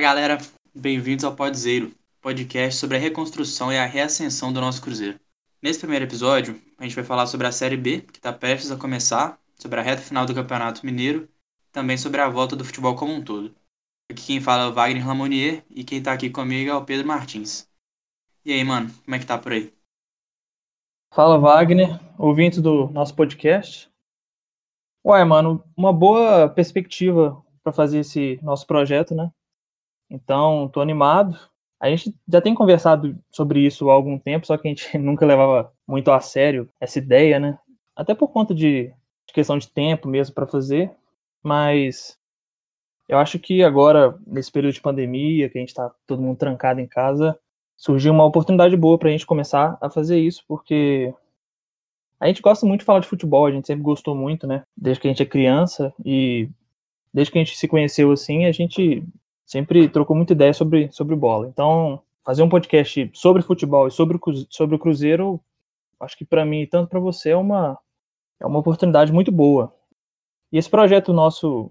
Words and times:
Galera, 0.00 0.38
bem-vindos 0.74 1.26
ao 1.26 1.36
Podzeiro, 1.36 1.92
podcast 2.22 2.80
sobre 2.80 2.96
a 2.96 3.00
reconstrução 3.00 3.70
e 3.70 3.76
a 3.76 3.84
reascensão 3.84 4.50
do 4.50 4.58
nosso 4.58 4.80
Cruzeiro. 4.80 5.20
Nesse 5.62 5.78
primeiro 5.78 6.06
episódio, 6.06 6.58
a 6.78 6.84
gente 6.84 6.94
vai 6.94 7.04
falar 7.04 7.26
sobre 7.26 7.46
a 7.46 7.52
Série 7.52 7.76
B, 7.76 8.00
que 8.00 8.18
está 8.18 8.32
prestes 8.32 8.70
a 8.70 8.78
começar, 8.78 9.38
sobre 9.56 9.78
a 9.78 9.82
reta 9.82 10.00
final 10.00 10.24
do 10.24 10.34
Campeonato 10.34 10.86
Mineiro, 10.86 11.28
também 11.70 11.98
sobre 11.98 12.18
a 12.18 12.30
volta 12.30 12.56
do 12.56 12.64
futebol 12.64 12.96
como 12.96 13.12
um 13.12 13.22
todo. 13.22 13.54
Aqui 14.10 14.24
quem 14.24 14.40
fala 14.40 14.62
é 14.62 14.66
o 14.68 14.72
Wagner 14.72 15.06
Lamonier 15.06 15.62
e 15.68 15.84
quem 15.84 15.98
está 15.98 16.14
aqui 16.14 16.30
comigo 16.30 16.70
é 16.70 16.74
o 16.74 16.84
Pedro 16.84 17.06
Martins. 17.06 17.68
E 18.42 18.54
aí, 18.54 18.64
mano, 18.64 18.90
como 19.04 19.14
é 19.14 19.18
que 19.18 19.26
tá 19.26 19.36
por 19.36 19.52
aí? 19.52 19.70
Fala, 21.12 21.38
Wagner, 21.38 22.00
ouvinte 22.18 22.58
do 22.58 22.88
nosso 22.88 23.14
podcast. 23.14 23.92
Ué, 25.04 25.22
mano, 25.26 25.62
uma 25.76 25.92
boa 25.92 26.48
perspectiva 26.48 27.44
para 27.62 27.70
fazer 27.70 27.98
esse 27.98 28.40
nosso 28.42 28.66
projeto, 28.66 29.14
né? 29.14 29.30
Então, 30.10 30.68
tô 30.68 30.80
animado. 30.80 31.38
A 31.78 31.88
gente 31.88 32.14
já 32.28 32.40
tem 32.40 32.54
conversado 32.54 33.16
sobre 33.30 33.60
isso 33.60 33.88
há 33.88 33.94
algum 33.94 34.18
tempo, 34.18 34.46
só 34.46 34.56
que 34.58 34.68
a 34.68 34.70
gente 34.70 34.96
nunca 34.98 35.24
levava 35.24 35.72
muito 35.86 36.10
a 36.10 36.20
sério 36.20 36.68
essa 36.80 36.98
ideia, 36.98 37.38
né? 37.38 37.58
Até 37.94 38.14
por 38.14 38.28
conta 38.28 38.54
de, 38.54 38.92
de 39.26 39.32
questão 39.32 39.56
de 39.56 39.68
tempo 39.68 40.08
mesmo 40.08 40.34
para 40.34 40.46
fazer. 40.46 40.90
Mas 41.42 42.18
eu 43.08 43.18
acho 43.18 43.38
que 43.38 43.62
agora, 43.62 44.18
nesse 44.26 44.52
período 44.52 44.74
de 44.74 44.80
pandemia, 44.80 45.48
que 45.48 45.58
a 45.58 45.60
gente 45.60 45.74
tá 45.74 45.90
todo 46.06 46.22
mundo 46.22 46.36
trancado 46.36 46.80
em 46.80 46.86
casa, 46.86 47.38
surgiu 47.76 48.12
uma 48.12 48.24
oportunidade 48.24 48.76
boa 48.76 48.98
para 48.98 49.08
a 49.08 49.12
gente 49.12 49.26
começar 49.26 49.78
a 49.80 49.88
fazer 49.88 50.18
isso, 50.18 50.44
porque 50.46 51.14
a 52.20 52.26
gente 52.26 52.42
gosta 52.42 52.66
muito 52.66 52.80
de 52.80 52.84
falar 52.84 53.00
de 53.00 53.08
futebol, 53.08 53.46
a 53.46 53.50
gente 53.50 53.66
sempre 53.66 53.82
gostou 53.82 54.14
muito, 54.14 54.46
né? 54.46 54.62
Desde 54.76 55.00
que 55.00 55.08
a 55.08 55.10
gente 55.10 55.22
é 55.22 55.26
criança 55.26 55.92
e 56.04 56.48
desde 57.12 57.32
que 57.32 57.38
a 57.38 57.42
gente 57.42 57.56
se 57.56 57.66
conheceu 57.66 58.12
assim, 58.12 58.44
a 58.44 58.52
gente 58.52 59.02
sempre 59.50 59.88
trocou 59.88 60.14
muita 60.14 60.32
ideia 60.32 60.54
sobre, 60.54 60.88
sobre 60.92 61.16
bola. 61.16 61.48
Então, 61.48 62.00
fazer 62.24 62.40
um 62.44 62.48
podcast 62.48 63.10
sobre 63.12 63.42
futebol 63.42 63.88
e 63.88 63.90
sobre 63.90 64.16
sobre 64.48 64.76
o 64.76 64.78
Cruzeiro, 64.78 65.40
acho 65.98 66.16
que 66.16 66.24
para 66.24 66.44
mim 66.44 66.60
e 66.60 66.66
tanto 66.68 66.88
para 66.88 67.00
você 67.00 67.30
é 67.30 67.36
uma, 67.36 67.76
é 68.38 68.46
uma 68.46 68.60
oportunidade 68.60 69.12
muito 69.12 69.32
boa. 69.32 69.74
E 70.52 70.56
esse 70.56 70.70
projeto 70.70 71.12
nosso, 71.12 71.68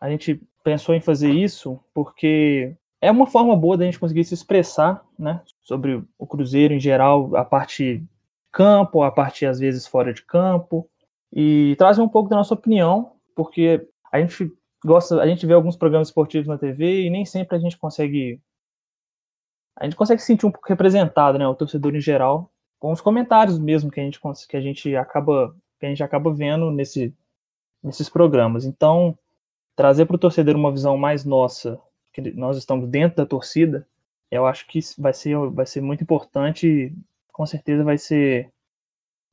a 0.00 0.08
gente 0.08 0.40
pensou 0.64 0.94
em 0.94 1.02
fazer 1.02 1.30
isso 1.30 1.78
porque 1.92 2.74
é 2.98 3.10
uma 3.10 3.26
forma 3.26 3.54
boa 3.54 3.76
da 3.76 3.84
gente 3.84 4.00
conseguir 4.00 4.24
se 4.24 4.32
expressar, 4.32 5.04
né, 5.18 5.42
sobre 5.60 6.02
o 6.18 6.26
Cruzeiro 6.26 6.72
em 6.72 6.80
geral, 6.80 7.36
a 7.36 7.44
parte 7.44 8.02
campo, 8.50 9.02
a 9.02 9.10
parte 9.10 9.44
às 9.44 9.58
vezes 9.58 9.86
fora 9.86 10.14
de 10.14 10.22
campo, 10.22 10.88
e 11.30 11.76
trazer 11.76 12.00
um 12.00 12.08
pouco 12.08 12.30
da 12.30 12.36
nossa 12.36 12.54
opinião, 12.54 13.12
porque 13.34 13.86
a 14.10 14.18
gente 14.18 14.50
gosta, 14.84 15.20
a 15.20 15.26
gente 15.26 15.46
vê 15.46 15.54
alguns 15.54 15.76
programas 15.76 16.08
esportivos 16.08 16.46
na 16.46 16.58
TV 16.58 17.02
e 17.02 17.10
nem 17.10 17.24
sempre 17.24 17.56
a 17.56 17.60
gente 17.60 17.76
consegue 17.78 18.40
a 19.76 19.84
gente 19.84 19.96
consegue 19.96 20.20
se 20.20 20.26
sentir 20.26 20.46
um 20.46 20.50
pouco 20.50 20.68
representado, 20.68 21.38
né, 21.38 21.46
o 21.46 21.54
torcedor 21.54 21.94
em 21.94 22.00
geral, 22.00 22.50
com 22.80 22.90
os 22.90 23.00
comentários 23.00 23.58
mesmo 23.58 23.90
que 23.90 24.00
a 24.00 24.02
gente 24.04 24.20
que 24.48 24.56
a 24.56 24.60
gente 24.60 24.94
acaba 24.96 25.54
que 25.78 25.86
a 25.86 25.88
gente 25.88 26.02
acaba 26.02 26.32
vendo 26.32 26.70
nesse 26.70 27.14
nesses 27.82 28.08
programas. 28.08 28.64
Então, 28.64 29.16
trazer 29.76 30.06
para 30.06 30.16
o 30.16 30.18
torcedor 30.18 30.56
uma 30.56 30.72
visão 30.72 30.96
mais 30.96 31.24
nossa, 31.24 31.80
que 32.12 32.32
nós 32.32 32.56
estamos 32.56 32.88
dentro 32.88 33.18
da 33.18 33.26
torcida, 33.26 33.86
eu 34.30 34.46
acho 34.46 34.66
que 34.66 34.80
vai 34.98 35.12
ser 35.12 35.36
vai 35.50 35.66
ser 35.66 35.80
muito 35.80 36.02
importante, 36.02 36.92
com 37.32 37.46
certeza 37.46 37.84
vai 37.84 37.98
ser 37.98 38.50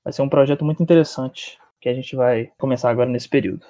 vai 0.03 0.13
ser 0.13 0.21
um 0.21 0.29
projeto 0.29 0.63
muito 0.63 0.83
interessante 0.83 1.57
que 1.81 1.89
a 1.89 1.93
gente 1.93 2.15
vai 2.15 2.51
começar 2.57 2.89
agora 2.89 3.09
nesse 3.09 3.29
período. 3.29 3.65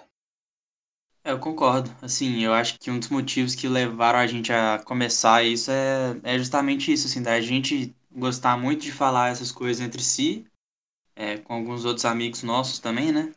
É, 1.25 1.31
eu 1.31 1.39
concordo. 1.39 1.89
Assim, 2.03 2.41
eu 2.43 2.53
acho 2.53 2.79
que 2.79 2.91
um 2.91 2.99
dos 2.99 3.09
motivos 3.09 3.55
que 3.55 3.67
levaram 3.67 4.19
a 4.19 4.27
gente 4.27 4.53
a 4.53 4.77
começar 4.85 5.43
isso 5.43 5.71
é, 5.71 6.15
é 6.23 6.37
justamente 6.37 6.93
isso, 6.93 7.07
assim, 7.07 7.21
da 7.21 7.41
gente 7.41 7.95
gostar 8.11 8.55
muito 8.57 8.83
de 8.83 8.91
falar 8.91 9.29
essas 9.31 9.51
coisas 9.51 9.83
entre 9.83 10.03
si, 10.03 10.45
é, 11.15 11.37
com 11.37 11.55
alguns 11.55 11.83
outros 11.85 12.05
amigos 12.05 12.43
nossos 12.43 12.79
também, 12.79 13.11
né? 13.11 13.33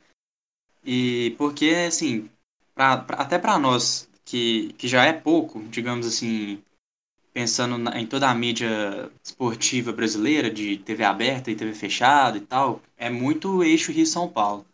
E 0.85 1.35
porque, 1.39 1.71
assim, 1.89 2.31
pra, 2.75 2.99
pra, 2.99 3.17
até 3.19 3.39
para 3.39 3.59
nós, 3.59 4.09
que, 4.25 4.75
que 4.75 4.89
já 4.89 5.05
é 5.07 5.13
pouco, 5.13 5.63
digamos 5.69 6.07
assim, 6.07 6.63
pensando 7.33 7.79
na, 7.79 8.01
em 8.01 8.07
toda 8.07 8.29
a 8.31 8.35
mídia 8.35 9.11
esportiva 9.25 9.93
brasileira, 9.93 10.51
de 10.51 10.79
TV 10.79 11.05
aberta 11.05 11.51
e 11.51 11.57
TV 11.57 11.75
fechada 11.75 12.39
e 12.39 12.43
tal, 12.43 12.83
é 12.99 13.11
muito 13.11 13.65
eixo 13.65 13.93
Rio-São 13.93 14.29
Paulo. 14.29 14.67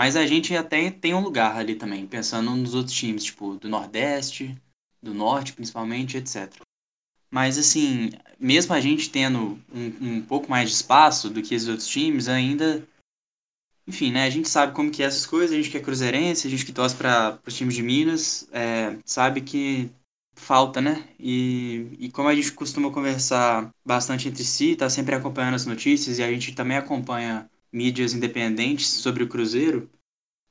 Mas 0.00 0.16
a 0.16 0.26
gente 0.26 0.56
até 0.56 0.90
tem 0.90 1.12
um 1.12 1.20
lugar 1.20 1.54
ali 1.58 1.74
também, 1.74 2.06
pensando 2.06 2.50
nos 2.56 2.72
outros 2.72 2.96
times, 2.96 3.22
tipo, 3.22 3.56
do 3.56 3.68
Nordeste, 3.68 4.56
do 5.02 5.12
Norte 5.12 5.52
principalmente, 5.52 6.16
etc. 6.16 6.50
Mas 7.30 7.58
assim, 7.58 8.08
mesmo 8.38 8.72
a 8.72 8.80
gente 8.80 9.10
tendo 9.10 9.60
um, 9.70 9.92
um 10.00 10.22
pouco 10.22 10.50
mais 10.50 10.70
de 10.70 10.74
espaço 10.76 11.28
do 11.28 11.42
que 11.42 11.54
os 11.54 11.68
outros 11.68 11.86
times, 11.86 12.28
ainda. 12.28 12.82
Enfim, 13.86 14.10
né? 14.10 14.24
A 14.24 14.30
gente 14.30 14.48
sabe 14.48 14.72
como 14.72 14.90
que 14.90 15.02
é 15.02 15.06
essas 15.06 15.26
coisas, 15.26 15.52
a 15.52 15.56
gente 15.56 15.68
que 15.68 15.76
é 15.76 15.82
cruzeirense, 15.82 16.46
a 16.46 16.50
gente 16.50 16.64
que 16.64 16.72
torce 16.72 16.96
para 16.96 17.38
os 17.46 17.54
times 17.54 17.74
de 17.74 17.82
Minas, 17.82 18.48
é, 18.52 18.96
sabe 19.04 19.42
que 19.42 19.90
falta, 20.34 20.80
né? 20.80 21.06
E, 21.18 21.94
e 21.98 22.10
como 22.10 22.30
a 22.30 22.34
gente 22.34 22.52
costuma 22.52 22.90
conversar 22.90 23.68
bastante 23.84 24.28
entre 24.28 24.44
si, 24.44 24.76
tá 24.76 24.88
sempre 24.88 25.14
acompanhando 25.14 25.56
as 25.56 25.66
notícias 25.66 26.18
e 26.18 26.22
a 26.22 26.32
gente 26.32 26.54
também 26.54 26.78
acompanha 26.78 27.46
mídias 27.72 28.12
independentes 28.12 28.88
sobre 28.88 29.22
o 29.22 29.28
Cruzeiro, 29.28 29.90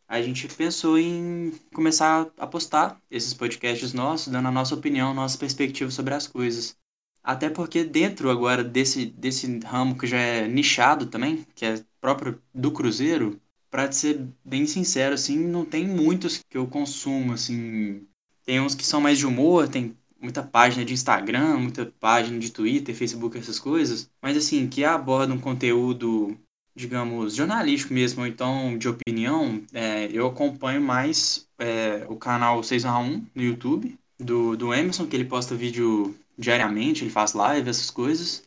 a 0.08 0.22
gente 0.22 0.48
pensou 0.48 0.98
em 0.98 1.54
começar 1.74 2.28
a 2.38 2.48
postar 2.48 3.00
esses 3.12 3.34
podcasts 3.34 3.94
nossos, 3.94 4.28
dando 4.28 4.48
a 4.48 4.52
nossa 4.52 4.74
opinião, 4.74 5.14
nossa 5.14 5.38
perspectiva 5.38 5.92
sobre 5.92 6.16
as 6.16 6.26
coisas. 6.26 6.76
Até 7.24 7.48
porque 7.48 7.84
dentro 7.84 8.32
agora 8.32 8.64
desse, 8.64 9.06
desse 9.06 9.60
ramo 9.60 9.96
que 9.96 10.08
já 10.08 10.18
é 10.18 10.48
nichado 10.48 11.06
também, 11.06 11.46
que 11.54 11.64
é 11.64 11.84
próprio 12.02 12.42
do 12.54 12.72
Cruzeiro, 12.72 13.40
para 13.70 13.92
ser 13.92 14.28
bem 14.44 14.66
sincero, 14.66 15.14
assim, 15.14 15.38
não 15.38 15.64
tem 15.64 15.88
muitos 15.88 16.42
que 16.50 16.58
eu 16.58 16.66
consumo, 16.66 17.34
assim. 17.34 18.08
Tem 18.44 18.60
uns 18.60 18.74
que 18.74 18.86
são 18.86 19.00
mais 19.00 19.20
de 19.20 19.28
humor, 19.28 19.68
tem 19.68 19.96
muita 20.20 20.42
página 20.42 20.84
de 20.84 20.94
Instagram, 20.94 21.58
muita 21.58 21.86
página 22.00 22.40
de 22.40 22.52
Twitter, 22.52 22.96
Facebook, 22.96 23.38
essas 23.38 23.60
coisas. 23.60 24.10
Mas 24.22 24.36
assim, 24.36 24.68
que 24.68 24.84
abordam 24.84 25.38
um 25.38 25.40
conteúdo 25.40 26.36
digamos, 26.80 27.36
jornalístico 27.36 27.94
mesmo, 27.94 28.22
ou 28.22 28.28
então 28.28 28.78
de 28.78 28.88
opinião, 28.88 29.62
é, 29.74 30.06
eu 30.14 30.26
acompanho 30.28 30.82
mais 30.82 31.46
é, 31.58 32.06
o 32.08 32.16
canal 32.16 32.64
6 32.64 32.86
a 32.86 32.98
1 32.98 33.26
no 33.36 33.44
YouTube, 33.44 34.00
do, 34.18 34.56
do 34.56 34.74
Emerson, 34.74 35.06
que 35.06 35.16
ele 35.16 35.26
posta 35.26 35.56
vídeo 35.56 36.16
diariamente, 36.38 37.04
ele 37.04 37.12
faz 37.12 37.34
live, 37.34 37.70
essas 37.70 37.92
coisas. 37.92 38.44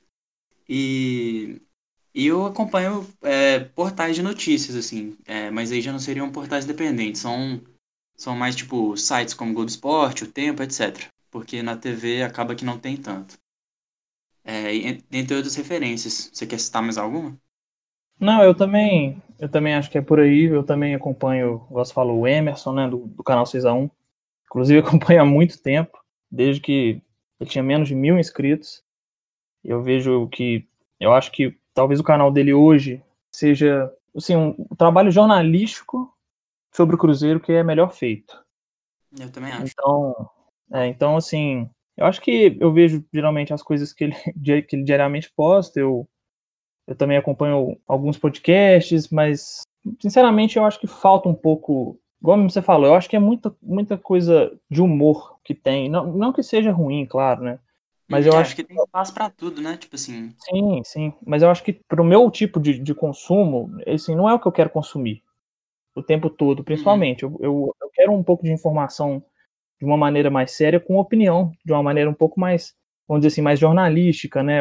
E, 0.66 1.60
e 2.14 2.26
eu 2.26 2.46
acompanho 2.46 3.06
é, 3.20 3.60
portais 3.60 4.16
de 4.16 4.22
notícias, 4.22 4.76
assim, 4.76 5.14
é, 5.26 5.50
mas 5.50 5.70
aí 5.70 5.82
já 5.82 5.92
não 5.92 5.98
seriam 5.98 6.32
portais 6.32 6.64
independentes, 6.64 7.20
são, 7.20 7.60
são 8.16 8.34
mais 8.34 8.56
tipo 8.56 8.96
sites 8.96 9.34
como 9.34 9.52
Globo 9.52 9.68
Esporte, 9.68 10.24
O 10.24 10.32
Tempo, 10.32 10.62
etc. 10.62 11.06
Porque 11.30 11.62
na 11.62 11.76
TV 11.76 12.22
acaba 12.22 12.54
que 12.54 12.64
não 12.64 12.78
tem 12.78 12.96
tanto. 12.96 13.36
É, 14.44 14.74
entre 15.12 15.36
outras 15.36 15.54
referências. 15.54 16.30
Você 16.32 16.46
quer 16.46 16.58
citar 16.58 16.82
mais 16.82 16.98
alguma? 16.98 17.38
Não, 18.22 18.40
eu 18.44 18.54
também, 18.54 19.20
eu 19.40 19.48
também 19.48 19.74
acho 19.74 19.90
que 19.90 19.98
é 19.98 20.00
por 20.00 20.20
aí. 20.20 20.44
Eu 20.44 20.62
também 20.62 20.94
acompanho, 20.94 21.66
você 21.68 21.92
falou, 21.92 22.20
o 22.20 22.26
Emerson, 22.28 22.72
né, 22.72 22.88
do, 22.88 23.08
do 23.08 23.24
canal 23.24 23.44
6 23.44 23.64
a 23.64 23.74
1 23.74 23.90
Inclusive 24.46 24.78
acompanho 24.86 25.22
há 25.22 25.24
muito 25.24 25.60
tempo, 25.60 25.98
desde 26.30 26.60
que 26.60 27.02
ele 27.40 27.50
tinha 27.50 27.64
menos 27.64 27.88
de 27.88 27.96
mil 27.96 28.16
inscritos. 28.20 28.84
Eu 29.64 29.82
vejo 29.82 30.28
que, 30.28 30.68
eu 31.00 31.12
acho 31.12 31.32
que 31.32 31.58
talvez 31.74 31.98
o 31.98 32.04
canal 32.04 32.30
dele 32.30 32.54
hoje 32.54 33.02
seja, 33.32 33.92
assim, 34.16 34.36
um, 34.36 34.54
um 34.70 34.76
trabalho 34.76 35.10
jornalístico 35.10 36.16
sobre 36.72 36.94
o 36.94 36.98
Cruzeiro 36.98 37.40
que 37.40 37.52
é 37.52 37.64
melhor 37.64 37.92
feito. 37.92 38.40
Eu 39.18 39.32
também 39.32 39.52
acho. 39.52 39.64
Então, 39.72 40.30
é, 40.72 40.86
então 40.86 41.16
assim, 41.16 41.68
eu 41.96 42.06
acho 42.06 42.20
que 42.20 42.56
eu 42.60 42.72
vejo 42.72 43.04
geralmente 43.12 43.52
as 43.52 43.64
coisas 43.64 43.92
que 43.92 44.04
ele, 44.04 44.14
que 44.62 44.76
ele 44.76 44.84
diariamente 44.84 45.32
posta, 45.34 45.80
eu 45.80 46.08
eu 46.86 46.94
também 46.94 47.16
acompanho 47.16 47.76
alguns 47.86 48.18
podcasts, 48.18 49.08
mas 49.08 49.62
sinceramente 50.00 50.56
eu 50.58 50.64
acho 50.64 50.80
que 50.80 50.86
falta 50.86 51.28
um 51.28 51.34
pouco. 51.34 51.98
Como 52.22 52.48
você 52.48 52.62
falou, 52.62 52.86
eu 52.86 52.94
acho 52.94 53.08
que 53.08 53.16
é 53.16 53.18
muita, 53.18 53.54
muita 53.60 53.98
coisa 53.98 54.52
de 54.70 54.80
humor 54.80 55.38
que 55.44 55.54
tem. 55.54 55.88
Não, 55.88 56.12
não 56.12 56.32
que 56.32 56.42
seja 56.42 56.70
ruim, 56.70 57.04
claro, 57.04 57.42
né? 57.42 57.58
Mas 58.08 58.26
eu, 58.26 58.32
eu 58.32 58.38
acho 58.38 58.54
que 58.54 58.62
tem 58.62 58.76
espaço 58.76 59.14
para 59.14 59.30
tudo, 59.30 59.60
né? 59.60 59.76
Tipo 59.76 59.96
assim. 59.96 60.34
Sim, 60.38 60.82
sim. 60.84 61.12
Mas 61.26 61.42
eu 61.42 61.50
acho 61.50 61.64
que 61.64 61.72
pro 61.72 62.04
meu 62.04 62.30
tipo 62.30 62.60
de, 62.60 62.78
de 62.78 62.94
consumo, 62.94 63.70
assim, 63.86 64.14
não 64.14 64.28
é 64.28 64.34
o 64.34 64.38
que 64.38 64.46
eu 64.46 64.52
quero 64.52 64.70
consumir 64.70 65.22
o 65.94 66.02
tempo 66.02 66.28
todo, 66.28 66.62
principalmente. 66.62 67.24
Uhum. 67.24 67.36
Eu, 67.40 67.44
eu, 67.44 67.76
eu 67.82 67.90
quero 67.92 68.12
um 68.12 68.22
pouco 68.22 68.44
de 68.44 68.52
informação 68.52 69.24
de 69.80 69.86
uma 69.86 69.96
maneira 69.96 70.30
mais 70.30 70.52
séria, 70.52 70.78
com 70.78 70.96
opinião, 70.96 71.52
de 71.64 71.72
uma 71.72 71.82
maneira 71.82 72.08
um 72.08 72.14
pouco 72.14 72.38
mais, 72.38 72.74
vamos 73.08 73.22
dizer 73.22 73.32
assim, 73.32 73.42
mais 73.42 73.58
jornalística, 73.58 74.42
né? 74.42 74.60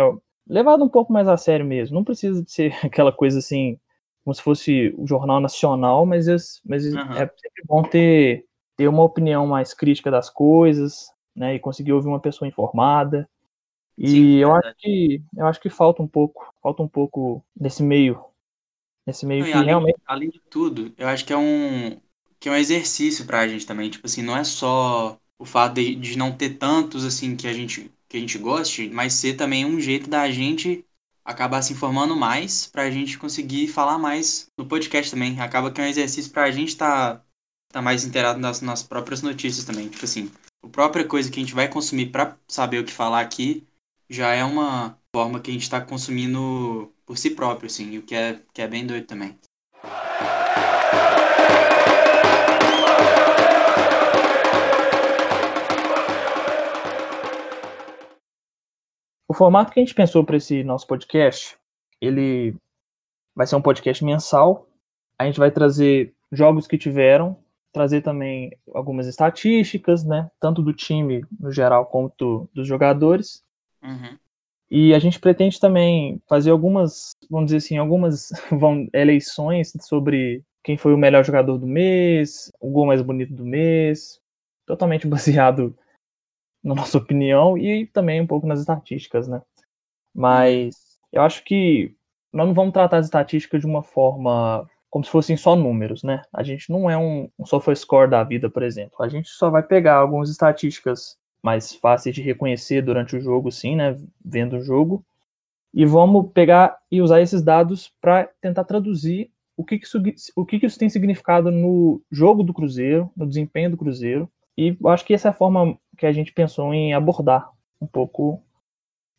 Levado 0.51 0.83
um 0.83 0.89
pouco 0.89 1.13
mais 1.13 1.27
a 1.27 1.37
sério 1.37 1.65
mesmo. 1.65 1.95
Não 1.95 2.03
precisa 2.03 2.43
de 2.43 2.51
ser 2.51 2.73
aquela 2.85 3.11
coisa 3.11 3.39
assim, 3.39 3.79
como 4.23 4.33
se 4.35 4.41
fosse 4.41 4.93
o 4.97 5.07
jornal 5.07 5.39
nacional, 5.39 6.05
mas, 6.05 6.27
mas 6.65 6.85
uhum. 6.85 7.13
é 7.13 7.27
sempre 7.27 7.63
bom 7.65 7.83
ter, 7.83 8.45
ter 8.77 8.87
uma 8.87 9.03
opinião 9.03 9.47
mais 9.47 9.73
crítica 9.73 10.11
das 10.11 10.29
coisas, 10.29 11.11
né? 11.35 11.55
E 11.55 11.59
conseguir 11.59 11.93
ouvir 11.93 12.07
uma 12.07 12.19
pessoa 12.19 12.47
informada. 12.47 13.29
E 13.97 14.05
Sim, 14.07 14.35
eu 14.39 14.49
verdade. 14.51 14.75
acho 14.75 14.75
que 14.77 15.23
eu 15.37 15.47
acho 15.47 15.61
que 15.61 15.69
falta 15.69 16.01
um 16.01 16.07
pouco, 16.07 16.53
falta 16.61 16.83
um 16.83 16.87
pouco 16.87 17.43
nesse 17.59 17.83
meio, 17.83 18.23
nesse 19.05 19.25
meio 19.25 19.43
Não, 19.43 19.51
que 19.51 19.53
além, 19.53 19.65
realmente 19.65 19.99
além 20.05 20.29
de 20.29 20.39
tudo, 20.49 20.93
eu 20.97 21.07
acho 21.07 21.25
que 21.25 21.33
é 21.33 21.37
um, 21.37 21.99
que 22.39 22.49
é 22.49 22.51
um 22.51 22.55
exercício 22.55 23.25
pra 23.25 23.47
gente 23.47 23.65
também. 23.65 23.89
Tipo 23.89 24.05
assim, 24.07 24.21
não 24.21 24.37
é 24.37 24.43
só 24.43 25.19
o 25.39 25.45
fato 25.45 25.75
de, 25.75 25.95
de 25.95 26.17
não 26.17 26.35
ter 26.35 26.57
tantos 26.57 27.03
assim 27.05 27.35
que 27.35 27.47
a 27.47 27.53
gente 27.53 27.91
que 28.11 28.17
a 28.17 28.19
gente 28.19 28.37
goste, 28.37 28.89
mas 28.89 29.13
ser 29.13 29.35
também 29.35 29.65
um 29.65 29.79
jeito 29.79 30.09
da 30.09 30.29
gente 30.29 30.85
acabar 31.23 31.61
se 31.61 31.71
informando 31.71 32.13
mais 32.13 32.67
pra 32.67 32.91
gente 32.91 33.17
conseguir 33.17 33.69
falar 33.69 33.97
mais 33.97 34.47
no 34.57 34.65
podcast 34.65 35.09
também. 35.09 35.39
Acaba 35.39 35.71
que 35.71 35.79
é 35.79 35.85
um 35.85 35.87
exercício 35.87 36.29
pra 36.29 36.51
gente 36.51 36.69
estar 36.69 37.25
tá, 37.71 37.81
mais 37.81 38.03
inteirado 38.03 38.37
nas, 38.37 38.59
nas 38.59 38.83
próprias 38.83 39.21
notícias 39.21 39.63
também. 39.63 39.87
Tipo 39.87 40.03
assim, 40.03 40.29
a 40.61 40.67
própria 40.67 41.07
coisa 41.07 41.31
que 41.31 41.39
a 41.39 41.43
gente 41.43 41.55
vai 41.55 41.69
consumir 41.69 42.07
pra 42.07 42.37
saber 42.49 42.79
o 42.79 42.85
que 42.85 42.91
falar 42.91 43.21
aqui 43.21 43.65
já 44.09 44.33
é 44.33 44.43
uma 44.43 44.99
forma 45.15 45.39
que 45.39 45.49
a 45.49 45.53
gente 45.53 45.69
tá 45.69 45.79
consumindo 45.79 46.91
por 47.05 47.17
si 47.17 47.29
próprio, 47.29 47.67
assim, 47.67 47.97
o 47.97 48.01
que 48.01 48.13
é, 48.13 48.41
que 48.53 48.61
é 48.61 48.67
bem 48.67 48.85
doido 48.85 49.07
também. 49.07 49.39
O 59.31 59.33
formato 59.33 59.71
que 59.71 59.79
a 59.79 59.81
gente 59.81 59.95
pensou 59.95 60.25
para 60.25 60.35
esse 60.35 60.61
nosso 60.61 60.85
podcast, 60.85 61.57
ele 62.01 62.53
vai 63.33 63.47
ser 63.47 63.55
um 63.55 63.61
podcast 63.61 64.03
mensal. 64.03 64.67
A 65.17 65.25
gente 65.25 65.39
vai 65.39 65.49
trazer 65.49 66.13
jogos 66.29 66.67
que 66.67 66.77
tiveram, 66.77 67.37
trazer 67.71 68.01
também 68.01 68.51
algumas 68.73 69.07
estatísticas, 69.07 70.03
né, 70.03 70.29
tanto 70.37 70.61
do 70.61 70.73
time 70.73 71.23
no 71.39 71.49
geral 71.49 71.85
quanto 71.85 72.49
dos 72.53 72.67
jogadores. 72.67 73.41
Uhum. 73.81 74.17
E 74.69 74.93
a 74.93 74.99
gente 74.99 75.17
pretende 75.17 75.61
também 75.61 76.21
fazer 76.27 76.51
algumas, 76.51 77.11
vamos 77.29 77.45
dizer 77.45 77.57
assim, 77.59 77.77
algumas 77.77 78.33
eleições 78.93 79.71
sobre 79.79 80.43
quem 80.61 80.75
foi 80.75 80.93
o 80.93 80.97
melhor 80.97 81.23
jogador 81.23 81.57
do 81.57 81.65
mês, 81.65 82.51
o 82.59 82.69
gol 82.69 82.85
mais 82.85 83.01
bonito 83.01 83.33
do 83.33 83.45
mês, 83.45 84.19
totalmente 84.65 85.07
baseado 85.07 85.73
na 86.63 86.75
nossa 86.75 86.97
opinião 86.97 87.57
e 87.57 87.87
também 87.87 88.21
um 88.21 88.27
pouco 88.27 88.47
nas 88.47 88.59
estatísticas, 88.59 89.27
né? 89.27 89.41
Mas 90.13 90.99
eu 91.11 91.21
acho 91.21 91.43
que 91.43 91.95
nós 92.31 92.47
não 92.47 92.53
vamos 92.53 92.73
tratar 92.73 92.97
as 92.97 93.05
estatísticas 93.05 93.61
de 93.61 93.67
uma 93.67 93.83
forma 93.83 94.67
como 94.89 95.05
se 95.05 95.11
fossem 95.11 95.37
só 95.37 95.55
números, 95.55 96.03
né? 96.03 96.21
A 96.33 96.43
gente 96.43 96.69
não 96.69 96.89
é 96.89 96.97
um, 96.97 97.29
um 97.39 97.45
software 97.45 97.75
score 97.75 98.09
da 98.09 98.23
vida, 98.23 98.49
por 98.49 98.61
exemplo. 98.61 99.01
A 99.01 99.07
gente 99.07 99.29
só 99.29 99.49
vai 99.49 99.63
pegar 99.63 99.95
algumas 99.95 100.29
estatísticas 100.29 101.17
mais 101.41 101.73
fáceis 101.73 102.13
de 102.13 102.21
reconhecer 102.21 102.81
durante 102.81 103.15
o 103.15 103.21
jogo, 103.21 103.51
sim, 103.51 103.75
né? 103.75 103.97
Vendo 104.23 104.57
o 104.57 104.61
jogo. 104.61 105.03
E 105.73 105.85
vamos 105.85 106.31
pegar 106.33 106.77
e 106.91 107.01
usar 107.01 107.21
esses 107.21 107.41
dados 107.41 107.93
para 108.01 108.29
tentar 108.41 108.65
traduzir 108.65 109.31
o 109.55 109.63
que, 109.63 109.79
que 109.79 109.85
isso, 109.85 110.01
o 110.35 110.45
que, 110.45 110.59
que 110.59 110.65
isso 110.65 110.77
tem 110.77 110.89
significado 110.89 111.49
no 111.51 112.01
jogo 112.11 112.43
do 112.43 112.53
Cruzeiro, 112.53 113.09
no 113.15 113.25
desempenho 113.25 113.71
do 113.71 113.77
Cruzeiro. 113.77 114.29
E 114.57 114.75
eu 114.79 114.89
acho 114.89 115.05
que 115.05 115.13
essa 115.13 115.29
é 115.29 115.31
a 115.31 115.33
forma 115.33 115.77
que 116.01 116.07
a 116.07 116.11
gente 116.11 116.33
pensou 116.33 116.73
em 116.73 116.95
abordar 116.95 117.51
um 117.79 117.85
pouco 117.85 118.43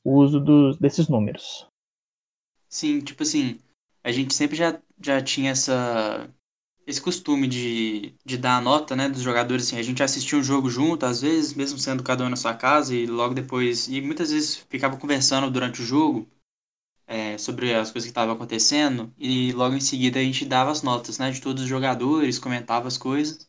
o 0.05 0.17
uso 0.17 0.41
dos, 0.41 0.77
desses 0.77 1.09
números. 1.09 1.69
Sim, 2.69 2.99
tipo 3.01 3.23
assim, 3.23 3.61
a 4.03 4.11
gente 4.11 4.35
sempre 4.35 4.57
já, 4.57 4.83
já 5.01 5.23
tinha 5.23 5.53
essa, 5.53 6.29
esse 6.85 7.01
costume 7.01 7.47
de, 7.47 8.17
de 8.25 8.37
dar 8.37 8.57
a 8.57 8.61
nota, 8.61 8.97
né, 8.97 9.09
dos 9.09 9.23
jogadores, 9.23 9.67
assim, 9.67 9.79
a 9.79 9.83
gente 9.83 10.03
assistia 10.03 10.37
um 10.37 10.43
jogo 10.43 10.69
junto, 10.69 11.07
às 11.07 11.23
vezes, 11.23 11.55
mesmo 11.55 11.79
sendo 11.79 12.03
cada 12.03 12.25
um 12.25 12.29
na 12.29 12.35
sua 12.35 12.53
casa, 12.53 12.93
e 12.93 13.07
logo 13.07 13.33
depois, 13.33 13.87
e 13.87 14.01
muitas 14.01 14.33
vezes 14.33 14.57
ficava 14.69 14.97
conversando 14.97 15.49
durante 15.53 15.81
o 15.81 15.85
jogo 15.85 16.29
é, 17.07 17.39
sobre 17.39 17.73
as 17.73 17.93
coisas 17.93 18.09
que 18.09 18.11
estavam 18.11 18.35
acontecendo, 18.35 19.15
e 19.17 19.53
logo 19.53 19.77
em 19.77 19.81
seguida 19.81 20.19
a 20.19 20.23
gente 20.25 20.45
dava 20.45 20.73
as 20.73 20.83
notas, 20.83 21.17
né, 21.17 21.31
de 21.31 21.41
todos 21.41 21.63
os 21.63 21.69
jogadores, 21.69 22.41
comentava 22.41 22.89
as 22.89 22.99
coisas, 22.99 23.49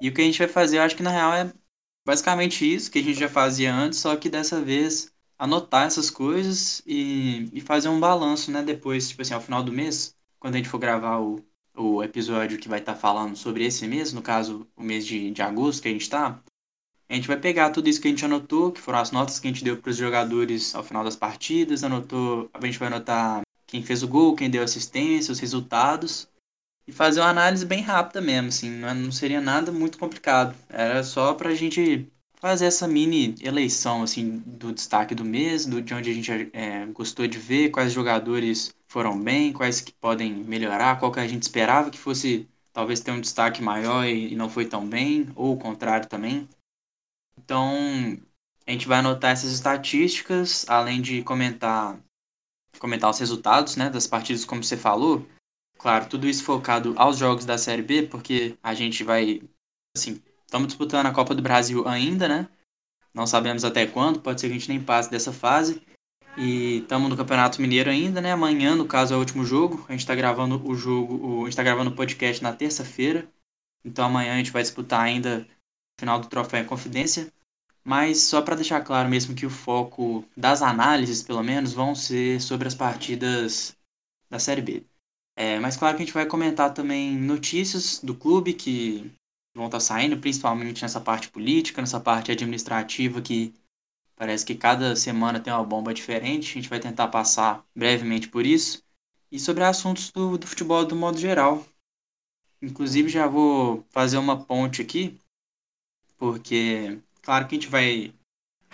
e 0.00 0.08
o 0.08 0.14
que 0.14 0.20
a 0.20 0.24
gente 0.24 0.38
vai 0.38 0.46
fazer, 0.46 0.78
eu 0.78 0.82
acho 0.82 0.94
que 0.94 1.02
na 1.02 1.10
real 1.10 1.32
é 1.34 1.52
basicamente 2.08 2.64
isso 2.64 2.90
que 2.90 3.00
a 3.00 3.02
gente 3.02 3.20
já 3.20 3.28
fazia 3.28 3.74
antes, 3.74 3.98
só 3.98 4.16
que 4.16 4.30
dessa 4.30 4.62
vez 4.62 5.12
anotar 5.38 5.86
essas 5.86 6.08
coisas 6.08 6.80
e, 6.86 7.50
e 7.52 7.60
fazer 7.60 7.90
um 7.90 8.00
balanço, 8.00 8.50
né? 8.50 8.62
Depois, 8.62 9.10
tipo 9.10 9.20
assim, 9.20 9.34
ao 9.34 9.42
final 9.42 9.62
do 9.62 9.70
mês, 9.70 10.16
quando 10.40 10.54
a 10.54 10.56
gente 10.56 10.70
for 10.70 10.78
gravar 10.78 11.20
o, 11.20 11.44
o 11.76 12.02
episódio 12.02 12.58
que 12.58 12.66
vai 12.66 12.78
estar 12.78 12.94
tá 12.94 12.98
falando 12.98 13.36
sobre 13.36 13.62
esse 13.66 13.86
mês, 13.86 14.14
no 14.14 14.22
caso, 14.22 14.66
o 14.74 14.82
mês 14.82 15.04
de, 15.04 15.30
de 15.30 15.42
agosto 15.42 15.82
que 15.82 15.88
a 15.88 15.90
gente 15.90 16.00
está, 16.00 16.40
a 17.10 17.14
gente 17.14 17.28
vai 17.28 17.36
pegar 17.36 17.68
tudo 17.72 17.90
isso 17.90 18.00
que 18.00 18.08
a 18.08 18.10
gente 18.10 18.24
anotou, 18.24 18.72
que 18.72 18.80
foram 18.80 19.00
as 19.00 19.10
notas 19.10 19.38
que 19.38 19.46
a 19.46 19.50
gente 19.50 19.62
deu 19.62 19.76
para 19.76 19.90
os 19.90 19.96
jogadores 19.98 20.74
ao 20.74 20.82
final 20.82 21.04
das 21.04 21.14
partidas, 21.14 21.84
anotou, 21.84 22.48
a 22.54 22.64
gente 22.64 22.78
vai 22.78 22.88
anotar 22.88 23.42
quem 23.66 23.82
fez 23.82 24.02
o 24.02 24.08
gol, 24.08 24.34
quem 24.34 24.48
deu 24.48 24.62
assistência, 24.62 25.30
os 25.30 25.40
resultados, 25.40 26.26
e 26.88 26.92
fazer 26.92 27.20
uma 27.20 27.28
análise 27.28 27.66
bem 27.66 27.82
rápida 27.82 28.18
mesmo, 28.18 28.48
assim, 28.48 28.70
não 28.70 29.12
seria 29.12 29.42
nada 29.42 29.70
muito 29.70 29.98
complicado. 29.98 30.56
Era 30.70 31.04
só 31.04 31.34
para 31.34 31.50
a 31.50 31.54
gente 31.54 32.10
fazer 32.40 32.64
essa 32.64 32.88
mini 32.88 33.34
eleição 33.42 34.02
assim 34.02 34.38
do 34.46 34.72
destaque 34.72 35.14
do 35.14 35.24
mês, 35.24 35.66
do, 35.66 35.82
de 35.82 35.92
onde 35.92 36.10
a 36.10 36.14
gente 36.14 36.32
é, 36.54 36.86
gostou 36.86 37.26
de 37.26 37.38
ver, 37.38 37.70
quais 37.70 37.92
jogadores 37.92 38.74
foram 38.86 39.20
bem, 39.20 39.52
quais 39.52 39.82
que 39.82 39.92
podem 39.92 40.32
melhorar, 40.32 40.98
qual 40.98 41.12
que 41.12 41.20
a 41.20 41.28
gente 41.28 41.42
esperava 41.42 41.90
que 41.90 41.98
fosse 41.98 42.48
talvez 42.72 43.00
ter 43.00 43.10
um 43.10 43.20
destaque 43.20 43.60
maior 43.60 44.06
e, 44.06 44.32
e 44.32 44.36
não 44.36 44.48
foi 44.48 44.64
tão 44.64 44.88
bem, 44.88 45.28
ou 45.36 45.54
o 45.54 45.58
contrário 45.58 46.08
também. 46.08 46.48
Então, 47.36 48.18
a 48.66 48.70
gente 48.70 48.88
vai 48.88 49.00
anotar 49.00 49.32
essas 49.32 49.52
estatísticas, 49.52 50.64
além 50.66 51.02
de 51.02 51.22
comentar 51.22 51.98
comentar 52.78 53.10
os 53.10 53.18
resultados, 53.18 53.76
né, 53.76 53.90
das 53.90 54.06
partidas 54.06 54.44
como 54.44 54.62
você 54.62 54.76
falou. 54.76 55.26
Claro, 55.78 56.08
tudo 56.08 56.26
isso 56.26 56.44
focado 56.44 56.92
aos 56.96 57.16
jogos 57.16 57.44
da 57.44 57.56
Série 57.56 57.82
B, 57.82 58.02
porque 58.02 58.56
a 58.62 58.74
gente 58.74 59.04
vai 59.04 59.40
assim, 59.96 60.20
Estamos 60.48 60.68
disputando 60.68 61.04
a 61.04 61.12
Copa 61.12 61.34
do 61.34 61.42
Brasil 61.42 61.86
ainda, 61.86 62.26
né? 62.26 62.48
Não 63.12 63.26
sabemos 63.26 63.66
até 63.66 63.86
quando, 63.86 64.18
pode 64.20 64.40
ser 64.40 64.46
que 64.46 64.54
a 64.54 64.58
gente 64.58 64.70
nem 64.70 64.82
passe 64.82 65.10
dessa 65.10 65.30
fase. 65.30 65.82
E 66.38 66.78
estamos 66.78 67.10
no 67.10 67.16
Campeonato 67.18 67.60
Mineiro 67.60 67.90
ainda, 67.90 68.22
né? 68.22 68.32
Amanhã, 68.32 68.74
no 68.74 68.86
caso, 68.86 69.12
é 69.12 69.16
o 69.16 69.20
último 69.20 69.44
jogo. 69.44 69.84
A 69.86 69.92
gente 69.92 70.00
está 70.00 70.14
gravando 70.14 70.66
o 70.66 70.74
jogo, 70.74 71.16
o, 71.16 71.40
a 71.40 71.44
gente 71.44 71.50
está 71.50 71.62
gravando 71.62 71.90
o 71.90 71.94
podcast 71.94 72.42
na 72.42 72.54
terça-feira. 72.54 73.30
Então 73.84 74.06
amanhã 74.06 74.32
a 74.32 74.36
gente 74.38 74.50
vai 74.50 74.62
disputar 74.62 75.02
ainda 75.02 75.46
o 75.98 76.00
final 76.00 76.18
do 76.18 76.28
Troféu 76.28 76.60
em 76.60 76.66
Confidência. 76.66 77.30
Mas 77.84 78.22
só 78.22 78.40
para 78.40 78.56
deixar 78.56 78.80
claro 78.80 79.06
mesmo 79.06 79.34
que 79.34 79.44
o 79.44 79.50
foco 79.50 80.24
das 80.34 80.62
análises, 80.62 81.22
pelo 81.22 81.42
menos, 81.42 81.74
vão 81.74 81.94
ser 81.94 82.40
sobre 82.40 82.66
as 82.66 82.74
partidas 82.74 83.76
da 84.30 84.38
Série 84.38 84.62
B. 84.62 84.86
É, 85.40 85.60
mas 85.60 85.76
claro 85.76 85.96
que 85.96 86.02
a 86.02 86.04
gente 86.04 86.12
vai 86.12 86.26
comentar 86.26 86.74
também 86.74 87.16
notícias 87.16 88.00
do 88.00 88.12
clube 88.12 88.52
que 88.52 89.08
vão 89.54 89.66
estar 89.66 89.78
tá 89.78 89.80
saindo, 89.80 90.18
principalmente 90.18 90.82
nessa 90.82 91.00
parte 91.00 91.30
política, 91.30 91.80
nessa 91.80 92.00
parte 92.00 92.32
administrativa 92.32 93.22
que 93.22 93.54
parece 94.16 94.44
que 94.44 94.56
cada 94.56 94.96
semana 94.96 95.38
tem 95.38 95.52
uma 95.52 95.62
bomba 95.62 95.94
diferente. 95.94 96.50
A 96.50 96.54
gente 96.54 96.68
vai 96.68 96.80
tentar 96.80 97.06
passar 97.06 97.64
brevemente 97.72 98.26
por 98.26 98.44
isso. 98.44 98.82
E 99.30 99.38
sobre 99.38 99.62
assuntos 99.62 100.10
do, 100.10 100.36
do 100.36 100.44
futebol 100.44 100.84
do 100.84 100.96
modo 100.96 101.16
geral. 101.16 101.64
Inclusive 102.60 103.08
já 103.08 103.28
vou 103.28 103.86
fazer 103.90 104.18
uma 104.18 104.44
ponte 104.44 104.82
aqui, 104.82 105.16
porque 106.16 106.98
claro 107.22 107.46
que 107.46 107.54
a 107.54 107.58
gente 107.60 107.70
vai 107.70 108.12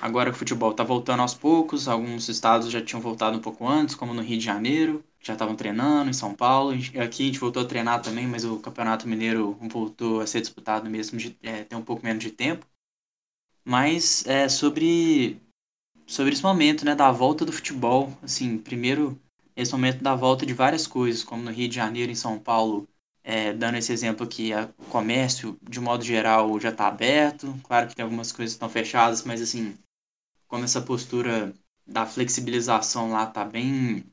Agora 0.01 0.31
o 0.31 0.35
futebol 0.35 0.71
está 0.71 0.83
voltando 0.83 1.21
aos 1.21 1.35
poucos, 1.35 1.87
alguns 1.87 2.29
estados 2.29 2.71
já 2.71 2.85
tinham 2.85 3.01
voltado 3.01 3.37
um 3.37 3.41
pouco 3.41 3.67
antes, 3.69 3.95
como 3.95 4.13
no 4.13 4.23
Rio 4.23 4.39
de 4.39 4.45
Janeiro, 4.45 5.05
já 5.25 5.33
estavam 5.33 5.57
treinando, 5.57 6.11
em 6.11 6.13
São 6.13 6.35
Paulo. 6.35 6.73
Aqui 7.03 7.23
a 7.25 7.27
gente 7.27 7.39
voltou 7.39 7.63
a 7.63 7.67
treinar 7.67 8.03
também, 8.03 8.27
mas 8.27 8.45
o 8.45 8.59
Campeonato 8.61 9.09
Mineiro 9.09 9.53
voltou 9.63 10.21
a 10.21 10.27
ser 10.27 10.41
disputado 10.41 10.89
mesmo, 10.91 11.19
de, 11.19 11.37
é, 11.43 11.65
tem 11.65 11.79
um 11.79 11.83
pouco 11.85 12.05
menos 12.05 12.23
de 12.23 12.31
tempo. 12.31 12.67
Mas 13.65 14.27
é, 14.27 14.49
sobre, 14.49 15.41
sobre 16.07 16.33
esse 16.35 16.43
momento 16.43 16.85
né, 16.85 16.95
da 16.95 17.11
volta 17.11 17.45
do 17.45 17.53
futebol, 17.53 18.17
assim, 18.23 18.59
primeiro, 18.59 19.21
esse 19.57 19.73
momento 19.73 20.03
da 20.03 20.15
volta 20.15 20.47
de 20.47 20.55
várias 20.55 20.87
coisas, 20.87 21.25
como 21.25 21.43
no 21.43 21.51
Rio 21.51 21.69
de 21.69 21.75
Janeiro, 21.77 22.13
em 22.13 22.15
São 22.15 22.39
Paulo, 22.39 22.89
é, 23.23 23.53
dando 23.55 23.79
esse 23.79 23.93
exemplo 23.93 24.27
que 24.27 24.53
o 24.55 24.85
comércio, 24.87 25.59
de 25.63 25.81
modo 25.81 26.05
geral, 26.05 26.61
já 26.61 26.71
está 26.71 26.89
aberto. 26.89 27.55
Claro 27.65 27.89
que 27.89 27.97
tem 27.97 28.05
algumas 28.05 28.33
coisas 28.33 28.55
que 28.55 28.57
estão 28.57 28.69
fechadas, 28.69 29.23
mas 29.25 29.41
assim, 29.41 29.77
como 30.49 30.65
essa 30.65 30.83
postura 30.83 31.55
da 31.87 32.07
flexibilização 32.07 33.11
lá 33.11 33.27
tá 33.27 33.45
bem, 33.45 34.05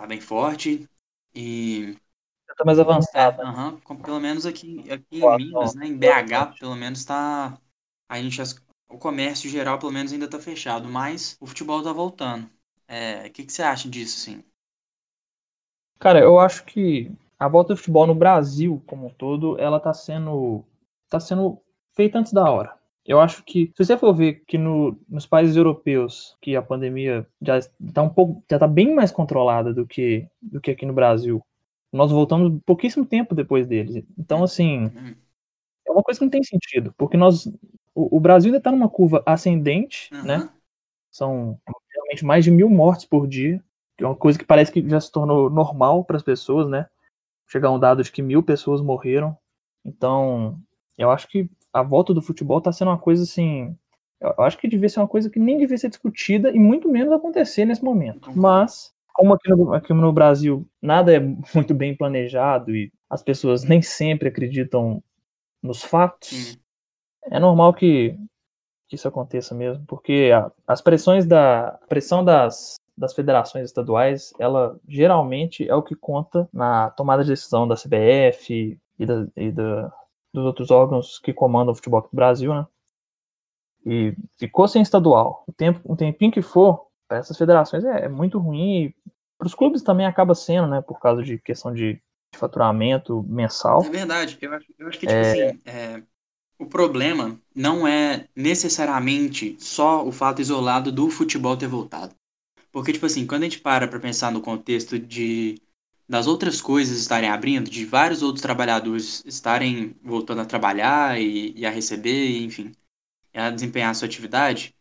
tá 0.00 0.06
bem 0.06 0.20
forte 0.20 0.88
e 1.34 1.96
tá 2.56 2.64
mais 2.64 2.78
avançada. 2.78 3.42
É, 3.42 3.44
uhum, 3.44 3.80
pelo 4.02 4.20
menos 4.20 4.46
aqui, 4.46 4.90
aqui 4.90 5.18
em 5.20 5.28
Minas, 5.30 5.74
né, 5.74 5.86
em 5.86 5.96
BH, 5.96 6.46
pelo 6.58 6.74
menos 6.76 7.04
tá 7.04 7.60
a 8.08 8.20
gente 8.22 8.40
o 8.88 8.98
comércio 8.98 9.48
geral 9.50 9.78
pelo 9.78 9.92
menos 9.92 10.12
ainda 10.12 10.28
tá 10.28 10.38
fechado, 10.40 10.88
mas 10.88 11.36
o 11.40 11.46
futebol 11.46 11.82
tá 11.82 11.92
voltando. 11.92 12.50
É, 12.88 13.26
o 13.28 13.32
que, 13.32 13.44
que 13.44 13.52
você 13.52 13.62
acha 13.62 13.88
disso, 13.88 14.18
sim? 14.20 14.44
Cara, 16.00 16.18
eu 16.20 16.40
acho 16.40 16.64
que 16.64 17.12
a 17.38 17.46
volta 17.46 17.74
do 17.74 17.76
futebol 17.76 18.04
no 18.06 18.14
Brasil 18.14 18.82
como 18.86 19.06
um 19.06 19.10
todo, 19.10 19.56
ela 19.60 19.78
tá 19.78 19.92
sendo 19.94 20.64
tá 21.08 21.20
sendo 21.20 21.58
feita 21.94 22.18
antes 22.18 22.32
da 22.32 22.50
hora. 22.50 22.74
Eu 23.04 23.20
acho 23.20 23.42
que, 23.44 23.72
se 23.74 23.84
você 23.84 23.96
for 23.96 24.14
ver 24.14 24.44
que 24.46 24.58
no, 24.58 24.98
nos 25.08 25.26
países 25.26 25.56
europeus, 25.56 26.36
que 26.40 26.54
a 26.54 26.62
pandemia 26.62 27.26
já 27.40 27.58
está 27.58 28.02
um 28.02 28.08
pouco, 28.08 28.44
já 28.48 28.56
está 28.56 28.68
bem 28.68 28.94
mais 28.94 29.10
controlada 29.10 29.72
do 29.72 29.86
que, 29.86 30.28
do 30.40 30.60
que 30.60 30.70
aqui 30.70 30.84
no 30.84 30.92
Brasil, 30.92 31.42
nós 31.92 32.12
voltamos 32.12 32.60
pouquíssimo 32.64 33.04
tempo 33.04 33.34
depois 33.34 33.66
deles. 33.66 34.04
Então, 34.18 34.44
assim, 34.44 34.84
uhum. 34.84 35.14
é 35.86 35.90
uma 35.90 36.02
coisa 36.02 36.20
que 36.20 36.24
não 36.24 36.30
tem 36.30 36.42
sentido, 36.42 36.94
porque 36.96 37.16
nós, 37.16 37.46
o, 37.94 38.16
o 38.16 38.20
Brasil 38.20 38.48
ainda 38.48 38.58
está 38.58 38.70
numa 38.70 38.88
curva 38.88 39.22
ascendente, 39.26 40.08
uhum. 40.12 40.22
né? 40.22 40.50
São 41.10 41.58
realmente 41.92 42.24
mais 42.24 42.44
de 42.44 42.50
mil 42.50 42.68
mortes 42.68 43.06
por 43.06 43.26
dia, 43.26 43.62
que 43.96 44.04
é 44.04 44.06
uma 44.06 44.14
coisa 44.14 44.38
que 44.38 44.44
parece 44.44 44.70
que 44.70 44.88
já 44.88 45.00
se 45.00 45.10
tornou 45.10 45.50
normal 45.50 46.04
para 46.04 46.16
as 46.16 46.22
pessoas, 46.22 46.68
né? 46.68 46.86
Chegar 47.48 47.70
um 47.70 47.78
dado 47.78 48.04
de 48.04 48.12
que 48.12 48.22
mil 48.22 48.42
pessoas 48.42 48.80
morreram. 48.80 49.36
Então, 49.84 50.60
eu 50.96 51.10
acho 51.10 51.26
que 51.26 51.50
a 51.72 51.82
volta 51.82 52.12
do 52.12 52.22
futebol 52.22 52.58
está 52.58 52.72
sendo 52.72 52.88
uma 52.88 52.98
coisa 52.98 53.22
assim. 53.22 53.76
Eu 54.20 54.44
acho 54.44 54.58
que 54.58 54.68
devia 54.68 54.88
ser 54.88 55.00
uma 55.00 55.08
coisa 55.08 55.30
que 55.30 55.38
nem 55.38 55.56
devia 55.56 55.78
ser 55.78 55.88
discutida 55.88 56.50
e 56.50 56.58
muito 56.58 56.88
menos 56.88 57.12
acontecer 57.12 57.64
nesse 57.64 57.82
momento. 57.82 58.30
Mas, 58.36 58.92
como 59.14 59.34
aqui 59.34 59.48
no, 59.48 59.72
aqui 59.72 59.92
no 59.94 60.12
Brasil 60.12 60.66
nada 60.80 61.14
é 61.14 61.20
muito 61.54 61.74
bem 61.74 61.96
planejado 61.96 62.74
e 62.74 62.92
as 63.08 63.22
pessoas 63.22 63.64
nem 63.64 63.80
sempre 63.80 64.28
acreditam 64.28 65.02
nos 65.62 65.82
fatos, 65.82 66.58
é 67.24 67.38
normal 67.38 67.72
que, 67.74 68.16
que 68.88 68.96
isso 68.96 69.08
aconteça 69.08 69.54
mesmo, 69.54 69.84
porque 69.86 70.30
a, 70.34 70.50
as 70.66 70.80
pressões 70.80 71.26
da 71.26 71.68
a 71.68 71.86
pressão 71.86 72.24
das, 72.24 72.76
das 72.96 73.14
federações 73.14 73.64
estaduais, 73.64 74.32
ela 74.38 74.78
geralmente 74.88 75.68
é 75.68 75.74
o 75.74 75.82
que 75.82 75.94
conta 75.94 76.48
na 76.52 76.90
tomada 76.90 77.22
de 77.22 77.30
decisão 77.30 77.66
da 77.66 77.74
CBF 77.74 78.78
e, 78.98 79.06
da, 79.06 79.26
e 79.36 79.50
da, 79.50 79.92
dos 80.32 80.44
outros 80.44 80.70
órgãos 80.70 81.18
que 81.18 81.32
comandam 81.32 81.72
o 81.72 81.74
futebol 81.74 82.02
do 82.02 82.08
Brasil, 82.12 82.54
né? 82.54 82.66
E 83.84 84.14
ficou 84.38 84.68
sem 84.68 84.82
estadual. 84.82 85.44
O 85.46 85.52
tempo, 85.52 85.80
um 85.90 85.96
tempinho 85.96 86.32
que 86.32 86.42
for, 86.42 86.86
para 87.08 87.18
essas 87.18 87.36
federações 87.36 87.84
é, 87.84 88.04
é, 88.04 88.08
muito 88.08 88.38
ruim. 88.38 88.84
E 88.84 88.94
para 89.38 89.46
os 89.46 89.54
clubes 89.54 89.82
também 89.82 90.06
acaba 90.06 90.34
sendo, 90.34 90.68
né? 90.68 90.80
Por 90.80 91.00
causa 91.00 91.22
de 91.22 91.38
questão 91.38 91.72
de, 91.72 91.94
de 91.94 92.38
faturamento 92.38 93.22
mensal. 93.28 93.82
É 93.82 93.88
verdade. 93.88 94.38
Eu 94.40 94.52
acho, 94.52 94.66
eu 94.78 94.88
acho 94.88 94.98
que, 94.98 95.06
tipo 95.06 95.18
é... 95.18 95.30
assim, 95.50 95.60
é, 95.64 96.02
o 96.58 96.66
problema 96.66 97.40
não 97.54 97.88
é 97.88 98.28
necessariamente 98.36 99.56
só 99.58 100.06
o 100.06 100.12
fato 100.12 100.42
isolado 100.42 100.92
do 100.92 101.10
futebol 101.10 101.56
ter 101.56 101.66
voltado. 101.66 102.14
Porque, 102.70 102.92
tipo 102.92 103.06
assim, 103.06 103.26
quando 103.26 103.42
a 103.42 103.44
gente 103.46 103.60
para 103.60 103.88
para 103.88 103.98
pensar 103.98 104.30
no 104.30 104.42
contexto 104.42 104.98
de 104.98 105.60
das 106.10 106.26
outras 106.26 106.60
coisas 106.60 106.98
estarem 106.98 107.30
abrindo, 107.30 107.70
de 107.70 107.84
vários 107.84 108.20
outros 108.20 108.42
trabalhadores 108.42 109.22
estarem 109.24 109.94
voltando 110.02 110.40
a 110.40 110.44
trabalhar 110.44 111.20
e, 111.20 111.52
e 111.56 111.64
a 111.64 111.70
receber, 111.70 112.42
enfim, 112.42 112.72
a 113.32 113.48
desempenhar 113.48 113.92
a 113.92 113.94
sua 113.94 114.06
atividade, 114.06 114.74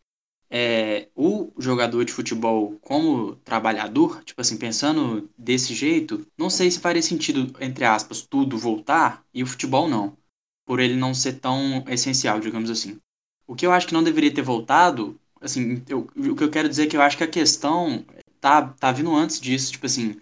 é, 0.49 1.07
o 1.15 1.51
jogador 1.59 2.03
de 2.03 2.11
futebol 2.11 2.79
como 2.81 3.35
trabalhador, 3.45 4.23
tipo 4.23 4.41
assim, 4.41 4.57
pensando 4.57 5.29
desse 5.37 5.75
jeito, 5.75 6.25
não 6.35 6.49
sei 6.49 6.71
se 6.71 6.79
faria 6.79 7.03
sentido, 7.03 7.55
entre 7.61 7.85
aspas, 7.85 8.23
tudo 8.23 8.57
voltar 8.57 9.23
e 9.31 9.43
o 9.43 9.47
futebol 9.47 9.87
não, 9.87 10.17
por 10.65 10.79
ele 10.79 10.95
não 10.95 11.13
ser 11.13 11.33
tão 11.33 11.85
essencial, 11.87 12.39
digamos 12.39 12.71
assim. 12.71 12.99
O 13.45 13.53
que 13.53 13.67
eu 13.67 13.71
acho 13.71 13.85
que 13.85 13.93
não 13.93 14.01
deveria 14.01 14.33
ter 14.33 14.41
voltado, 14.41 15.15
assim, 15.39 15.83
eu, 15.87 16.07
o 16.15 16.35
que 16.35 16.43
eu 16.43 16.49
quero 16.49 16.67
dizer 16.67 16.85
é 16.85 16.87
que 16.87 16.97
eu 16.97 17.03
acho 17.03 17.17
que 17.17 17.23
a 17.23 17.27
questão 17.27 18.03
tá, 18.41 18.69
tá 18.69 18.91
vindo 18.91 19.15
antes 19.15 19.39
disso, 19.39 19.73
tipo 19.73 19.85
assim, 19.85 20.19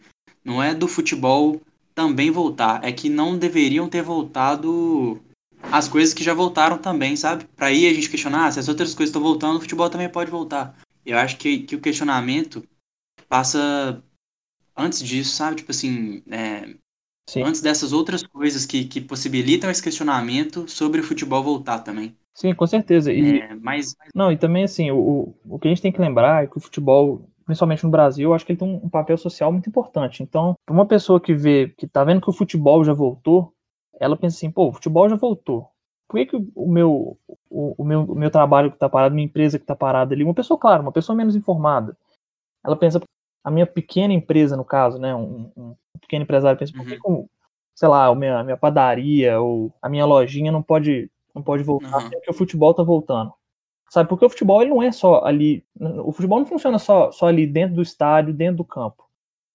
não 0.47 0.63
é 0.63 0.73
do 0.73 0.87
futebol 0.87 1.61
também 1.93 2.31
voltar, 2.31 2.81
é 2.83 2.91
que 2.91 3.09
não 3.09 3.37
deveriam 3.37 3.89
ter 3.89 4.01
voltado 4.01 5.19
as 5.63 5.89
coisas 5.89 6.13
que 6.13 6.23
já 6.23 6.33
voltaram 6.33 6.77
também, 6.77 7.17
sabe? 7.17 7.45
Para 7.55 7.67
aí 7.67 7.85
a 7.85 7.93
gente 7.93 8.09
questionar, 8.09 8.47
ah, 8.47 8.51
se 8.51 8.59
as 8.59 8.69
outras 8.69 8.93
coisas 8.95 9.09
estão 9.09 9.21
voltando, 9.21 9.57
o 9.57 9.59
futebol 9.59 9.89
também 9.89 10.07
pode 10.07 10.31
voltar. 10.31 10.77
Eu 11.05 11.17
acho 11.17 11.37
que, 11.37 11.59
que 11.59 11.75
o 11.75 11.81
questionamento 11.81 12.63
passa 13.27 14.01
antes 14.75 15.03
disso, 15.03 15.35
sabe? 15.35 15.57
Tipo 15.57 15.71
assim, 15.71 16.23
é, 16.31 16.75
antes 17.43 17.59
dessas 17.59 17.91
outras 17.91 18.23
coisas 18.23 18.65
que, 18.65 18.85
que 18.85 19.01
possibilitam 19.01 19.69
esse 19.69 19.83
questionamento 19.83 20.65
sobre 20.69 21.01
o 21.01 21.03
futebol 21.03 21.43
voltar 21.43 21.79
também. 21.79 22.15
Sim, 22.33 22.53
com 22.53 22.67
certeza. 22.67 23.11
E, 23.11 23.39
é, 23.39 23.55
mas, 23.55 23.95
mas... 23.99 24.09
Não, 24.15 24.31
e 24.31 24.37
também 24.37 24.63
assim, 24.63 24.91
o, 24.91 25.35
o 25.43 25.59
que 25.59 25.67
a 25.67 25.71
gente 25.71 25.81
tem 25.81 25.91
que 25.91 25.99
lembrar 25.99 26.43
é 26.43 26.47
que 26.47 26.57
o 26.57 26.61
futebol 26.61 27.27
principalmente 27.47 27.83
no 27.85 27.89
Brasil, 27.89 28.29
eu 28.29 28.33
acho 28.33 28.45
que 28.45 28.51
ele 28.51 28.59
tem 28.59 28.67
um, 28.83 28.89
papel 28.89 29.17
social 29.17 29.51
muito 29.51 29.69
importante. 29.69 30.21
Então, 30.21 30.55
uma 30.69 30.85
pessoa 30.85 31.19
que 31.19 31.33
vê, 31.33 31.73
que 31.77 31.87
tá 31.87 32.03
vendo 32.03 32.21
que 32.21 32.29
o 32.29 32.33
futebol 32.33 32.83
já 32.83 32.93
voltou, 32.93 33.53
ela 33.99 34.17
pensa 34.17 34.35
assim, 34.35 34.51
pô, 34.51 34.67
o 34.67 34.73
futebol 34.73 35.09
já 35.09 35.15
voltou. 35.15 35.69
Por 36.09 36.17
que, 36.17 36.25
que 36.25 36.51
o, 36.53 36.69
meu, 36.69 37.17
o, 37.49 37.81
o, 37.81 37.85
meu, 37.85 38.01
o 38.03 38.15
meu 38.15 38.29
trabalho 38.29 38.69
que 38.69 38.77
tá 38.77 38.89
parado, 38.89 39.15
minha 39.15 39.25
empresa 39.25 39.57
que 39.57 39.65
tá 39.65 39.75
parada 39.75 40.13
ali, 40.13 40.25
uma 40.25 40.33
pessoa, 40.33 40.59
claro, 40.59 40.81
uma 40.81 40.91
pessoa 40.91 41.15
menos 41.15 41.35
informada, 41.35 41.97
ela 42.65 42.75
pensa, 42.75 43.01
a 43.43 43.49
minha 43.49 43.65
pequena 43.65 44.13
empresa, 44.13 44.57
no 44.57 44.65
caso, 44.65 44.99
né, 44.99 45.15
um, 45.15 45.49
um 45.55 45.75
pequeno 46.01 46.23
empresário 46.23 46.59
pensa, 46.59 46.73
por 46.73 46.85
que, 46.85 46.99
uhum. 47.05 47.23
que 47.23 47.29
sei 47.73 47.87
lá, 47.87 48.07
a 48.07 48.15
minha, 48.15 48.39
a 48.39 48.43
minha 48.43 48.57
padaria 48.57 49.39
ou 49.39 49.73
a 49.81 49.87
minha 49.87 50.05
lojinha 50.05 50.51
não 50.51 50.61
pode, 50.61 51.09
não 51.33 51.41
pode 51.41 51.63
voltar, 51.63 52.03
uhum. 52.03 52.09
porque 52.09 52.29
o 52.29 52.33
futebol 52.33 52.73
tá 52.73 52.83
voltando. 52.83 53.31
Sabe? 53.89 54.09
Porque 54.09 54.25
o 54.25 54.29
futebol 54.29 54.61
ele 54.61 54.71
não 54.71 54.83
é 54.83 54.91
só 54.91 55.23
ali. 55.23 55.65
O 56.03 56.11
futebol 56.11 56.39
não 56.39 56.45
funciona 56.45 56.77
só, 56.77 57.11
só 57.11 57.27
ali 57.27 57.47
dentro 57.47 57.75
do 57.75 57.81
estádio, 57.81 58.33
dentro 58.33 58.57
do 58.57 58.65
campo. 58.65 59.03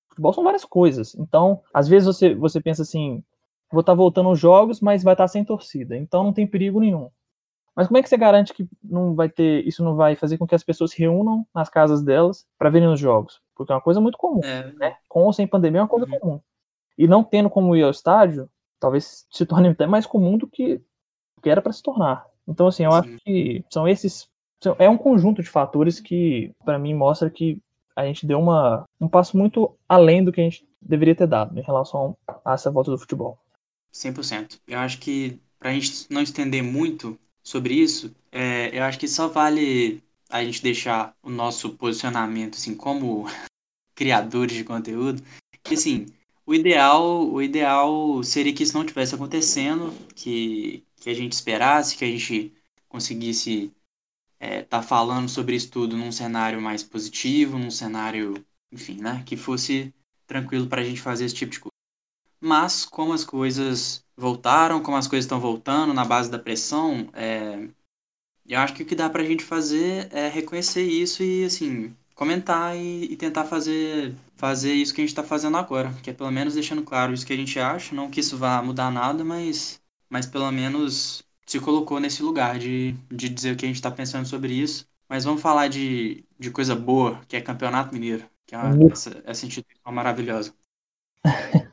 O 0.07 0.11
futebol 0.11 0.33
são 0.33 0.45
várias 0.45 0.65
coisas. 0.65 1.15
Então, 1.15 1.61
às 1.73 1.89
vezes 1.89 2.07
você, 2.07 2.35
você 2.35 2.61
pensa 2.61 2.83
assim: 2.83 3.23
vou 3.71 3.81
estar 3.81 3.93
tá 3.93 3.97
voltando 3.97 4.29
aos 4.29 4.39
jogos, 4.39 4.81
mas 4.81 5.03
vai 5.03 5.15
estar 5.15 5.25
tá 5.25 5.29
sem 5.29 5.45
torcida. 5.45 5.97
Então 5.97 6.25
não 6.25 6.33
tem 6.33 6.47
perigo 6.47 6.81
nenhum. 6.81 7.11
Mas 7.75 7.87
como 7.87 7.97
é 7.97 8.03
que 8.03 8.09
você 8.09 8.19
garante 8.19 8.53
que 8.53 8.69
não 8.83 9.15
vai 9.15 9.31
ter, 9.31 9.67
isso 9.67 9.83
não 9.83 9.97
vai 9.97 10.15
fazer 10.15 10.37
com 10.37 10.47
que 10.47 10.55
as 10.55 10.63
pessoas 10.63 10.91
se 10.91 10.99
reúnam 10.99 11.47
nas 11.55 11.71
casas 11.71 12.03
delas 12.03 12.47
para 12.59 12.69
verem 12.69 12.89
os 12.89 13.01
jogos? 13.01 13.41
Porque 13.55 13.73
é 13.73 13.75
uma 13.75 13.81
coisa 13.81 14.01
muito 14.01 14.19
comum, 14.19 14.41
é. 14.45 14.73
né? 14.73 14.97
Com 15.09 15.25
ou 15.25 15.33
sem 15.33 15.47
pandemia 15.47 15.81
é 15.81 15.83
uma 15.83 15.89
coisa 15.89 16.07
uhum. 16.07 16.19
comum. 16.19 16.41
E 16.99 17.09
não 17.09 17.25
tendo 17.25 17.49
como 17.49 17.75
ir 17.75 17.83
ao 17.83 17.91
estádio, 17.91 18.49
talvez 18.79 19.27
se 19.31 19.47
torne 19.47 19.69
até 19.69 19.87
mais 19.87 20.07
comum 20.07 20.37
do 20.37 20.47
que, 20.47 20.83
que 21.43 21.49
era 21.49 21.63
para 21.63 21.73
se 21.73 21.83
tornar. 21.83 22.27
Então, 22.47 22.67
assim, 22.67 22.85
eu 22.85 22.93
Sim. 22.93 22.99
acho 22.99 23.17
que 23.25 23.65
são 23.71 23.87
esses. 23.87 24.29
É 24.79 24.89
um 24.89 24.99
conjunto 24.99 25.43
de 25.43 25.49
fatores 25.49 25.99
que, 25.99 26.53
para 26.65 26.79
mim, 26.79 26.95
mostra 26.95 27.29
que 27.31 27.61
a 27.97 28.05
gente 28.05 28.27
deu 28.27 28.39
uma, 28.39 28.85
um 29.01 29.09
passo 29.09 29.37
muito 29.37 29.77
além 29.89 30.25
do 30.25 30.33
que 30.33 30.41
a 30.41 30.45
gente 30.45 30.67
deveria 30.81 31.15
ter 31.15 31.27
dado 31.27 31.59
em 31.59 31.63
relação 31.63 32.17
a 32.45 32.55
essa 32.55 32.71
volta 32.71 32.91
do 32.91 32.99
futebol. 32.99 33.39
100%. 33.93 34.61
Eu 34.67 34.79
acho 34.79 34.99
que, 34.99 35.41
para 35.59 35.71
a 35.71 35.75
gente 35.75 36.07
não 36.11 36.23
estender 36.23 36.63
muito 36.63 37.19
sobre 37.43 37.75
isso, 37.75 38.15
é, 38.31 38.77
eu 38.77 38.83
acho 38.85 38.99
que 38.99 39.09
só 39.09 39.29
vale 39.29 40.03
a 40.31 40.43
gente 40.45 40.63
deixar 40.63 41.15
o 41.23 41.29
nosso 41.29 41.71
posicionamento, 41.71 42.55
assim, 42.55 42.75
como 42.75 43.27
criadores 43.95 44.57
de 44.57 44.65
conteúdo, 44.65 45.23
que, 45.63 45.75
assim, 45.75 46.07
o 46.53 46.55
ideal, 46.55 47.33
o 47.33 47.43
ideal 47.43 48.23
seria 48.23 48.53
que 48.53 48.63
isso 48.63 48.77
não 48.77 48.87
tivesse 48.87 49.15
acontecendo, 49.15 49.93
que 50.15 50.85
que 51.03 51.11
a 51.11 51.15
gente 51.15 51.33
esperasse, 51.33 51.97
que 51.97 52.05
a 52.05 52.09
gente 52.09 52.53
conseguisse 52.89 53.73
estar 54.41 54.47
é, 54.47 54.63
tá 54.63 54.83
falando 54.83 55.29
sobre 55.29 55.57
isso 55.57 55.69
tudo 55.71 55.97
num 55.97 56.13
cenário 56.13 56.61
mais 56.61 56.85
positivo, 56.85 57.59
num 57.59 57.73
cenário, 57.73 58.35
enfim, 58.71 58.99
né, 59.01 59.23
que 59.27 59.37
fosse 59.37 59.93
tranquilo 60.29 60.69
para 60.69 60.81
a 60.81 60.85
gente 60.85 61.01
fazer 61.01 61.25
esse 61.25 61.35
tipo 61.35 61.51
de 61.51 61.59
coisa. 61.59 61.73
Mas, 62.41 62.85
como 62.85 63.13
as 63.13 63.25
coisas 63.25 64.05
voltaram, 64.17 64.81
como 64.81 64.97
as 64.97 65.09
coisas 65.09 65.25
estão 65.25 65.41
voltando 65.41 65.93
na 65.93 66.05
base 66.05 66.31
da 66.31 66.39
pressão, 66.39 67.09
é, 67.15 67.69
eu 68.47 68.59
acho 68.61 68.75
que 68.75 68.85
o 68.85 68.87
que 68.87 68.95
dá 68.95 69.11
para 69.11 69.23
a 69.23 69.27
gente 69.27 69.43
fazer 69.43 70.09
é 70.13 70.29
reconhecer 70.29 70.85
isso 70.85 71.23
e, 71.23 71.45
assim, 71.45 71.97
comentar 72.15 72.77
e, 72.77 73.13
e, 73.13 73.17
tentar 73.17 73.45
fazer, 73.45 74.15
fazer 74.43 74.75
isso 74.75 74.93
que 74.93 75.01
a 75.01 75.05
gente 75.05 75.13
está 75.13 75.23
fazendo 75.23 75.57
agora, 75.57 75.95
que 76.03 76.11
é 76.11 76.13
pelo 76.13 76.33
menos 76.33 76.55
deixando 76.55 76.83
claro 76.83 77.15
isso 77.15 77.25
que 77.25 77.33
a 77.33 77.37
gente 77.37 77.61
acha, 77.61 77.95
não 77.95 78.11
que 78.11 78.19
isso 78.19 78.37
vá 78.37 78.61
mudar 78.61 78.91
nada, 78.91 79.25
mas 79.25 79.81
mas 80.11 80.27
pelo 80.27 80.51
menos 80.51 81.23
se 81.47 81.61
colocou 81.61 82.01
nesse 82.01 82.25
lugar 82.25 82.59
de, 82.59 82.97
de 83.09 83.29
dizer 83.29 83.53
o 83.53 83.57
que 83.57 83.65
a 83.65 83.69
gente 83.69 83.77
está 83.77 83.89
pensando 83.89 84.27
sobre 84.27 84.53
isso. 84.53 84.85
Mas 85.09 85.23
vamos 85.23 85.41
falar 85.41 85.69
de, 85.69 86.25
de 86.37 86.51
coisa 86.51 86.75
boa, 86.75 87.21
que 87.29 87.37
é 87.37 87.41
Campeonato 87.41 87.95
Mineiro, 87.95 88.25
que 88.45 88.57
é 88.57 88.59
uma, 88.59 88.75
uhum. 88.75 88.91
essa, 88.91 89.23
essa 89.25 89.47
instituição 89.47 89.93
maravilhosa. 89.93 90.53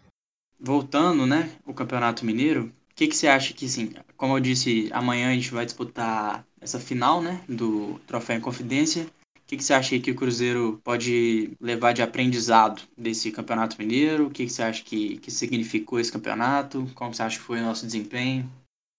Voltando, 0.60 1.26
né, 1.26 1.50
o 1.66 1.74
Campeonato 1.74 2.24
Mineiro, 2.24 2.66
o 2.92 2.96
que, 2.96 3.08
que 3.08 3.16
você 3.16 3.28
acha 3.28 3.52
que, 3.52 3.66
assim, 3.66 3.94
como 4.16 4.38
eu 4.38 4.40
disse, 4.40 4.90
amanhã 4.94 5.32
a 5.32 5.34
gente 5.34 5.52
vai 5.52 5.66
disputar 5.66 6.46
essa 6.62 6.80
final, 6.80 7.20
né, 7.20 7.42
do 7.50 8.00
Troféu 8.06 8.38
em 8.38 8.42
Confidência. 8.42 9.08
O 9.50 9.51
que, 9.51 9.58
que 9.58 9.63
você 9.63 9.74
acha 9.74 9.98
que 9.98 10.12
o 10.12 10.15
Cruzeiro 10.15 10.79
pode 10.84 11.58
levar 11.60 11.91
de 11.91 12.03
aprendizado 12.03 12.84
desse 12.96 13.32
Campeonato 13.32 13.75
Mineiro? 13.79 14.27
O 14.27 14.29
que, 14.29 14.46
que 14.46 14.51
você 14.51 14.62
acha 14.62 14.84
que, 14.84 15.18
que 15.18 15.32
significou 15.32 16.00
esse 16.00 16.12
campeonato? 16.12 16.86
Como 16.94 17.12
você 17.12 17.24
acha 17.24 17.39
que 17.39 17.44
foi 17.44 17.60
o 17.60 17.63
nosso 17.63 17.84
desempenho? 17.84 18.48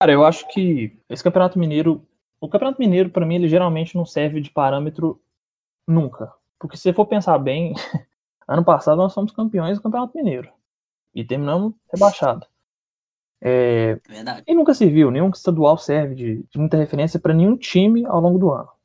Cara, 0.01 0.11
eu 0.11 0.25
acho 0.25 0.49
que 0.49 0.93
esse 1.09 1.23
Campeonato 1.23 1.57
Mineiro. 1.57 2.05
O 2.41 2.49
Campeonato 2.49 2.81
Mineiro, 2.81 3.11
para 3.11 3.25
mim, 3.25 3.37
ele 3.37 3.47
geralmente 3.47 3.95
não 3.95 4.05
serve 4.05 4.41
de 4.41 4.51
parâmetro 4.51 5.23
nunca. 5.87 6.35
Porque 6.59 6.77
se 6.77 6.83
você 6.83 6.93
for 6.93 7.07
pensar 7.07 7.39
bem, 7.39 7.73
ano 8.49 8.65
passado 8.65 8.99
nós 8.99 9.15
fomos 9.15 9.31
campeões 9.31 9.79
do 9.79 9.83
Campeonato 9.85 10.17
Mineiro. 10.17 10.51
E 11.15 11.25
terminamos 11.25 11.75
rebaixado. 11.93 12.45
É, 13.41 14.01
Verdade. 14.09 14.43
E 14.49 14.53
nunca 14.53 14.75
serviu, 14.75 15.13
nenhum 15.13 15.31
estadual 15.31 15.79
serve 15.79 16.17
de, 16.17 16.43
de 16.43 16.59
muita 16.59 16.77
referência 16.77 17.21
para 17.21 17.35
nenhum 17.35 17.57
time 17.57 18.05
ao 18.05 18.21
longo 18.21 18.37
do 18.37 18.51
ano. 18.51 18.80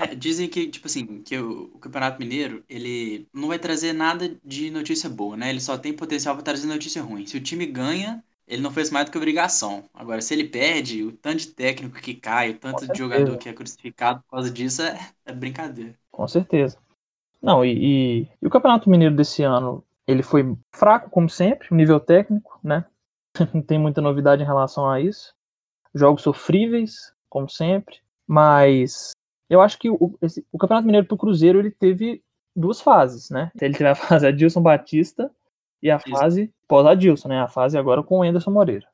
É, 0.00 0.14
dizem 0.14 0.48
que, 0.48 0.66
tipo 0.66 0.86
assim, 0.86 1.22
que 1.22 1.36
o, 1.36 1.64
o, 1.74 1.78
Campeonato 1.78 2.18
Mineiro, 2.18 2.64
ele 2.68 3.28
não 3.34 3.48
vai 3.48 3.58
trazer 3.58 3.92
nada 3.92 4.34
de 4.42 4.70
notícia 4.70 5.10
boa, 5.10 5.36
né? 5.36 5.50
Ele 5.50 5.60
só 5.60 5.76
tem 5.76 5.92
potencial 5.92 6.34
para 6.34 6.44
trazer 6.44 6.66
notícia 6.66 7.02
ruim. 7.02 7.26
Se 7.26 7.36
o 7.36 7.42
time 7.42 7.66
ganha, 7.66 8.24
ele 8.48 8.62
não 8.62 8.70
fez 8.70 8.90
mais 8.90 9.04
do 9.04 9.12
que 9.12 9.18
obrigação. 9.18 9.84
Agora, 9.92 10.22
se 10.22 10.32
ele 10.32 10.44
perde, 10.44 11.02
o 11.04 11.12
tanto 11.12 11.40
de 11.40 11.48
técnico 11.48 12.00
que 12.00 12.14
cai, 12.14 12.50
o 12.50 12.58
tanto 12.58 12.90
de 12.90 12.98
jogador 12.98 13.36
que 13.36 13.50
é 13.50 13.52
crucificado 13.52 14.22
por 14.22 14.30
causa 14.30 14.50
disso 14.50 14.80
é, 14.80 14.98
é 15.26 15.32
brincadeira. 15.34 15.94
Com 16.10 16.26
certeza. 16.26 16.78
Não, 17.42 17.62
e, 17.62 17.72
e, 17.72 18.28
e, 18.40 18.46
o 18.46 18.50
Campeonato 18.50 18.88
Mineiro 18.88 19.14
desse 19.14 19.42
ano, 19.42 19.84
ele 20.06 20.22
foi 20.22 20.56
fraco, 20.74 21.10
como 21.10 21.28
sempre, 21.28 21.68
nível 21.70 22.00
técnico, 22.00 22.58
né? 22.64 22.86
não 23.52 23.60
tem 23.60 23.78
muita 23.78 24.00
novidade 24.00 24.42
em 24.42 24.46
relação 24.46 24.88
a 24.88 24.98
isso. 24.98 25.34
Jogos 25.94 26.22
sofríveis, 26.22 27.12
como 27.28 27.50
sempre, 27.50 27.98
mas 28.26 29.12
eu 29.50 29.60
acho 29.60 29.78
que 29.78 29.90
o, 29.90 30.16
esse, 30.22 30.46
o 30.52 30.56
Campeonato 30.56 30.86
Mineiro 30.86 31.06
pro 31.06 31.16
Cruzeiro 31.16 31.58
ele 31.58 31.72
teve 31.72 32.22
duas 32.54 32.80
fases, 32.80 33.28
né? 33.30 33.50
Ele 33.60 33.74
teve 33.74 33.90
a 33.90 33.94
fase 33.96 34.26
Adilson 34.26 34.62
Batista 34.62 35.30
e 35.82 35.90
a 35.90 35.96
Isso. 35.96 36.08
fase 36.08 36.54
pós-Adilson, 36.68 37.28
né? 37.28 37.40
A 37.40 37.48
fase 37.48 37.76
agora 37.76 38.02
com 38.02 38.20
o 38.20 38.22
Anderson 38.22 38.52
Moreira. 38.52 38.86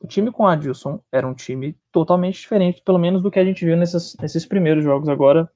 O 0.00 0.06
time 0.06 0.30
com 0.30 0.44
o 0.44 0.46
Adilson 0.46 1.00
era 1.10 1.26
um 1.26 1.34
time 1.34 1.76
totalmente 1.90 2.40
diferente, 2.40 2.82
pelo 2.82 2.98
menos 2.98 3.20
do 3.20 3.30
que 3.30 3.38
a 3.40 3.44
gente 3.44 3.64
viu 3.64 3.76
nesses, 3.76 4.16
nesses 4.20 4.46
primeiros 4.46 4.84
jogos 4.84 5.08
agora 5.08 5.50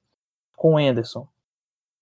com 0.57 0.73
o 0.73 0.77
Anderson. 0.77 1.27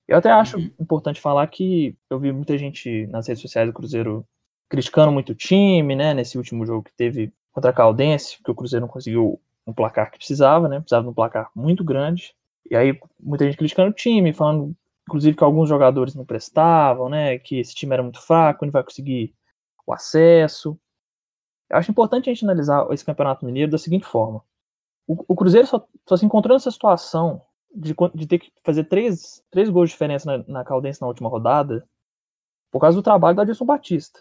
Eu 0.07 0.17
até 0.17 0.31
acho 0.31 0.57
uhum. 0.57 0.71
importante 0.79 1.21
falar 1.21 1.45
que 1.47 1.95
eu 2.09 2.17
vi 2.17 2.31
muita 2.31 2.57
gente 2.57 3.05
nas 3.07 3.27
redes 3.27 3.43
sociais 3.43 3.67
do 3.67 3.73
Cruzeiro 3.73 4.25
criticando 4.67 5.11
muito 5.11 5.33
o 5.33 5.35
time, 5.35 5.95
né? 5.95 6.15
Nesse 6.15 6.37
último 6.37 6.65
jogo 6.65 6.83
que 6.83 6.93
teve 6.93 7.31
contra 7.51 7.69
a 7.69 7.73
Caldense, 7.73 8.41
que 8.43 8.49
o 8.49 8.55
Cruzeiro 8.55 8.85
não 8.85 8.91
conseguiu 8.91 9.39
um 9.67 9.73
placar 9.73 10.09
que 10.09 10.17
precisava, 10.17 10.67
né? 10.67 10.79
Precisava 10.79 11.03
de 11.03 11.09
um 11.09 11.13
placar 11.13 11.51
muito 11.55 11.83
grande. 11.83 12.33
E 12.69 12.75
aí 12.75 12.99
muita 13.19 13.45
gente 13.45 13.57
criticando 13.57 13.89
o 13.89 13.93
time, 13.93 14.33
falando 14.33 14.75
inclusive 15.07 15.35
que 15.35 15.43
alguns 15.43 15.67
jogadores 15.67 16.13
não 16.13 16.25
prestavam, 16.25 17.09
né? 17.09 17.39
Que 17.39 17.59
esse 17.59 17.73
time 17.73 17.93
era 17.93 18.03
muito 18.03 18.21
fraco, 18.21 18.65
não 18.65 18.71
vai 18.71 18.83
conseguir 18.83 19.33
o 19.85 19.93
acesso. 19.93 20.79
Eu 21.69 21.77
acho 21.77 21.91
importante 21.91 22.29
a 22.29 22.33
gente 22.33 22.45
analisar 22.45 22.87
esse 22.91 23.03
Campeonato 23.03 23.45
Mineiro 23.45 23.71
da 23.71 23.77
seguinte 23.77 24.05
forma. 24.05 24.43
O, 25.07 25.25
o 25.27 25.35
Cruzeiro 25.35 25.67
só, 25.67 25.85
só, 26.07 26.15
se 26.15 26.25
encontrou 26.25 26.55
nessa 26.55 26.69
situação 26.69 27.41
de, 27.73 27.95
de, 28.13 28.27
ter 28.27 28.39
que 28.39 28.51
fazer 28.63 28.83
três, 28.83 29.43
três 29.49 29.69
gols 29.69 29.89
de 29.89 29.93
diferença 29.93 30.37
na, 30.37 30.43
na 30.47 30.63
Caldense 30.63 31.01
na 31.01 31.07
última 31.07 31.29
rodada 31.29 31.87
por 32.71 32.79
causa 32.79 32.95
do 32.95 33.03
trabalho 33.03 33.35
da 33.35 33.41
Adilson 33.41 33.65
Batista. 33.65 34.19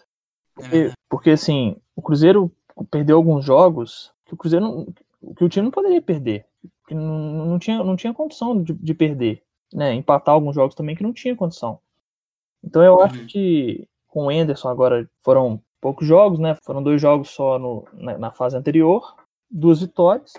Porque, 0.55 0.77
é. 0.77 0.93
porque, 1.07 1.29
assim, 1.31 1.75
o 1.95 2.01
Cruzeiro 2.01 2.51
perdeu 2.89 3.17
alguns 3.17 3.45
jogos 3.45 4.11
que 4.25 4.33
o 4.33 4.37
Cruzeiro 4.37 4.65
não, 4.65 5.33
que 5.35 5.43
o 5.43 5.49
time 5.49 5.65
não 5.65 5.71
poderia 5.71 6.01
perder. 6.01 6.45
Que 6.89 6.95
não, 6.95 7.45
não, 7.45 7.59
tinha, 7.59 7.83
não 7.83 7.95
tinha 7.95 8.11
condição 8.11 8.61
de, 8.63 8.73
de 8.73 8.93
perder. 8.95 9.43
Né? 9.71 9.93
Empatar 9.93 10.33
alguns 10.33 10.55
jogos 10.55 10.73
também 10.73 10.95
que 10.95 11.03
não 11.03 11.13
tinha 11.13 11.35
condição. 11.35 11.79
Então 12.63 12.83
eu 12.83 12.95
uhum. 12.95 13.01
acho 13.03 13.25
que 13.27 13.87
com 14.07 14.25
o 14.25 14.31
Enderson 14.31 14.67
agora 14.67 15.07
foram 15.23 15.61
poucos 15.79 16.07
jogos, 16.07 16.39
né? 16.39 16.55
Foram 16.63 16.81
dois 16.81 16.99
jogos 16.99 17.29
só 17.29 17.59
no, 17.59 17.87
na, 17.93 18.17
na 18.17 18.31
fase 18.31 18.57
anterior, 18.57 19.15
duas 19.49 19.81
vitórias. 19.81 20.33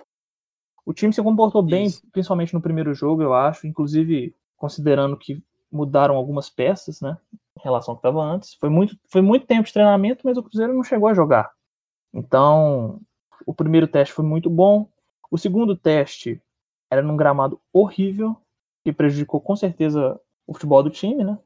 O 0.85 0.93
time 0.93 1.13
se 1.13 1.23
comportou 1.23 1.63
bem, 1.63 1.87
Isso. 1.87 2.03
principalmente 2.11 2.53
no 2.53 2.61
primeiro 2.61 2.93
jogo, 2.93 3.23
eu 3.23 3.33
acho, 3.33 3.69
inclusive 3.69 4.35
considerando 4.57 5.17
que 5.17 5.41
mudaram 5.71 6.17
algumas 6.17 6.51
peças, 6.51 7.01
né? 7.01 7.17
Em 7.57 7.63
relação 7.63 7.93
ao 7.93 7.97
que 7.97 8.07
estava 8.07 8.23
antes. 8.23 8.55
Foi 8.55 8.69
muito, 8.69 8.99
foi 9.09 9.23
muito 9.23 9.47
tempo 9.47 9.69
de 9.69 9.73
treinamento, 9.73 10.23
mas 10.25 10.37
o 10.37 10.43
Cruzeiro 10.43 10.75
não 10.75 10.83
chegou 10.83 11.09
a 11.09 11.15
jogar. 11.15 11.51
Então, 12.13 13.01
o 13.47 13.55
primeiro 13.55 13.87
teste 13.87 14.13
foi 14.13 14.25
muito 14.25 14.51
bom. 14.51 14.89
O 15.31 15.39
segundo 15.39 15.77
teste 15.77 16.41
era 16.91 17.03
num 17.03 17.17
gramado 17.17 17.61
horrível, 17.73 18.37
que 18.83 18.93
prejudicou 18.93 19.41
com 19.41 19.55
certeza 19.55 20.21
o 20.47 20.53
futebol 20.53 20.83
do 20.83 20.91
time, 20.91 21.23
né? 21.23 21.39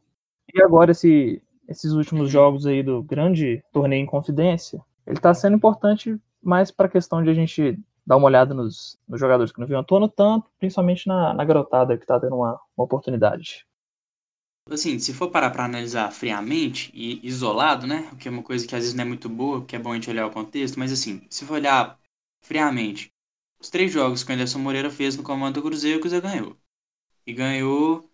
E 0.55 0.63
agora 0.63 0.93
esse, 0.93 1.43
esses 1.69 1.93
últimos 1.93 2.31
jogos 2.31 2.67
aí 2.67 2.83
do 2.83 3.03
grande 3.03 3.63
torneio 3.73 4.03
em 4.03 4.07
confidência, 4.07 4.81
ele 5.07 5.21
tá 5.21 5.35
sendo 5.35 5.57
importante 5.57 6.19
mais 6.43 6.71
para 6.71 6.87
a 6.87 6.91
questão 6.91 7.23
de 7.23 7.31
a 7.31 7.35
gente 7.35 7.79
dar 8.07 8.17
uma 8.17 8.27
olhada 8.27 8.55
nos, 8.55 8.99
nos 9.09 9.19
jogadores 9.19 9.53
que 9.53 9.61
não 9.61 9.67
vinham 9.67 9.81
atuando 9.81 10.09
tanto, 10.09 10.51
principalmente 10.59 11.07
na, 11.07 11.33
na 11.33 11.45
garotada 11.45 11.97
que 11.97 12.07
tá 12.07 12.21
tendo 12.21 12.37
uma, 12.37 12.61
uma 12.77 12.85
oportunidade. 12.85 13.67
Assim, 14.71 14.99
se 14.99 15.13
for 15.13 15.31
parar 15.31 15.51
para 15.51 15.65
analisar 15.65 16.11
friamente 16.11 16.91
e 16.95 17.21
isolado, 17.27 17.87
né? 17.87 18.09
O 18.13 18.17
que 18.17 18.29
é 18.29 18.31
uma 18.31 18.43
coisa 18.43 18.67
que 18.67 18.75
às 18.75 18.81
vezes 18.81 18.95
não 18.95 19.05
é 19.05 19.07
muito 19.07 19.29
boa, 19.29 19.65
que 19.65 19.77
é 19.77 19.79
bom 19.79 19.93
a 19.93 19.95
gente 19.95 20.09
olhar 20.09 20.27
o 20.27 20.31
contexto, 20.31 20.79
mas 20.79 20.91
assim, 20.91 21.27
se 21.29 21.45
for 21.45 21.55
olhar 21.55 21.99
friamente, 22.41 23.14
os 23.65 23.71
três 23.71 23.91
jogos 23.91 24.23
que 24.23 24.31
o 24.31 24.35
Anderson 24.35 24.59
Moreira 24.59 24.91
fez 24.91 25.17
no 25.17 25.23
comando 25.23 25.55
do 25.55 25.63
Cruzeiro, 25.63 25.99
o 25.99 26.01
Cruzeiro 26.01 26.27
ganhou. 26.27 26.57
E 27.27 27.33
ganhou. 27.33 28.11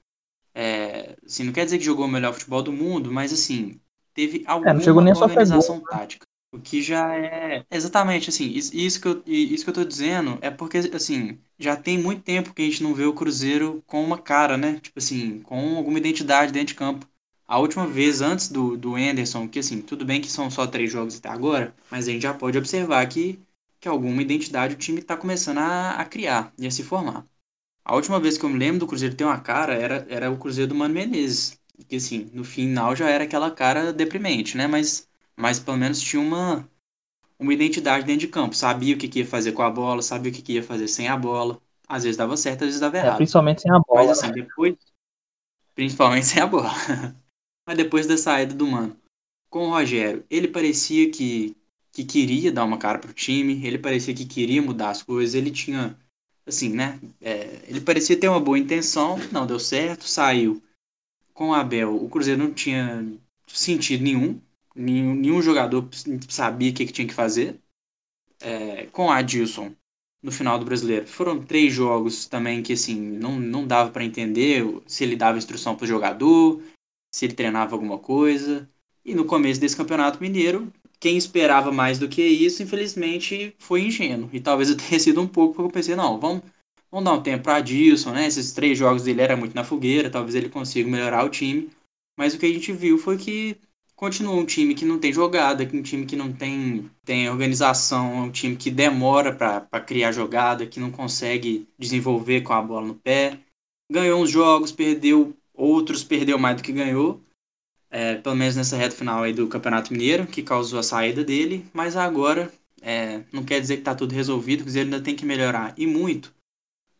É, 0.54 1.16
assim, 1.24 1.44
não 1.44 1.52
quer 1.52 1.64
dizer 1.64 1.78
que 1.78 1.84
jogou 1.84 2.06
o 2.06 2.08
melhor 2.08 2.32
futebol 2.32 2.62
do 2.62 2.72
mundo, 2.72 3.12
mas 3.12 3.32
assim, 3.32 3.80
teve 4.14 4.44
alguma 4.46 4.80
é, 4.82 5.12
organização 5.12 5.78
né? 5.78 5.84
tática. 5.90 6.26
O 6.52 6.58
que 6.58 6.82
já 6.82 7.14
é. 7.16 7.64
Exatamente, 7.70 8.28
assim, 8.30 8.48
isso 8.50 9.00
que, 9.00 9.06
eu, 9.06 9.22
isso 9.26 9.62
que 9.62 9.70
eu 9.70 9.74
tô 9.74 9.84
dizendo 9.84 10.38
é 10.40 10.50
porque, 10.50 10.78
assim, 10.78 11.38
já 11.58 11.76
tem 11.76 11.96
muito 11.96 12.22
tempo 12.22 12.52
que 12.52 12.62
a 12.62 12.64
gente 12.64 12.82
não 12.82 12.92
vê 12.92 13.04
o 13.04 13.14
Cruzeiro 13.14 13.82
com 13.86 14.02
uma 14.02 14.18
cara, 14.18 14.56
né? 14.56 14.80
Tipo 14.80 14.98
assim, 14.98 15.40
com 15.40 15.76
alguma 15.76 15.98
identidade 15.98 16.52
dentro 16.52 16.68
de 16.68 16.74
campo. 16.74 17.08
A 17.46 17.58
última 17.58 17.86
vez 17.86 18.20
antes 18.20 18.48
do, 18.48 18.76
do 18.76 18.94
Anderson, 18.96 19.48
que 19.48 19.58
assim, 19.58 19.80
tudo 19.82 20.04
bem 20.04 20.20
que 20.20 20.30
são 20.30 20.50
só 20.50 20.66
três 20.66 20.90
jogos 20.90 21.18
até 21.18 21.28
agora, 21.28 21.74
mas 21.90 22.08
a 22.08 22.12
gente 22.12 22.22
já 22.22 22.34
pode 22.34 22.56
observar 22.58 23.04
que, 23.08 23.40
que 23.80 23.88
alguma 23.88 24.22
identidade 24.22 24.74
o 24.74 24.78
time 24.78 25.02
tá 25.02 25.16
começando 25.16 25.58
a, 25.58 25.92
a 25.92 26.04
criar 26.04 26.52
e 26.58 26.66
a 26.66 26.70
se 26.70 26.82
formar. 26.82 27.26
A 27.84 27.94
última 27.96 28.20
vez 28.20 28.36
que 28.36 28.44
eu 28.44 28.50
me 28.50 28.58
lembro 28.58 28.80
do 28.80 28.86
Cruzeiro 28.86 29.14
ter 29.14 29.24
uma 29.24 29.40
cara 29.40 29.74
era, 29.74 30.06
era 30.08 30.30
o 30.30 30.38
Cruzeiro 30.38 30.68
do 30.68 30.74
Mano 30.74 30.94
Menezes. 30.94 31.58
Que 31.88 31.96
assim, 31.96 32.30
no 32.34 32.44
final 32.44 32.94
já 32.94 33.08
era 33.08 33.24
aquela 33.24 33.50
cara 33.50 33.92
deprimente, 33.92 34.56
né? 34.56 34.66
Mas 34.66 35.08
mas 35.40 35.58
pelo 35.58 35.78
menos 35.78 36.00
tinha 36.00 36.20
uma, 36.20 36.68
uma 37.38 37.54
identidade 37.54 38.04
dentro 38.04 38.20
de 38.20 38.28
campo. 38.28 38.54
Sabia 38.54 38.94
o 38.94 38.98
que, 38.98 39.08
que 39.08 39.20
ia 39.20 39.26
fazer 39.26 39.52
com 39.52 39.62
a 39.62 39.70
bola, 39.70 40.02
sabia 40.02 40.30
o 40.30 40.34
que, 40.34 40.42
que 40.42 40.52
ia 40.52 40.62
fazer 40.62 40.86
sem 40.86 41.08
a 41.08 41.16
bola. 41.16 41.58
Às 41.88 42.04
vezes 42.04 42.18
dava 42.18 42.36
certo, 42.36 42.62
às 42.62 42.66
vezes 42.66 42.80
dava 42.80 42.98
é, 42.98 43.00
errado. 43.00 43.14
É, 43.14 43.16
principalmente 43.16 43.62
sem 43.62 43.72
a 43.72 43.78
bola. 43.78 44.00
Mas 44.06 44.10
assim, 44.10 44.26
né? 44.26 44.32
depois. 44.34 44.76
Principalmente 45.74 46.26
sem 46.28 46.42
a 46.42 46.46
bola. 46.46 46.70
Mas 47.66 47.76
depois 47.76 48.06
da 48.06 48.18
saída 48.18 48.54
do 48.54 48.66
Mano. 48.66 48.96
Com 49.48 49.68
o 49.68 49.70
Rogério, 49.70 50.24
ele 50.30 50.46
parecia 50.46 51.10
que, 51.10 51.56
que 52.04 52.20
queria 52.20 52.52
dar 52.52 52.64
uma 52.64 52.78
cara 52.78 52.98
pro 52.98 53.12
time, 53.12 53.64
ele 53.66 53.78
parecia 53.78 54.14
que 54.14 54.24
queria 54.24 54.62
mudar 54.62 54.90
as 54.90 55.02
coisas, 55.02 55.34
ele 55.34 55.50
tinha. 55.50 55.96
Assim, 56.46 56.70
né? 56.70 56.98
É, 57.20 57.60
ele 57.68 57.80
parecia 57.80 58.16
ter 58.18 58.28
uma 58.28 58.40
boa 58.40 58.58
intenção, 58.58 59.18
não 59.30 59.46
deu 59.46 59.58
certo, 59.58 60.04
saiu. 60.04 60.62
Com 61.34 61.50
o 61.50 61.54
Abel, 61.54 61.94
o 61.94 62.08
Cruzeiro 62.08 62.42
não 62.42 62.52
tinha 62.52 63.06
sentido 63.46 64.02
nenhum 64.02 64.40
nenhum, 64.74 65.14
nenhum 65.14 65.42
jogador 65.42 65.88
sabia 66.28 66.70
o 66.70 66.74
que, 66.74 66.86
que 66.86 66.92
tinha 66.92 67.06
que 67.08 67.14
fazer. 67.14 67.60
É, 68.40 68.86
com 68.86 69.06
o 69.06 69.10
Adilson, 69.10 69.72
no 70.22 70.32
final 70.32 70.58
do 70.58 70.64
brasileiro, 70.64 71.06
foram 71.06 71.44
três 71.44 71.72
jogos 71.72 72.26
também 72.26 72.62
que 72.62 72.72
assim 72.72 72.98
não, 72.98 73.38
não 73.38 73.66
dava 73.66 73.90
para 73.90 74.04
entender 74.04 74.64
se 74.86 75.04
ele 75.04 75.16
dava 75.16 75.38
instrução 75.38 75.76
para 75.76 75.84
o 75.84 75.88
jogador, 75.88 76.62
se 77.14 77.26
ele 77.26 77.34
treinava 77.34 77.74
alguma 77.74 77.98
coisa. 77.98 78.68
E 79.04 79.14
no 79.14 79.24
começo 79.24 79.60
desse 79.60 79.76
campeonato 79.76 80.20
mineiro, 80.20 80.72
quem 81.00 81.16
esperava 81.16 81.72
mais 81.72 81.98
do 81.98 82.08
que 82.08 82.22
isso, 82.22 82.62
infelizmente, 82.62 83.54
foi 83.58 83.82
ingênuo. 83.82 84.28
E 84.32 84.40
talvez 84.40 84.68
eu 84.68 84.76
tenha 84.76 85.00
sido 85.00 85.20
um 85.20 85.26
pouco 85.26 85.54
porque 85.54 85.68
eu 85.68 85.72
pensei, 85.72 85.96
não, 85.96 86.20
vamos, 86.20 86.42
vamos 86.90 87.10
dar 87.10 87.16
um 87.16 87.22
tempo 87.22 87.44
para 87.44 87.56
Adilson, 87.56 88.12
né? 88.12 88.26
Esses 88.26 88.52
três 88.52 88.78
jogos 88.78 89.04
dele 89.04 89.22
era 89.22 89.36
muito 89.36 89.54
na 89.54 89.64
fogueira, 89.64 90.10
talvez 90.10 90.34
ele 90.34 90.50
consiga 90.50 90.88
melhorar 90.88 91.24
o 91.24 91.30
time. 91.30 91.70
Mas 92.18 92.34
o 92.34 92.38
que 92.38 92.46
a 92.46 92.52
gente 92.52 92.70
viu 92.72 92.98
foi 92.98 93.16
que 93.16 93.56
continua 93.96 94.34
um 94.34 94.44
time 94.44 94.74
que 94.74 94.84
não 94.84 94.98
tem 94.98 95.12
jogada, 95.12 95.62
um 95.74 95.82
time 95.82 96.04
que 96.04 96.16
não 96.16 96.32
tem, 96.32 96.90
tem 97.04 97.28
organização, 97.30 98.24
um 98.24 98.30
time 98.30 98.56
que 98.56 98.70
demora 98.70 99.32
para 99.34 99.80
criar 99.80 100.12
jogada, 100.12 100.66
que 100.66 100.80
não 100.80 100.90
consegue 100.90 101.66
desenvolver 101.78 102.42
com 102.42 102.52
a 102.52 102.60
bola 102.60 102.86
no 102.86 102.94
pé. 102.94 103.38
Ganhou 103.90 104.22
uns 104.22 104.30
jogos, 104.30 104.70
perdeu 104.70 105.34
outros, 105.54 106.04
perdeu 106.04 106.38
mais 106.38 106.56
do 106.56 106.62
que 106.62 106.72
ganhou. 106.72 107.20
É, 107.90 108.14
pelo 108.16 108.36
menos 108.36 108.54
nessa 108.54 108.76
reta 108.76 108.94
final 108.94 109.22
aí 109.22 109.32
do 109.32 109.48
Campeonato 109.48 109.92
Mineiro, 109.92 110.26
que 110.26 110.42
causou 110.42 110.78
a 110.78 110.82
saída 110.82 111.24
dele, 111.24 111.66
mas 111.72 111.96
agora 111.96 112.52
é, 112.80 113.22
não 113.32 113.44
quer 113.44 113.60
dizer 113.60 113.76
que 113.76 113.80
está 113.80 113.94
tudo 113.94 114.14
resolvido, 114.14 114.62
porque 114.64 114.78
ele 114.78 114.94
ainda 114.94 115.02
tem 115.02 115.16
que 115.16 115.26
melhorar 115.26 115.74
e 115.76 115.86
muito. 115.86 116.32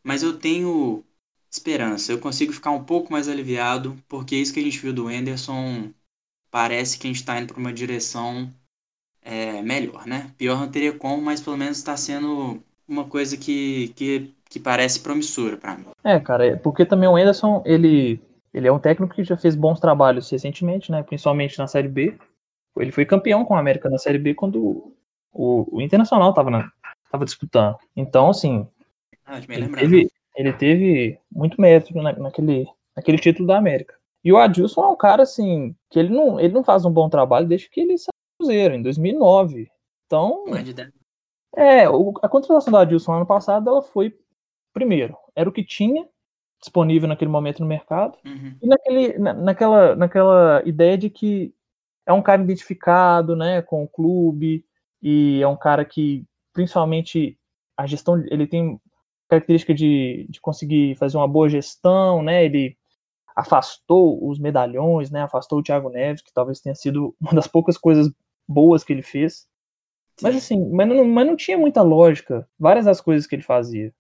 Mas 0.03 0.23
eu 0.23 0.37
tenho 0.37 1.05
esperança, 1.51 2.13
eu 2.13 2.19
consigo 2.19 2.53
ficar 2.53 2.71
um 2.71 2.85
pouco 2.85 3.13
mais 3.13 3.29
aliviado, 3.29 3.97
porque 4.09 4.37
isso 4.37 4.53
que 4.53 4.61
a 4.61 4.63
gente 4.63 4.79
viu 4.79 4.93
do 4.93 5.09
Anderson 5.09 5.91
parece 6.51 6.99
que 6.99 7.07
a 7.07 7.11
gente 7.11 7.21
está 7.21 7.41
indo 7.41 7.53
para 7.53 7.61
uma 7.61 7.73
direção 7.73 8.51
é, 9.23 9.63
melhor, 9.63 10.07
né? 10.07 10.33
Pior 10.39 10.59
não 10.59 10.71
teria 10.71 10.93
como, 10.93 11.23
mas 11.23 11.41
pelo 11.41 11.57
menos 11.57 11.79
está 11.79 11.97
sendo 11.97 12.63
uma 12.89 13.05
coisa 13.05 13.37
que, 13.37 13.89
que, 13.95 14.35
que 14.49 14.59
parece 14.59 15.01
promissora 15.01 15.57
para 15.57 15.77
mim. 15.77 15.87
É, 16.03 16.19
cara, 16.19 16.47
é 16.47 16.57
porque 16.57 16.85
também 16.85 17.09
o 17.09 17.17
Anderson, 17.17 17.63
ele, 17.65 18.21
ele 18.53 18.67
é 18.69 18.73
um 18.73 18.79
técnico 18.79 19.15
que 19.15 19.25
já 19.25 19.37
fez 19.37 19.55
bons 19.55 19.79
trabalhos 19.81 20.29
recentemente, 20.31 20.91
né? 20.91 21.03
Principalmente 21.03 21.59
na 21.59 21.67
Série 21.67 21.89
B. 21.89 22.17
Ele 22.79 22.93
foi 22.93 23.05
campeão 23.05 23.45
com 23.45 23.55
a 23.55 23.59
América 23.61 23.89
na 23.91 23.99
Série 23.99 24.19
B 24.19 24.35
quando 24.35 24.95
O, 25.33 25.77
o 25.77 25.81
Internacional 25.81 26.35
tava, 26.35 26.51
na, 26.51 26.73
tava 27.11 27.25
disputando. 27.25 27.77
Então, 27.97 28.31
assim, 28.31 28.67
Ah, 29.25 29.39
ele 29.39 29.69
teve, 29.81 30.11
ele 30.37 30.53
teve 30.53 31.21
muito 31.31 31.61
mérito 31.61 31.95
na- 31.97 32.13
naquele, 32.15 32.67
naquele 32.97 33.17
título 33.19 33.47
da 33.47 33.57
América. 33.57 33.95
E 34.25 34.33
o 34.33 34.37
Adilson 34.39 34.83
é 34.85 34.89
um 34.89 34.97
cara, 34.97 35.23
assim, 35.23 35.75
que 35.89 35.99
ele 36.01 36.09
não, 36.09 36.41
ele 36.41 36.53
não 36.53 36.65
faz 36.65 36.85
um 36.85 36.91
bom 36.91 37.09
trabalho 37.09 37.47
desde 37.47 37.71
que 37.71 37.81
ele 37.81 37.97
saiu 37.97 38.11
do 38.13 38.45
Cruzeiro, 38.45 38.75
em 38.75 38.83
2009. 38.83 39.71
Então, 40.07 40.45
é, 41.57 41.89
o- 41.89 42.13
a 42.23 42.29
contratação 42.29 42.73
do 42.73 42.77
Adilson 42.77 43.13
ano 43.15 43.27
passado, 43.27 43.71
ela 43.71 43.83
foi, 43.83 44.13
primeiro, 44.73 45.17
era 45.37 45.49
o 45.49 45.53
que 45.53 45.65
tinha 45.65 46.09
disponível 46.61 47.09
naquele 47.09 47.31
momento 47.31 47.61
no 47.61 47.67
mercado, 47.67 48.19
Uhum. 48.25 48.57
e 48.63 48.67
naquele, 48.67 49.19
na- 49.19 49.35
naquela, 49.35 49.97
naquela 49.97 50.63
ideia 50.67 50.97
de 50.99 51.11
que 51.11 51.55
é 52.07 52.13
um 52.13 52.23
cara 52.23 52.43
identificado 52.43 53.37
né, 53.37 53.63
com 53.63 53.85
o 53.85 53.89
clube, 53.89 54.65
e 55.03 55.41
é 55.43 55.49
um 55.49 55.57
cara 55.57 55.85
que, 55.85 56.25
principalmente, 56.53 57.39
a 57.77 57.87
gestão, 57.87 58.23
ele 58.29 58.47
tem 58.47 58.81
característica 59.29 59.73
de, 59.75 60.27
de 60.29 60.41
conseguir 60.41 60.97
fazer 60.97 61.17
uma 61.17 61.29
boa 61.29 61.49
gestão, 61.49 62.23
né? 62.23 62.45
Ele 62.45 62.77
afastou 63.37 64.29
os 64.29 64.39
medalhões, 64.39 65.11
né? 65.11 65.23
Afastou 65.23 65.61
o 65.61 65.63
Thiago 65.63 65.89
Neves, 65.91 66.23
que 66.23 66.33
talvez 66.33 66.61
tenha 66.61 66.75
sido 66.75 67.15
uma 67.21 67.33
das 67.35 67.47
poucas 67.47 67.79
coisas 67.79 68.13
boas 68.49 68.85
que 68.85 68.93
ele 68.93 69.03
fez. 69.03 69.47
Mas 70.23 70.33
Sim. 70.35 70.39
assim, 70.39 70.71
mas 70.71 70.89
não, 70.89 71.05
mas 71.05 71.27
não 71.27 71.37
tinha 71.37 71.57
muita 71.57 71.83
lógica 71.83 72.47
várias 72.59 72.85
das 72.85 73.01
coisas 73.01 73.27
que 73.27 73.35
ele 73.35 73.43
fazia, 73.43 73.93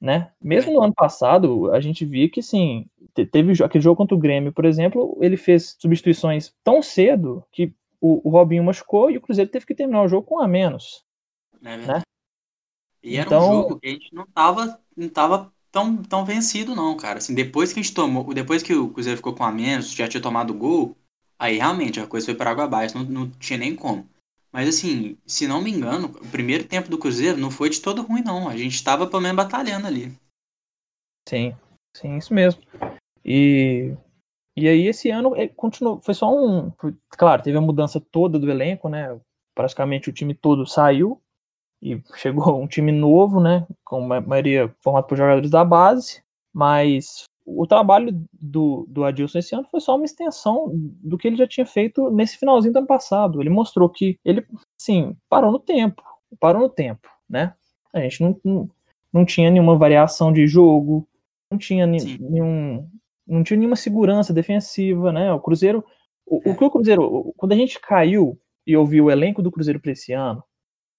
né? 0.00 0.30
Mesmo 0.42 0.72
no 0.72 0.82
ano 0.82 0.94
passado, 0.94 1.70
a 1.72 1.80
gente 1.80 2.04
via 2.04 2.28
que 2.28 2.42
sim, 2.42 2.86
te- 3.14 3.26
teve 3.26 3.62
aquele 3.62 3.82
jogo 3.82 3.96
contra 3.96 4.14
o 4.16 4.18
Grêmio, 4.20 4.52
por 4.52 4.64
exemplo, 4.64 5.16
ele 5.20 5.36
fez 5.36 5.76
substituições 5.78 6.54
tão 6.64 6.82
cedo 6.82 7.44
que 7.52 7.72
o, 8.00 8.26
o 8.28 8.30
Robinho 8.30 8.64
machucou 8.64 9.10
e 9.10 9.18
o 9.18 9.20
Cruzeiro 9.20 9.50
teve 9.50 9.66
que 9.66 9.74
terminar 9.74 10.02
o 10.02 10.08
jogo 10.08 10.26
com 10.26 10.36
um 10.36 10.40
a 10.40 10.48
menos. 10.48 11.04
É 11.62 11.76
verdade. 11.76 12.02
E 13.02 13.16
era 13.16 13.26
Então- 13.26 13.42
um 13.42 13.52
jogo 13.62 13.78
que 13.80 13.88
a 13.88 13.90
gente 13.90 14.14
não 14.14 14.26
tava, 14.26 14.80
não 14.96 15.08
tava 15.08 15.52
tão, 15.70 15.96
tão 15.98 16.24
vencido, 16.24 16.74
não, 16.74 16.96
cara. 16.96 17.18
Assim, 17.18 17.34
depois 17.34 17.72
que 17.72 17.80
a 17.80 17.82
gente 17.82 17.94
tomou, 17.94 18.32
depois 18.32 18.62
que 18.62 18.74
o 18.74 18.88
Cruzeiro 18.88 19.18
ficou 19.18 19.34
com 19.34 19.44
a 19.44 19.52
menos, 19.52 19.92
já 19.92 20.08
tinha 20.08 20.22
tomado 20.22 20.50
o 20.52 20.56
gol, 20.56 20.96
aí 21.38 21.58
realmente 21.58 22.00
a 22.00 22.06
coisa 22.06 22.26
foi 22.26 22.34
para 22.34 22.50
água 22.50 22.64
abaixo, 22.64 22.96
não, 22.96 23.04
não 23.04 23.30
tinha 23.30 23.58
nem 23.58 23.74
como. 23.74 24.06
Mas 24.52 24.68
assim, 24.68 25.16
se 25.26 25.46
não 25.46 25.62
me 25.62 25.70
engano, 25.70 26.08
o 26.08 26.28
primeiro 26.30 26.66
tempo 26.66 26.88
do 26.88 26.98
Cruzeiro 26.98 27.38
não 27.38 27.50
foi 27.50 27.70
de 27.70 27.80
todo 27.80 28.02
ruim, 28.02 28.22
não. 28.22 28.48
A 28.48 28.56
gente 28.56 28.82
tava 28.82 29.06
pelo 29.06 29.22
menos 29.22 29.36
batalhando 29.36 29.86
ali. 29.86 30.12
Sim, 31.28 31.54
sim, 31.96 32.16
isso 32.16 32.34
mesmo. 32.34 32.60
E, 33.24 33.94
e 34.56 34.68
aí 34.68 34.86
esse 34.86 35.10
ano 35.10 35.36
é, 35.36 35.46
continuou, 35.46 36.00
foi 36.00 36.14
só 36.14 36.34
um, 36.34 36.72
claro, 37.10 37.42
teve 37.42 37.56
a 37.56 37.60
mudança 37.60 38.00
toda 38.00 38.38
do 38.38 38.50
elenco, 38.50 38.88
né? 38.88 39.20
Praticamente 39.54 40.10
o 40.10 40.12
time 40.12 40.34
todo 40.34 40.66
saiu 40.66 41.20
e 41.80 42.02
chegou 42.16 42.60
um 42.60 42.66
time 42.66 42.90
novo, 42.90 43.40
né? 43.40 43.66
Com 43.84 44.12
a 44.12 44.20
maioria 44.20 44.74
formado 44.80 45.06
por 45.06 45.16
jogadores 45.16 45.50
da 45.50 45.64
base, 45.64 46.22
mas 46.52 47.24
o 47.56 47.66
trabalho 47.66 48.12
do, 48.32 48.86
do 48.88 49.04
Adilson 49.04 49.38
esse 49.38 49.54
ano 49.54 49.66
foi 49.70 49.80
só 49.80 49.96
uma 49.96 50.04
extensão 50.04 50.70
do 50.72 51.18
que 51.18 51.26
ele 51.28 51.36
já 51.36 51.46
tinha 51.46 51.66
feito 51.66 52.10
nesse 52.10 52.38
finalzinho 52.38 52.72
do 52.72 52.78
ano 52.78 52.86
passado. 52.86 53.40
Ele 53.40 53.50
mostrou 53.50 53.88
que 53.88 54.18
ele, 54.24 54.46
sim, 54.78 55.16
parou 55.28 55.50
no 55.52 55.58
tempo, 55.58 56.02
parou 56.38 56.62
no 56.62 56.68
tempo, 56.68 57.08
né? 57.28 57.54
A 57.92 58.00
gente 58.00 58.22
não, 58.22 58.40
não, 58.44 58.70
não 59.12 59.24
tinha 59.24 59.50
nenhuma 59.50 59.76
variação 59.76 60.32
de 60.32 60.46
jogo, 60.46 61.06
não 61.50 61.58
tinha 61.58 61.86
Sim. 61.98 62.18
nenhum, 62.20 62.88
não 63.26 63.42
tinha 63.42 63.56
nenhuma 63.58 63.76
segurança 63.76 64.32
defensiva, 64.32 65.12
né? 65.12 65.32
O 65.32 65.40
Cruzeiro, 65.40 65.84
o, 66.26 66.36
o 66.50 66.52
É. 66.52 66.54
que 66.54 66.64
o 66.64 66.70
Cruzeiro, 66.70 67.32
quando 67.36 67.52
a 67.52 67.56
gente 67.56 67.80
caiu 67.80 68.38
e 68.66 68.76
ouviu 68.76 69.06
o 69.06 69.10
elenco 69.10 69.42
do 69.42 69.50
Cruzeiro 69.50 69.80
para 69.80 69.92
esse 69.92 70.12
ano, 70.12 70.42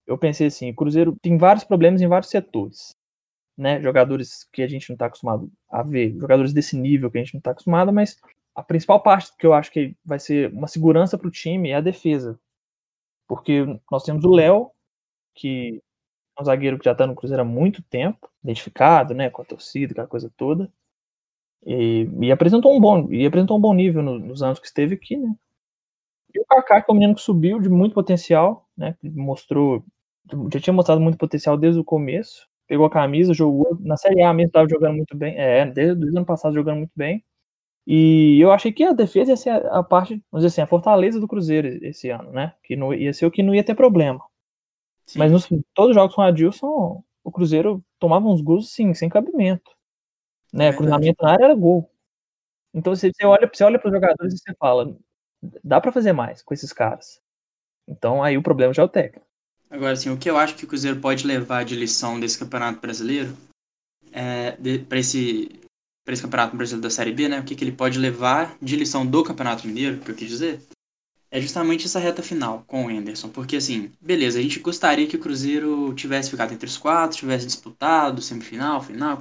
eu 0.06 0.18
pensei 0.18 0.48
assim, 0.48 0.72
o 0.72 0.76
Cruzeiro 0.76 1.16
tem 1.22 1.38
vários 1.38 1.64
problemas 1.64 2.02
em 2.02 2.08
vários 2.08 2.30
setores, 2.30 2.96
né? 3.62 3.82
Jogadores 3.82 4.46
que 4.54 4.64
a 4.64 4.68
gente 4.68 4.90
não 4.90 4.96
está 4.96 5.08
acostumado 5.08 5.52
a 5.70 5.84
ver, 5.84 6.16
jogadores 6.20 6.54
desse 6.54 6.78
nível 6.78 7.12
que 7.12 7.20
a 7.20 7.24
gente 7.24 7.36
não 7.36 7.40
está 7.40 7.52
acostumado, 7.52 7.94
mas 7.94 8.18
a 8.56 8.64
principal 8.64 9.02
parte 9.04 9.32
que 9.38 9.46
eu 9.48 9.54
acho 9.54 9.72
que 9.72 9.96
vai 10.06 10.20
ser 10.20 10.52
uma 10.54 10.68
segurança 10.68 11.18
para 11.18 11.28
o 11.28 11.32
time 11.32 11.70
é 11.72 11.76
a 11.76 11.82
defesa, 11.82 12.40
porque 13.28 13.66
nós 13.92 14.04
temos 14.04 14.24
o 14.26 14.32
Léo 14.32 14.72
que 15.36 15.82
é 16.38 16.42
um 16.42 16.46
zagueiro 16.46 16.80
que 16.80 16.86
já 16.86 16.94
está 16.94 17.08
no 17.08 17.16
Cruzeiro 17.16 17.44
há 17.44 17.46
muito 17.46 17.84
tempo, 17.84 18.30
identificado, 18.44 19.14
né, 19.16 19.30
com 19.30 19.42
a 19.42 19.46
torcida, 19.46 19.94
aquela 19.94 20.08
coisa 20.08 20.32
toda. 20.38 20.72
E, 21.66 22.10
e 22.22 22.32
apresentou 22.32 22.76
um 22.76 22.80
bom, 22.82 23.12
e 23.12 23.26
apresentou 23.26 23.58
um 23.58 23.62
bom 23.62 23.74
nível 23.74 24.02
no- 24.04 24.20
nos 24.20 24.44
anos 24.44 24.60
que 24.60 24.68
esteve 24.68 24.96
aqui, 24.96 25.18
né? 25.18 25.34
E 26.34 26.40
o 26.42 26.46
Kaká, 26.46 26.82
que 26.82 26.92
é 26.92 26.94
um 26.94 26.98
menino 26.98 27.16
que 27.16 27.22
subiu 27.22 27.60
de 27.60 27.70
muito 27.70 27.94
potencial, 27.94 28.68
né? 28.78 28.98
Mostrou, 29.04 29.84
já 30.54 30.60
tinha 30.60 30.74
mostrado 30.74 31.02
muito 31.02 31.18
potencial 31.18 31.58
desde 31.58 31.80
o 31.80 31.84
começo. 31.86 32.48
Pegou 32.72 32.86
a 32.86 32.90
camisa, 32.90 33.34
jogou 33.34 33.78
na 33.82 33.98
Série 33.98 34.22
A 34.22 34.34
mesmo, 34.34 34.48
estava 34.48 34.66
jogando 34.66 34.96
muito 34.96 35.14
bem. 35.14 35.38
É, 35.38 35.66
desde 35.66 36.06
o 36.06 36.18
ano 36.18 36.26
passado 36.26 36.54
jogando 36.54 36.78
muito 36.78 36.94
bem. 36.96 37.22
E 37.86 38.40
eu 38.40 38.50
achei 38.50 38.72
que 38.72 38.82
a 38.82 38.94
defesa 38.94 39.32
ia 39.32 39.36
ser 39.36 39.50
a, 39.50 39.80
a 39.80 39.84
parte, 39.84 40.24
vamos 40.32 40.46
dizer 40.46 40.48
assim, 40.48 40.62
a 40.62 40.68
fortaleza 40.68 41.20
do 41.20 41.28
Cruzeiro 41.28 41.68
esse 41.86 42.10
ano, 42.10 42.32
né? 42.32 42.56
Que 42.64 42.78
não, 42.78 42.94
ia 42.94 43.12
ser 43.12 43.26
o 43.26 43.32
que 43.32 43.44
não 43.44 43.54
ia 43.54 43.62
ter 43.62 43.76
problema. 43.76 44.24
Sim. 45.06 45.20
Mas 45.20 45.34
nos, 45.34 45.50
todos 45.74 45.90
os 45.90 45.96
jogos 45.96 46.16
com 46.16 46.22
o 46.22 46.24
Adilson, 46.24 47.04
o 47.26 47.30
Cruzeiro 47.30 47.84
tomava 48.00 48.26
uns 48.26 48.40
gols 48.40 48.72
sim, 48.72 48.94
sem 48.94 49.10
cabimento. 49.10 49.70
Né? 50.54 50.72
verdade. 50.72 50.78
Cruzamento 50.78 51.22
na 51.22 51.32
área 51.34 51.44
era 51.44 51.56
gol. 51.56 51.92
Então 52.74 52.96
você, 52.96 53.12
você 53.12 53.26
olha, 53.26 53.52
você 53.54 53.66
olha 53.66 53.80
para 53.80 53.90
os 53.90 53.94
jogadores 53.94 54.34
e 54.34 54.38
você 54.38 54.56
fala, 54.58 54.98
dá 55.62 55.82
para 55.82 55.92
fazer 55.92 56.14
mais 56.14 56.42
com 56.42 56.54
esses 56.54 56.72
caras. 56.72 57.22
Então 57.86 58.24
aí 58.24 58.38
o 58.38 58.42
problema 58.42 58.74
já 58.74 58.82
é 58.82 58.86
o 58.86 58.90
técnico. 58.90 59.28
Agora, 59.72 59.94
assim, 59.94 60.10
o 60.10 60.18
que 60.18 60.30
eu 60.30 60.38
acho 60.38 60.56
que 60.56 60.66
o 60.66 60.68
Cruzeiro 60.68 61.00
pode 61.00 61.26
levar 61.26 61.64
de 61.64 61.76
lição 61.76 62.20
desse 62.20 62.38
Campeonato 62.38 62.82
Brasileiro, 62.82 63.36
é, 64.12 64.58
para 64.88 65.00
esse, 65.00 65.50
pra 66.04 66.14
esse 66.14 66.22
Campeonato 66.22 66.58
Brasileiro 66.58 66.84
da 66.84 66.90
Série 66.90 67.14
B, 67.14 67.30
né? 67.30 67.40
O 67.40 67.44
que, 67.46 67.56
que 67.56 67.64
ele 67.64 67.72
pode 67.72 67.98
levar 67.98 68.58
de 68.62 68.76
lição 68.76 69.06
do 69.08 69.24
Campeonato 69.24 69.66
Mineiro, 69.66 70.00
que 70.00 70.12
eu 70.12 70.16
quis 70.16 70.28
dizer, 70.28 70.62
é 71.32 71.40
justamente 71.40 71.86
essa 71.86 72.00
reta 72.00 72.22
final 72.22 72.66
com 72.68 72.86
o 72.86 72.92
Henderson. 72.92 73.30
Porque, 73.30 73.56
assim, 73.56 73.94
beleza, 74.02 74.40
a 74.40 74.42
gente 74.42 74.60
gostaria 74.60 75.08
que 75.08 75.16
o 75.16 75.20
Cruzeiro 75.20 75.94
tivesse 75.94 76.30
ficado 76.30 76.54
entre 76.54 76.68
os 76.68 76.78
quatro, 76.78 77.18
tivesse 77.18 77.46
disputado 77.46 78.22
semifinal, 78.22 78.84
final, 78.84 79.18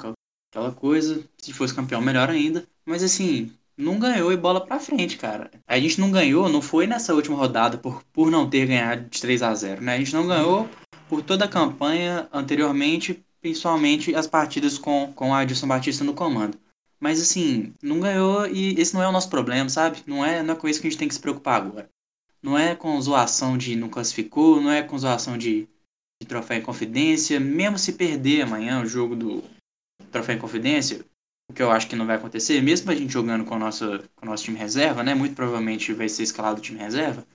aquela 0.51 0.73
coisa. 0.73 1.23
Se 1.39 1.53
fosse 1.53 1.73
campeão, 1.73 2.03
melhor 2.03 2.29
ainda. 2.29 2.67
Mas, 2.85 3.05
assim, 3.05 3.53
não 3.81 3.99
ganhou 3.99 4.33
e 4.33 4.37
bola 4.37 4.64
pra 4.64 4.79
frente, 4.79 5.16
cara. 5.16 5.51
A 5.66 5.79
gente 5.79 6.01
não 6.01 6.11
ganhou, 6.11 6.49
não 6.49 6.61
foi 6.61 6.87
nessa 6.87 7.14
última 7.14 7.37
rodada 7.37 7.79
por, 7.79 8.03
por 8.12 8.31
não 8.31 8.49
ter 8.49 8.66
ganhado 8.66 9.09
de 9.09 9.21
3 9.21 9.43
a 9.43 9.55
0 9.55 9.83
né? 9.83 9.95
A 9.95 9.99
gente 9.99 10.12
não 10.12 10.27
ganhou 10.27 10.69
por 11.09 11.23
toda 11.23 11.47
a 11.47 11.49
campanha 11.49 12.29
anteriormente, 12.33 13.25
principalmente 13.40 14.14
as 14.14 14.27
partidas 14.27 14.79
com, 14.79 15.12
com 15.14 15.35
a 15.35 15.40
Adilson 15.40 15.66
Batista 15.66 16.05
no 16.05 16.14
comando. 16.14 16.59
Mas 17.01 17.21
assim, 17.21 17.73
não 17.83 17.99
ganhou 17.99 18.47
e 18.47 18.79
esse 18.79 18.93
não 18.93 19.03
é 19.03 19.09
o 19.09 19.12
nosso 19.12 19.31
problema, 19.31 19.69
sabe? 19.71 20.03
Não 20.07 20.25
é, 20.25 20.43
não 20.43 20.55
é 20.55 20.57
com 20.57 20.69
isso 20.69 20.81
que 20.81 20.87
a 20.87 20.90
gente 20.90 20.99
tem 20.99 21.09
que 21.09 21.14
se 21.14 21.21
preocupar 21.21 21.62
agora. 21.62 21.88
Não 22.43 22.57
é 22.59 22.75
com 22.75 23.01
zoação 23.01 23.57
de 23.57 23.75
não 23.75 23.88
classificou, 23.88 24.61
não 24.61 24.71
é 24.71 24.83
com 24.83 24.99
zoação 24.99 25.37
de, 25.37 25.66
de 26.21 26.29
troféu 26.29 26.59
em 26.59 26.62
confidência. 26.62 27.40
Mesmo 27.40 27.79
se 27.79 27.95
perder 27.95 28.43
amanhã 28.43 28.83
o 28.83 28.87
jogo 28.87 29.16
do 29.16 29.43
troféu 30.11 30.37
em 30.37 30.38
confidência, 30.38 31.05
o 31.51 31.53
que 31.53 31.63
eu 31.63 31.71
acho 31.71 31.89
que 31.89 31.97
não 31.97 32.07
vai 32.07 32.17
acontecer, 32.17 32.63
mesmo 32.63 32.91
a 32.91 32.95
gente 32.95 33.13
jogando 33.13 33.45
com, 33.45 33.55
a 33.55 33.59
nossa, 33.59 33.99
com 34.15 34.25
o 34.25 34.29
nosso 34.31 34.45
time 34.45 34.57
reserva, 34.57 35.03
né? 35.03 35.15
Muito 35.15 35.35
provavelmente 35.35 35.93
vai 35.93 36.09
ser 36.09 36.23
escalado 36.23 36.59
o 36.59 36.63
time 36.63 36.79
reserva. 36.79 37.27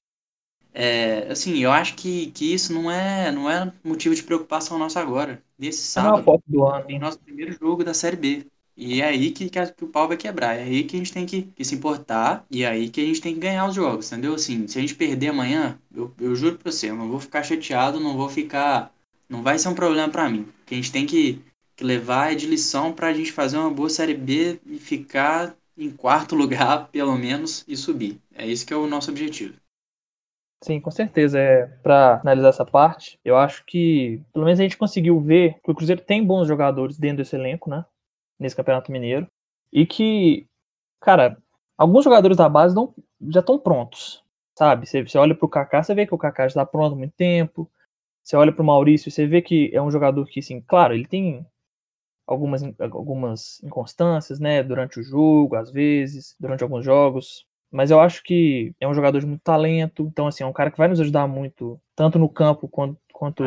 É, 0.73 1.31
assim, 1.31 1.57
eu 1.59 1.71
acho 1.71 1.95
que, 1.95 2.31
que 2.31 2.53
isso 2.53 2.73
não 2.73 2.89
é, 2.89 3.31
não 3.31 3.49
é 3.49 3.71
motivo 3.83 4.15
de 4.15 4.23
preocupação 4.23 4.77
nossa 4.77 4.99
agora. 4.99 5.41
Nesse 5.57 5.81
é 5.81 5.85
sábado, 5.85 6.41
ano. 6.65 6.85
tem 6.85 6.99
nosso 6.99 7.19
primeiro 7.19 7.53
jogo 7.53 7.83
da 7.83 7.93
Série 7.93 8.17
B. 8.17 8.47
E 8.77 9.01
é 9.01 9.05
aí 9.05 9.31
que, 9.31 9.49
que, 9.49 9.59
o 9.81 9.87
pau 9.87 10.07
vai 10.07 10.17
quebrar. 10.17 10.55
É 10.55 10.63
aí 10.63 10.83
que 10.83 10.95
a 10.95 10.99
gente 10.99 11.13
tem 11.13 11.25
que, 11.25 11.43
que 11.43 11.63
se 11.63 11.75
importar. 11.75 12.45
E 12.51 12.63
é 12.63 12.67
aí 12.67 12.89
que 12.89 13.01
a 13.01 13.05
gente 13.05 13.21
tem 13.21 13.33
que 13.33 13.39
ganhar 13.39 13.67
os 13.67 13.75
jogos, 13.75 14.11
entendeu? 14.11 14.33
Assim, 14.33 14.67
se 14.67 14.77
a 14.77 14.81
gente 14.81 14.95
perder 14.95 15.29
amanhã, 15.29 15.79
eu, 15.93 16.13
eu 16.19 16.35
juro 16.35 16.57
pra 16.57 16.71
você, 16.71 16.89
eu 16.89 16.95
não 16.95 17.09
vou 17.09 17.19
ficar 17.19 17.43
chateado, 17.43 17.99
não 17.99 18.17
vou 18.17 18.29
ficar. 18.29 18.93
Não 19.29 19.41
vai 19.41 19.57
ser 19.57 19.69
um 19.69 19.75
problema 19.75 20.09
pra 20.09 20.29
mim. 20.29 20.41
O 20.41 20.65
que 20.65 20.73
a 20.73 20.77
gente 20.77 20.91
tem 20.91 21.05
que 21.05 21.41
levar 21.83 22.31
é 22.31 22.35
de 22.35 22.45
lição 22.45 22.93
pra 22.93 23.13
gente 23.13 23.31
fazer 23.31 23.57
uma 23.57 23.69
boa 23.69 23.89
Série 23.89 24.13
B 24.13 24.59
e 24.65 24.77
ficar 24.77 25.55
em 25.77 25.89
quarto 25.89 26.35
lugar, 26.35 26.89
pelo 26.89 27.17
menos, 27.17 27.65
e 27.67 27.75
subir. 27.75 28.19
É 28.33 28.47
esse 28.47 28.65
que 28.65 28.73
é 28.73 28.77
o 28.77 28.87
nosso 28.87 29.11
objetivo. 29.11 29.55
Sim, 30.63 30.79
com 30.79 30.89
certeza. 30.89 31.39
É, 31.39 31.67
para 31.83 32.19
analisar 32.21 32.49
essa 32.49 32.65
parte, 32.65 33.19
eu 33.23 33.37
acho 33.37 33.63
que 33.65 34.21
pelo 34.33 34.45
menos 34.45 34.59
a 34.59 34.63
gente 34.63 34.77
conseguiu 34.77 35.19
ver 35.19 35.59
que 35.63 35.69
o 35.69 35.75
Cruzeiro 35.75 36.01
tem 36.01 36.25
bons 36.25 36.47
jogadores 36.47 36.97
dentro 36.97 37.17
desse 37.17 37.35
elenco, 37.35 37.69
né? 37.69 37.85
Nesse 38.39 38.55
Campeonato 38.55 38.91
Mineiro. 38.91 39.27
E 39.71 39.85
que, 39.85 40.47
cara, 41.01 41.37
alguns 41.77 42.03
jogadores 42.03 42.37
da 42.37 42.49
base 42.49 42.73
não, 42.73 42.93
já 43.29 43.41
estão 43.41 43.59
prontos. 43.59 44.23
Sabe? 44.57 44.87
Você, 44.87 45.03
você 45.03 45.17
olha 45.17 45.35
pro 45.35 45.49
Kaká, 45.49 45.83
você 45.83 45.93
vê 45.93 46.07
que 46.07 46.15
o 46.15 46.17
Kaká 46.17 46.43
já 46.43 46.47
está 46.47 46.65
pronto 46.65 46.93
há 46.93 46.97
muito 46.97 47.13
tempo. 47.15 47.69
Você 48.23 48.35
olha 48.35 48.51
pro 48.51 48.63
Maurício, 48.63 49.11
você 49.11 49.27
vê 49.27 49.41
que 49.41 49.69
é 49.73 49.81
um 49.81 49.91
jogador 49.91 50.25
que, 50.25 50.39
assim, 50.39 50.61
claro, 50.61 50.95
ele 50.95 51.05
tem 51.05 51.45
algumas, 52.27 52.63
algumas 52.79 53.63
inconstâncias, 53.63 54.39
né? 54.39 54.63
Durante 54.63 54.99
o 54.99 55.03
jogo, 55.03 55.55
às 55.55 55.71
vezes, 55.71 56.35
durante 56.39 56.63
alguns 56.63 56.85
jogos. 56.85 57.45
mas 57.71 57.91
eu 57.91 57.99
acho 57.99 58.23
que 58.23 58.73
é 58.79 58.87
um 58.87 58.93
jogador 58.93 59.19
de 59.19 59.25
muito 59.27 59.41
talento, 59.41 60.07
então 60.11 60.27
assim, 60.27 60.43
é 60.43 60.47
um 60.47 60.53
cara 60.53 60.71
que 60.71 60.77
vai 60.77 60.87
nos 60.87 60.99
ajudar 61.01 61.27
muito, 61.27 61.79
tanto 61.95 62.17
no 62.19 62.29
campo 62.29 62.67
quanto, 62.69 62.97
quanto 63.13 63.43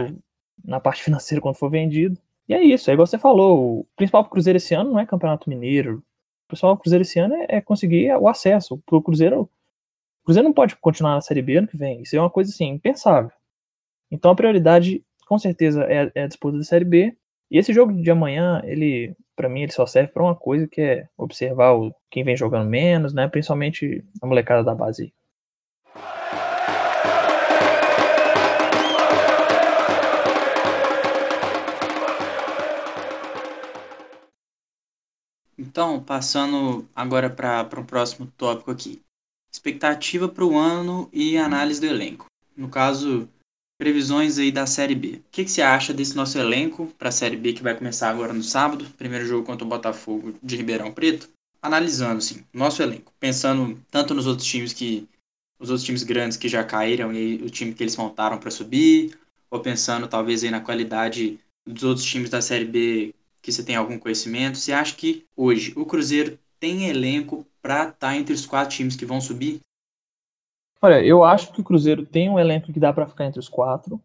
na 0.64 0.81
parte 0.81 1.03
financeira 1.05 1.41
quando 1.41 1.57
for 1.57 1.71
vendido. 1.71 2.19
E 2.49 2.55
é 2.55 2.62
isso, 2.62 2.91
é 2.91 2.95
igual 2.95 3.07
você 3.07 3.19
falou, 3.19 3.81
o 3.81 3.87
principal 3.97 4.23
pro 4.25 4.33
Cruzeiro 4.33 4.57
esse 4.57 4.75
ano 4.75 4.93
não 4.93 4.99
é 4.99 5.07
Campeonato 5.07 5.51
Mineiro. 5.51 5.99
O 6.47 6.49
principal 6.49 6.75
pro 6.77 6.83
Cruzeiro 6.83 7.03
esse 7.03 7.19
ano 7.19 7.35
é, 7.35 7.47
é 7.49 7.61
conseguir 7.61 8.11
o 8.17 8.29
acesso. 8.29 8.79
Pro 8.87 9.03
Cruzeiro, 9.03 9.43
o 9.43 10.25
Cruzeiro 10.25 10.49
não 10.49 10.55
pode 10.55 10.77
continuar 10.77 11.14
na 11.14 11.21
Série 11.21 11.43
B 11.43 11.57
ano 11.59 11.69
que 11.69 11.77
vem. 11.77 12.03
Isso 12.03 12.17
é 12.17 12.21
uma 12.21 12.31
coisa 12.31 12.51
assim, 12.51 12.69
impensável. 12.69 13.31
Então 14.11 14.31
a 14.31 14.35
prioridade, 14.35 15.05
com 15.27 15.38
certeza, 15.38 15.85
é, 15.85 16.11
é 16.14 16.23
a 16.25 16.27
disputa 16.27 16.57
da 16.57 16.64
Série 16.64 16.85
B. 16.85 17.17
E 17.51 17.57
esse 17.57 17.73
jogo 17.73 17.93
de 17.95 18.11
amanhã, 18.11 18.61
ele, 18.65 19.17
para 19.35 19.49
mim, 19.49 19.63
ele 19.63 19.73
só 19.73 19.87
serve 19.87 20.13
para 20.13 20.23
uma 20.23 20.35
coisa 20.35 20.69
que 20.69 20.81
é 20.83 21.09
observar 21.17 21.73
o, 21.73 21.95
quem 22.11 22.23
vem 22.23 22.37
jogando 22.37 22.69
menos, 22.69 23.15
né? 23.15 23.27
Principalmente 23.27 24.05
a 24.21 24.27
molecada 24.27 24.63
da 24.63 24.75
base. 24.75 25.15
Então, 35.57 36.03
passando 36.03 36.87
agora 36.95 37.31
para 37.31 37.81
o 37.81 37.85
próximo 37.85 38.27
tópico 38.37 38.71
aqui. 38.71 39.01
Expectativa 39.51 40.29
para 40.29 40.45
o 40.45 40.59
ano 40.59 41.09
e 41.13 41.39
análise 41.39 41.81
do 41.81 41.87
elenco. 41.87 42.27
No 42.55 42.69
caso, 42.69 43.27
previsões 43.79 44.38
aí 44.38 44.51
da 44.51 44.67
Série 44.67 44.95
B. 44.95 45.09
O 45.09 45.23
que, 45.31 45.45
que 45.45 45.51
você 45.51 45.62
acha 45.62 45.95
desse 45.95 46.17
nosso 46.17 46.37
elenco 46.37 46.93
para 46.99 47.09
a 47.09 47.12
Série 47.12 47.37
B 47.37 47.53
que 47.53 47.62
vai 47.62 47.77
começar 47.77 48.11
agora 48.11 48.33
no 48.33 48.43
sábado? 48.43 48.85
Primeiro 48.99 49.25
jogo 49.25 49.47
contra 49.47 49.64
o 49.64 49.69
Botafogo 49.69 50.35
de 50.43 50.57
Ribeirão 50.57 50.93
Preto. 50.93 51.29
Analisando, 51.62 52.19
assim, 52.19 52.45
nosso 52.53 52.83
elenco. 52.83 53.12
Pensando 53.21 53.81
tanto 53.91 54.12
nos 54.14 54.27
outros 54.27 54.47
times 54.47 54.73
que... 54.73 55.09
Os 55.61 55.71
outros 55.71 55.85
times 55.85 56.05
grandes 56.05 56.37
que 56.37 56.49
já 56.49 56.62
caíram 56.62 57.12
e 57.12 57.37
o 57.37 57.51
time 57.51 57.75
que 57.75 57.83
eles 57.83 57.97
montaram 57.97 58.38
para 58.38 58.51
subir. 58.51 59.17
Ou 59.51 59.61
pensando 59.61 60.07
talvez 60.07 60.45
aí 60.45 60.51
na 60.51 60.61
qualidade 60.61 61.38
dos 61.67 61.85
outros 61.85 62.07
times 62.07 62.31
da 62.31 62.41
Série 62.43 62.64
B 62.64 63.14
que 63.41 63.53
você 63.53 63.62
tem 63.62 63.77
algum 63.77 63.99
conhecimento, 63.99 64.59
você 64.59 64.73
acha 64.73 64.95
que 64.95 65.25
hoje 65.37 65.73
o 65.77 65.87
Cruzeiro 65.87 66.38
tem 66.61 66.88
elenco 66.88 67.47
para 67.62 67.85
estar 67.85 67.95
tá 67.95 68.17
entre 68.17 68.35
os 68.35 68.45
quatro 68.45 68.77
times 68.77 68.97
que 68.97 69.07
vão 69.07 69.21
subir? 69.21 69.61
Olha, 70.81 71.05
eu 71.05 71.25
acho 71.25 71.53
que 71.53 71.61
o 71.61 71.64
Cruzeiro 71.64 72.07
tem 72.07 72.31
um 72.31 72.38
elenco 72.38 72.73
que 72.73 72.79
dá 72.79 72.93
para 72.93 73.07
ficar 73.07 73.27
entre 73.27 73.41
os 73.41 73.49
quatro, 73.49 74.01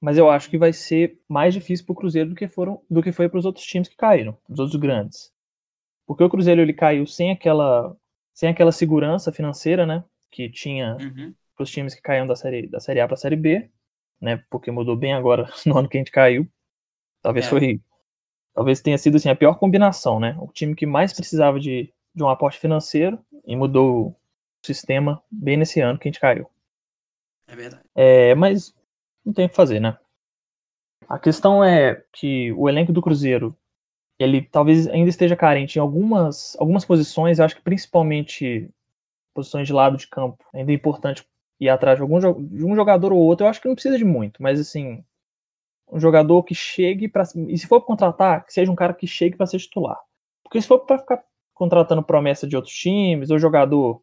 mas 0.00 0.16
eu 0.16 0.30
acho 0.30 0.48
que 0.48 0.56
vai 0.56 0.72
ser 0.72 1.20
mais 1.28 1.52
difícil 1.52 1.84
para 1.84 1.92
o 1.92 1.96
Cruzeiro 1.96 2.30
do 2.30 2.34
que 2.34 2.48
foram 2.48 2.80
do 2.88 3.02
que 3.02 3.12
foi 3.12 3.28
para 3.28 3.38
os 3.38 3.44
outros 3.44 3.64
times 3.64 3.88
que 3.88 3.96
caíram, 3.96 4.36
os 4.48 4.58
outros 4.58 4.80
grandes. 4.80 5.32
Porque 6.06 6.24
o 6.24 6.30
Cruzeiro 6.30 6.60
ele 6.60 6.72
caiu 6.72 7.06
sem 7.06 7.30
aquela 7.30 7.94
sem 8.32 8.48
aquela 8.48 8.72
segurança 8.72 9.32
financeira, 9.32 9.84
né, 9.84 10.04
que 10.30 10.48
tinha 10.48 10.96
uhum. 10.96 11.34
para 11.56 11.64
os 11.64 11.70
times 11.70 11.94
que 11.94 12.00
caíram 12.00 12.26
da 12.26 12.36
série 12.36 12.66
da 12.68 12.80
série 12.80 13.00
A 13.00 13.06
para 13.06 13.14
a 13.14 13.18
série 13.18 13.36
B, 13.36 13.68
né, 14.20 14.42
porque 14.48 14.70
mudou 14.70 14.96
bem 14.96 15.12
agora 15.12 15.50
no 15.66 15.76
ano 15.76 15.88
que 15.88 15.98
a 15.98 16.00
gente 16.00 16.12
caiu. 16.12 16.48
Talvez 17.20 17.46
é. 17.46 17.48
foi 17.50 17.80
talvez 18.54 18.80
tenha 18.80 18.98
sido 18.98 19.16
assim, 19.16 19.28
a 19.28 19.36
pior 19.36 19.58
combinação, 19.58 20.18
né? 20.18 20.36
O 20.40 20.48
time 20.48 20.74
que 20.74 20.86
mais 20.86 21.12
precisava 21.12 21.60
de, 21.60 21.92
de 22.14 22.22
um 22.24 22.28
aporte 22.28 22.58
financeiro 22.58 23.18
e 23.46 23.54
mudou 23.54 24.17
sistema 24.62 25.22
bem 25.30 25.56
nesse 25.56 25.80
ano 25.80 25.98
que 25.98 26.08
a 26.08 26.10
gente 26.10 26.20
caiu. 26.20 26.48
É 27.46 27.56
verdade. 27.56 27.82
É, 27.94 28.34
mas 28.34 28.74
não 29.24 29.32
tem 29.32 29.46
o 29.46 29.48
que 29.48 29.54
fazer, 29.54 29.80
né? 29.80 29.96
A 31.08 31.18
questão 31.18 31.64
é 31.64 32.02
que 32.12 32.52
o 32.52 32.68
elenco 32.68 32.92
do 32.92 33.00
Cruzeiro, 33.00 33.56
ele 34.18 34.42
talvez 34.42 34.86
ainda 34.88 35.08
esteja 35.08 35.36
carente 35.36 35.78
em 35.78 35.80
algumas, 35.80 36.56
algumas 36.58 36.84
posições, 36.84 37.38
eu 37.38 37.44
acho 37.44 37.56
que 37.56 37.62
principalmente 37.62 38.68
posições 39.34 39.66
de 39.66 39.72
lado 39.72 39.96
de 39.96 40.06
campo. 40.06 40.44
Ainda 40.52 40.70
é 40.70 40.74
importante 40.74 41.26
ir 41.60 41.68
atrás 41.68 41.96
de, 41.96 42.02
algum, 42.02 42.18
de 42.18 42.64
um 42.64 42.74
jogador 42.74 43.12
ou 43.12 43.20
outro, 43.20 43.46
eu 43.46 43.50
acho 43.50 43.60
que 43.60 43.68
não 43.68 43.74
precisa 43.74 43.96
de 43.96 44.04
muito, 44.04 44.42
mas 44.42 44.60
assim, 44.60 45.02
um 45.90 45.98
jogador 45.98 46.42
que 46.42 46.54
chegue 46.54 47.08
para 47.08 47.24
e 47.48 47.56
se 47.56 47.66
for 47.66 47.80
contratar, 47.80 48.44
que 48.44 48.52
seja 48.52 48.70
um 48.70 48.76
cara 48.76 48.92
que 48.92 49.06
chegue 49.06 49.36
para 49.36 49.46
ser 49.46 49.58
titular. 49.58 49.98
Porque 50.42 50.60
se 50.60 50.68
for 50.68 50.80
para 50.80 50.98
ficar 50.98 51.22
contratando 51.54 52.02
promessa 52.02 52.46
de 52.46 52.54
outros 52.54 52.74
times 52.74 53.30
ou 53.30 53.38
jogador, 53.38 54.02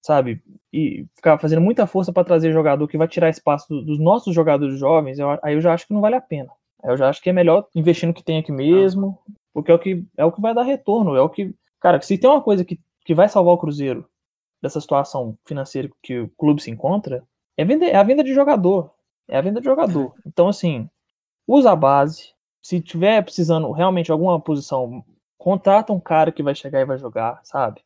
sabe, 0.00 0.42
e 0.72 1.06
ficar 1.14 1.38
fazendo 1.38 1.60
muita 1.60 1.86
força 1.86 2.12
para 2.12 2.24
trazer 2.24 2.52
jogador 2.52 2.86
que 2.86 2.98
vai 2.98 3.08
tirar 3.08 3.28
espaço 3.28 3.80
dos 3.82 3.98
nossos 3.98 4.34
jogadores 4.34 4.78
jovens, 4.78 5.18
eu, 5.18 5.38
aí 5.42 5.54
eu 5.54 5.60
já 5.60 5.72
acho 5.74 5.86
que 5.86 5.94
não 5.94 6.00
vale 6.00 6.16
a 6.16 6.20
pena. 6.20 6.50
Eu 6.84 6.96
já 6.96 7.08
acho 7.08 7.20
que 7.20 7.30
é 7.30 7.32
melhor 7.32 7.66
investir 7.74 8.06
no 8.06 8.14
que 8.14 8.22
tem 8.22 8.38
aqui 8.38 8.52
mesmo, 8.52 9.18
porque 9.52 9.70
é 9.70 9.74
o 9.74 9.78
que 9.78 10.04
é 10.16 10.24
o 10.24 10.32
que 10.32 10.40
vai 10.40 10.54
dar 10.54 10.62
retorno, 10.62 11.16
é 11.16 11.20
o 11.20 11.28
que, 11.28 11.54
cara, 11.80 12.00
se 12.00 12.18
tem 12.18 12.30
uma 12.30 12.42
coisa 12.42 12.64
que, 12.64 12.78
que 13.04 13.14
vai 13.14 13.28
salvar 13.28 13.54
o 13.54 13.58
Cruzeiro 13.58 14.08
dessa 14.62 14.80
situação 14.80 15.36
financeira 15.44 15.88
que 16.02 16.20
o 16.20 16.28
clube 16.36 16.62
se 16.62 16.70
encontra, 16.70 17.22
é, 17.56 17.64
vender, 17.64 17.86
é 17.86 17.96
a 17.96 18.02
venda 18.02 18.22
de 18.22 18.34
jogador. 18.34 18.90
É 19.28 19.36
a 19.36 19.40
venda 19.40 19.60
de 19.60 19.64
jogador. 19.64 20.14
Então, 20.24 20.48
assim, 20.48 20.88
usa 21.46 21.72
a 21.72 21.76
base. 21.76 22.32
Se 22.62 22.80
tiver 22.80 23.22
precisando 23.22 23.70
realmente 23.72 24.12
alguma 24.12 24.40
posição, 24.40 25.04
contrata 25.38 25.92
um 25.92 26.00
cara 26.00 26.32
que 26.32 26.42
vai 26.42 26.54
chegar 26.54 26.80
e 26.80 26.84
vai 26.84 26.98
jogar, 26.98 27.40
sabe? 27.44 27.80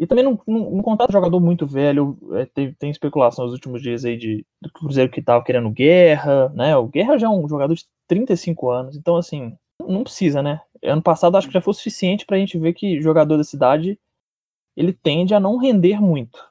E 0.00 0.06
também 0.06 0.24
não, 0.24 0.40
não, 0.46 0.70
não 0.70 0.82
contrata 0.82 1.12
jogador 1.12 1.38
muito 1.40 1.66
velho. 1.66 2.16
É, 2.32 2.46
tem, 2.46 2.72
tem, 2.72 2.90
especulação 2.90 3.44
nos 3.44 3.52
últimos 3.52 3.82
dias 3.82 4.02
aí 4.02 4.16
de, 4.16 4.46
do 4.58 4.72
Cruzeiro 4.72 5.10
que 5.10 5.20
tava 5.20 5.44
querendo 5.44 5.68
guerra, 5.68 6.48
né? 6.54 6.74
O 6.74 6.86
Guerra 6.86 7.18
já 7.18 7.26
é 7.26 7.30
um 7.30 7.46
jogador 7.46 7.74
de 7.74 7.84
35 8.08 8.70
anos, 8.70 8.96
então 8.96 9.16
assim, 9.16 9.54
não 9.78 10.02
precisa, 10.02 10.42
né? 10.42 10.62
Ano 10.82 11.02
passado 11.02 11.36
acho 11.36 11.48
que 11.48 11.52
já 11.52 11.60
foi 11.60 11.74
suficiente 11.74 12.24
pra 12.24 12.38
gente 12.38 12.58
ver 12.58 12.72
que 12.72 13.02
jogador 13.02 13.36
da 13.36 13.44
cidade 13.44 14.00
ele 14.74 14.94
tende 14.94 15.34
a 15.34 15.40
não 15.40 15.58
render 15.58 16.00
muito, 16.00 16.50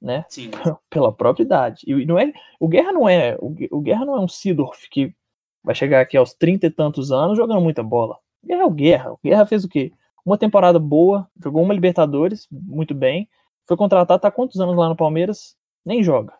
né? 0.00 0.24
Sim. 0.30 0.50
Pela 0.88 1.12
própria 1.12 1.44
idade. 1.44 1.82
E 1.86 2.06
não 2.06 2.18
é, 2.18 2.32
o 2.58 2.66
Guerra 2.66 2.92
não 2.92 3.06
é, 3.06 3.36
o, 3.42 3.80
Guerra 3.82 4.06
não 4.06 4.16
é 4.16 4.20
um 4.20 4.28
Sidorf 4.28 4.88
que 4.88 5.14
vai 5.62 5.74
chegar 5.74 6.00
aqui 6.00 6.16
aos 6.16 6.32
trinta 6.32 6.66
e 6.66 6.70
tantos 6.70 7.12
anos 7.12 7.36
jogando 7.36 7.60
muita 7.60 7.82
bola. 7.82 8.18
Guerra 8.42 8.62
é 8.62 8.66
o 8.66 8.70
Guerra. 8.70 9.12
O 9.12 9.18
Guerra 9.22 9.44
fez 9.44 9.64
o 9.64 9.68
quê? 9.68 9.92
Uma 10.24 10.38
temporada 10.38 10.78
boa, 10.78 11.28
jogou 11.42 11.62
uma 11.62 11.74
Libertadores, 11.74 12.46
muito 12.50 12.94
bem. 12.94 13.28
Foi 13.66 13.76
contratado, 13.76 14.20
tá 14.20 14.30
quantos 14.30 14.60
anos 14.60 14.76
lá 14.76 14.88
no 14.88 14.96
Palmeiras? 14.96 15.56
Nem 15.84 16.02
joga, 16.02 16.32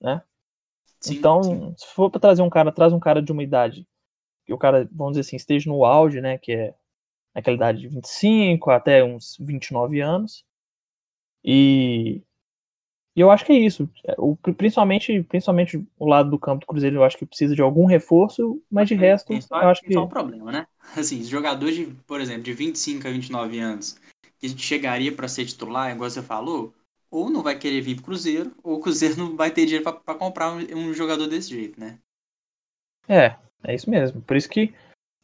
né? 0.00 0.22
Sim, 1.00 1.14
então, 1.14 1.42
sim. 1.42 1.74
se 1.76 1.86
for 1.94 2.10
para 2.10 2.20
trazer 2.20 2.42
um 2.42 2.50
cara, 2.50 2.70
traz 2.70 2.92
um 2.92 3.00
cara 3.00 3.22
de 3.22 3.32
uma 3.32 3.42
idade 3.42 3.86
que 4.44 4.52
o 4.52 4.58
cara, 4.58 4.88
vamos 4.92 5.12
dizer 5.12 5.20
assim, 5.20 5.36
esteja 5.36 5.70
no 5.70 5.84
auge, 5.84 6.20
né, 6.20 6.38
que 6.38 6.52
é 6.52 6.74
naquela 7.34 7.56
idade 7.56 7.80
de 7.80 7.88
25 7.88 8.70
até 8.70 9.02
uns 9.02 9.36
29 9.40 10.00
anos. 10.00 10.44
E 11.44 12.22
e 13.14 13.20
eu 13.20 13.30
acho 13.30 13.44
que 13.44 13.52
é 13.52 13.58
isso. 13.58 13.88
É, 14.06 14.14
o, 14.16 14.36
principalmente, 14.36 15.22
principalmente 15.24 15.86
o 15.98 16.06
lado 16.06 16.30
do 16.30 16.38
campo 16.38 16.60
do 16.60 16.66
Cruzeiro, 16.66 16.96
eu 16.96 17.04
acho 17.04 17.18
que 17.18 17.26
precisa 17.26 17.54
de 17.54 17.60
algum 17.60 17.84
reforço, 17.84 18.62
mas 18.70 18.88
de 18.88 18.94
resto, 18.94 19.32
eu 19.32 19.68
acho 19.68 19.82
que. 19.82 19.92
só 19.92 20.04
um 20.04 20.08
problema, 20.08 20.50
né? 20.50 20.66
Assim, 20.96 21.22
jogadores, 21.24 21.76
de, 21.76 21.86
por 22.06 22.20
exemplo, 22.20 22.42
de 22.42 22.52
25 22.52 23.06
a 23.06 23.10
29 23.10 23.58
anos, 23.58 23.96
que 24.38 24.48
chegaria 24.58 25.12
para 25.12 25.28
ser 25.28 25.46
titular, 25.46 25.92
igual 25.92 26.10
você 26.10 26.22
falou, 26.22 26.74
ou 27.10 27.30
não 27.30 27.42
vai 27.42 27.58
querer 27.58 27.80
vir 27.80 27.96
pro 27.96 28.06
Cruzeiro, 28.06 28.52
ou 28.62 28.76
o 28.76 28.80
Cruzeiro 28.80 29.16
não 29.18 29.36
vai 29.36 29.50
ter 29.50 29.64
dinheiro 29.64 29.84
para 29.84 30.14
comprar 30.14 30.52
um, 30.52 30.58
um, 30.76 30.94
jogador 30.94 31.26
desse 31.26 31.50
jeito, 31.50 31.78
né? 31.78 31.98
É, 33.08 33.36
é 33.64 33.74
isso 33.74 33.90
mesmo. 33.90 34.20
Por 34.22 34.36
isso 34.36 34.48
que, 34.48 34.74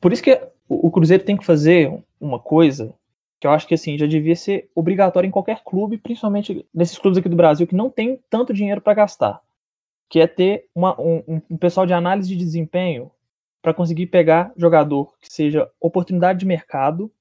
por 0.01 0.13
isso 0.13 0.23
que 0.23 0.35
o, 0.69 0.89
o 0.89 0.91
Cruzeiro 0.91 1.25
tem 1.25 1.37
que 1.37 1.47
fazer 1.47 1.93
uma 2.21 2.39
coisa 2.39 2.95
que 3.41 3.47
eu 3.47 3.51
acho 3.53 3.67
que 3.67 3.75
assim 3.75 3.97
já 3.97 4.07
devia 4.07 4.35
ser 4.35 4.69
obrigatório 4.75 5.29
em 5.29 5.31
qualquer 5.31 5.63
clube, 5.63 5.99
principalmente 5.99 6.67
nesses 6.75 6.99
clubes 6.99 7.19
aqui 7.19 7.29
do 7.29 7.37
Brasil 7.37 7.67
que 7.67 7.75
não 7.75 7.89
tem 7.89 8.21
tanto 8.29 8.53
dinheiro 8.53 8.81
para 8.81 8.95
gastar, 8.95 9.41
que 10.09 10.21
é 10.21 10.27
ter 10.27 10.67
uma, 10.75 11.01
um, 11.01 11.41
um, 11.49 11.57
pessoal 11.57 11.87
de 11.87 11.93
análise 11.93 12.29
de 12.29 12.37
desempenho 12.37 13.11
para 13.63 13.75
conseguir 13.75 14.07
pegar 14.07 14.53
jogador 14.57 15.17
que 15.21 15.33
seja 15.33 15.71
oportunidade 15.81 16.41
de 16.41 16.47
mercado, 16.47 17.13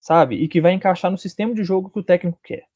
sabe, 0.00 0.36
e 0.36 0.48
que 0.48 0.60
vai 0.60 0.72
encaixar 0.72 1.10
no 1.10 1.18
sistema 1.18 1.54
de 1.54 1.62
jogo 1.62 1.90
que 1.90 1.98
o 1.98 2.04
técnico 2.04 2.38
quer. 2.42 2.66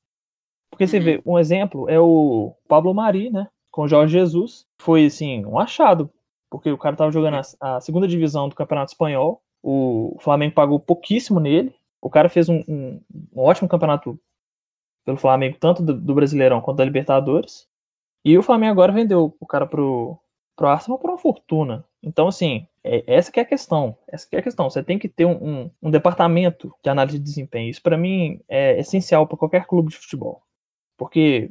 Porque 0.71 0.87
você 0.87 1.01
vê, 1.01 1.17
uhum. 1.25 1.35
um 1.35 1.39
exemplo 1.39 1.89
é 1.89 1.99
o 1.99 2.55
Pablo 2.69 2.95
Mari, 2.95 3.31
né, 3.31 3.49
com 3.71 3.83
o 3.83 3.89
Jorge 3.89 4.13
Jesus, 4.13 4.67
foi 4.81 5.07
assim 5.07 5.45
um 5.45 5.59
achado, 5.59 6.11
porque 6.51 6.71
o 6.71 6.79
cara 6.79 6.95
estava 6.95 7.11
jogando 7.11 7.37
a, 7.61 7.77
a 7.77 7.81
segunda 7.81 8.07
divisão 8.07 8.49
do 8.49 8.55
Campeonato 8.55 8.93
Espanhol, 8.93 9.43
o 9.63 10.17
Flamengo 10.21 10.55
pagou 10.55 10.79
pouquíssimo 10.79 11.41
nele, 11.41 11.75
o 12.01 12.09
cara 12.09 12.29
fez 12.29 12.49
um, 12.49 12.63
um, 12.69 13.01
um 13.35 13.41
ótimo 13.41 13.69
campeonato 13.69 14.19
pelo 15.05 15.17
Flamengo, 15.17 15.57
tanto 15.59 15.83
do, 15.83 15.95
do, 15.95 16.15
Brasileirão 16.15 16.61
quanto 16.61 16.79
da 16.79 16.85
Libertadores. 16.85 17.67
E 18.25 18.37
o 18.39 18.43
Flamengo 18.43 18.73
agora 18.73 18.93
vendeu 18.93 19.35
o 19.41 19.47
cara 19.47 19.67
pro, 19.67 20.19
pro 20.57 20.69
Arsenal 20.69 20.99
por 20.99 21.11
uma 21.11 21.19
fortuna. 21.19 21.85
Então, 22.07 22.29
assim, 22.29 22.69
é, 22.85 23.03
essa 23.05 23.33
que 23.33 23.41
é 23.41 23.43
a 23.43 23.47
questão. 23.47 23.99
Essa 24.07 24.29
é 24.31 24.39
a 24.39 24.43
questão. 24.43 24.71
Você 24.71 24.81
tem 24.81 24.97
que 24.97 25.09
ter 25.09 25.25
um, 25.25 25.65
um, 25.65 25.71
um 25.83 25.91
departamento 25.91 26.73
de 26.81 26.89
análise 26.89 27.19
de 27.19 27.25
desempenho. 27.25 27.69
Isso, 27.69 27.83
para 27.83 27.99
mim, 27.99 28.41
é 28.49 28.79
essencial 28.79 29.27
para 29.27 29.37
qualquer 29.37 29.67
clube 29.67 29.91
de 29.91 29.97
futebol. 29.97 30.41
Porque, 30.97 31.51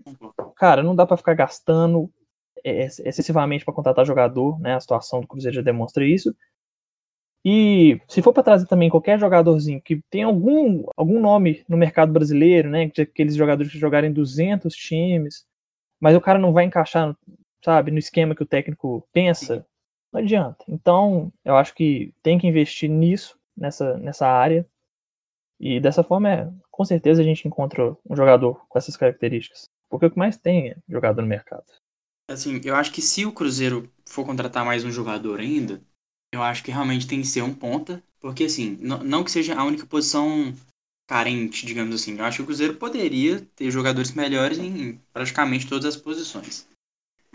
cara, 0.56 0.82
não 0.82 0.96
dá 0.96 1.06
para 1.06 1.18
ficar 1.18 1.34
gastando 1.34 2.10
excessivamente 2.64 3.66
para 3.66 3.74
contratar 3.74 4.06
jogador, 4.06 4.58
né? 4.60 4.76
A 4.76 4.80
situação 4.80 5.20
do 5.20 5.28
Cruzeiro 5.28 5.58
já 5.58 5.62
demonstra 5.62 6.06
isso. 6.06 6.34
E 7.44 8.00
se 8.08 8.22
for 8.22 8.34
para 8.34 8.42
trazer 8.42 8.66
também 8.66 8.90
qualquer 8.90 9.20
jogadorzinho 9.20 9.82
que 9.82 10.02
tem 10.10 10.24
algum, 10.24 10.86
algum 10.96 11.20
nome 11.20 11.64
no 11.68 11.78
mercado 11.78 12.12
brasileiro, 12.12 12.70
né, 12.70 12.90
aqueles 13.00 13.36
jogadores 13.36 13.72
que 13.72 13.78
jogarem 13.78 14.12
200 14.12 14.74
times, 14.74 15.46
mas 16.00 16.16
o 16.16 16.22
cara 16.22 16.40
não 16.40 16.52
vai 16.52 16.66
encaixar, 16.66 17.16
sabe, 17.64 17.92
no 17.92 18.00
esquema 18.00 18.34
que 18.34 18.42
o 18.42 18.48
técnico 18.48 19.08
pensa, 19.14 19.64
não 20.16 20.22
adianta. 20.22 20.64
Então, 20.70 21.32
eu 21.44 21.58
acho 21.58 21.76
que 21.76 22.14
tem 22.24 22.40
que 22.40 22.48
investir 22.48 22.90
nisso, 22.90 23.38
nessa, 23.56 23.98
nessa 23.98 24.26
área. 24.26 24.66
E 25.60 25.80
dessa 25.80 26.04
forma, 26.04 26.30
é, 26.30 26.52
com 26.72 26.86
certeza 26.86 27.22
a 27.22 27.26
gente 27.26 27.48
encontra 27.48 27.96
um 28.10 28.16
jogador 28.16 28.66
com 28.68 28.78
essas 28.78 28.96
características. 28.96 29.70
Porque 29.90 30.06
o 30.06 30.12
que 30.12 30.18
mais 30.18 30.38
tem 30.38 30.70
é 30.70 30.78
jogador 30.88 31.22
no 31.22 31.28
mercado. 31.28 31.66
Assim, 32.30 32.60
eu 32.64 32.76
acho 32.76 32.92
que 32.92 33.02
se 33.02 33.26
o 33.26 33.32
Cruzeiro 33.32 33.90
for 34.08 34.26
contratar 34.26 34.66
mais 34.66 34.84
um 34.84 34.92
jogador 34.92 35.40
ainda, 35.40 35.82
eu 36.34 36.42
acho 36.42 36.64
que 36.64 36.72
realmente 36.72 37.08
tem 37.08 37.22
que 37.22 37.28
ser 37.28 37.44
um 37.44 37.54
ponta, 37.54 38.02
porque 38.20 38.46
assim, 38.46 38.78
não 38.82 39.24
que 39.24 39.30
seja 39.30 39.56
a 39.56 39.64
única 39.64 39.86
posição 39.86 40.54
carente, 41.08 41.66
digamos 41.66 41.94
assim. 41.94 42.18
Eu 42.18 42.26
acho 42.26 42.38
que 42.38 42.44
o 42.44 42.46
Cruzeiro 42.48 42.76
poderia 42.76 43.42
ter 43.56 43.70
jogadores 43.70 44.12
melhores 44.14 44.58
em 44.58 45.00
praticamente 45.14 45.68
todas 45.68 45.86
as 45.86 46.02
posições. 46.02 46.68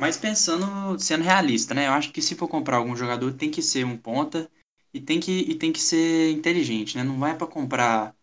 Mas 0.00 0.16
pensando, 0.16 0.98
sendo 0.98 1.22
realista, 1.22 1.74
né? 1.74 1.86
Eu 1.86 1.92
acho 1.92 2.10
que 2.10 2.22
se 2.22 2.34
for 2.34 2.48
comprar 2.48 2.78
algum 2.78 2.96
jogador, 2.96 3.34
tem 3.34 3.50
que 3.50 3.60
ser 3.60 3.84
um 3.84 3.98
ponta 3.98 4.50
e 4.94 5.00
tem 5.00 5.20
que, 5.20 5.30
e 5.30 5.54
tem 5.54 5.70
que 5.70 5.78
ser 5.78 6.30
inteligente, 6.30 6.96
né? 6.96 7.04
Não 7.04 7.18
vai 7.18 7.36
para 7.36 7.46
comprar 7.46 8.16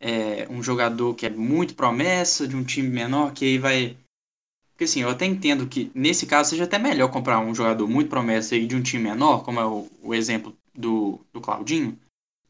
é, 0.00 0.48
um 0.50 0.60
jogador 0.60 1.14
que 1.14 1.24
é 1.24 1.30
muito 1.30 1.76
promessa 1.76 2.48
de 2.48 2.56
um 2.56 2.64
time 2.64 2.88
menor, 2.88 3.32
que 3.32 3.44
aí 3.44 3.56
vai 3.56 3.96
porque 4.72 4.84
assim, 4.84 5.00
eu 5.00 5.08
até 5.08 5.24
entendo 5.24 5.66
que 5.66 5.90
nesse 5.94 6.26
caso 6.26 6.50
seja 6.50 6.64
até 6.64 6.78
melhor 6.78 7.10
comprar 7.10 7.38
um 7.40 7.54
jogador 7.54 7.88
muito 7.88 8.10
promessa 8.10 8.54
aí 8.54 8.66
de 8.66 8.76
um 8.76 8.82
time 8.82 9.04
menor, 9.04 9.42
como 9.42 9.60
é 9.60 9.64
o, 9.64 9.88
o 10.02 10.12
exemplo 10.12 10.54
do, 10.74 11.18
do 11.32 11.40
Claudinho, 11.40 11.98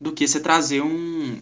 do 0.00 0.12
que 0.12 0.26
você 0.26 0.40
trazer 0.40 0.80
um, 0.80 1.40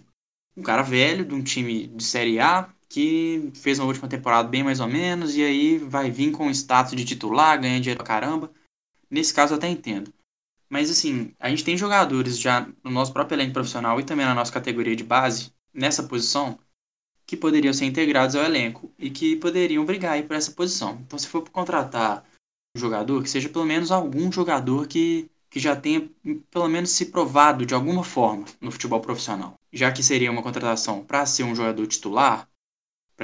um 0.54 0.62
cara 0.62 0.82
velho 0.82 1.24
de 1.24 1.34
um 1.34 1.42
time 1.42 1.86
de 1.86 2.04
Série 2.04 2.38
A 2.38 2.73
que 2.88 3.50
fez 3.54 3.78
uma 3.78 3.86
última 3.88 4.08
temporada 4.08 4.48
bem 4.48 4.62
mais 4.62 4.80
ou 4.80 4.88
menos 4.88 5.36
e 5.36 5.42
aí 5.42 5.78
vai 5.78 6.10
vir 6.10 6.30
com 6.30 6.46
o 6.46 6.50
status 6.50 6.94
de 6.94 7.04
titular, 7.04 7.60
ganha 7.60 7.80
dinheiro 7.80 7.98
pra 7.98 8.06
caramba. 8.06 8.50
Nesse 9.10 9.32
caso 9.32 9.54
eu 9.54 9.58
até 9.58 9.68
entendo. 9.68 10.12
Mas 10.68 10.90
assim, 10.90 11.32
a 11.38 11.48
gente 11.48 11.64
tem 11.64 11.76
jogadores 11.76 12.38
já 12.38 12.68
no 12.82 12.90
nosso 12.90 13.12
próprio 13.12 13.36
elenco 13.36 13.52
profissional 13.52 14.00
e 14.00 14.04
também 14.04 14.26
na 14.26 14.34
nossa 14.34 14.52
categoria 14.52 14.96
de 14.96 15.04
base, 15.04 15.52
nessa 15.72 16.02
posição, 16.02 16.58
que 17.26 17.36
poderiam 17.36 17.72
ser 17.72 17.86
integrados 17.86 18.36
ao 18.36 18.44
elenco 18.44 18.92
e 18.98 19.10
que 19.10 19.36
poderiam 19.36 19.84
brigar 19.84 20.12
aí 20.12 20.22
por 20.22 20.36
essa 20.36 20.52
posição. 20.52 20.98
Então, 21.06 21.18
se 21.18 21.28
for 21.28 21.48
contratar 21.48 22.24
um 22.76 22.80
jogador, 22.80 23.22
que 23.22 23.30
seja 23.30 23.48
pelo 23.48 23.64
menos 23.64 23.90
algum 23.90 24.30
jogador 24.30 24.86
que, 24.86 25.30
que 25.48 25.60
já 25.60 25.76
tenha 25.76 26.10
pelo 26.50 26.68
menos 26.68 26.90
se 26.90 27.06
provado 27.06 27.64
de 27.64 27.74
alguma 27.74 28.04
forma 28.04 28.44
no 28.60 28.70
futebol 28.70 29.00
profissional. 29.00 29.54
Já 29.72 29.92
que 29.92 30.02
seria 30.02 30.30
uma 30.30 30.42
contratação 30.42 31.04
para 31.04 31.24
ser 31.24 31.44
um 31.44 31.54
jogador 31.54 31.86
titular, 31.86 32.48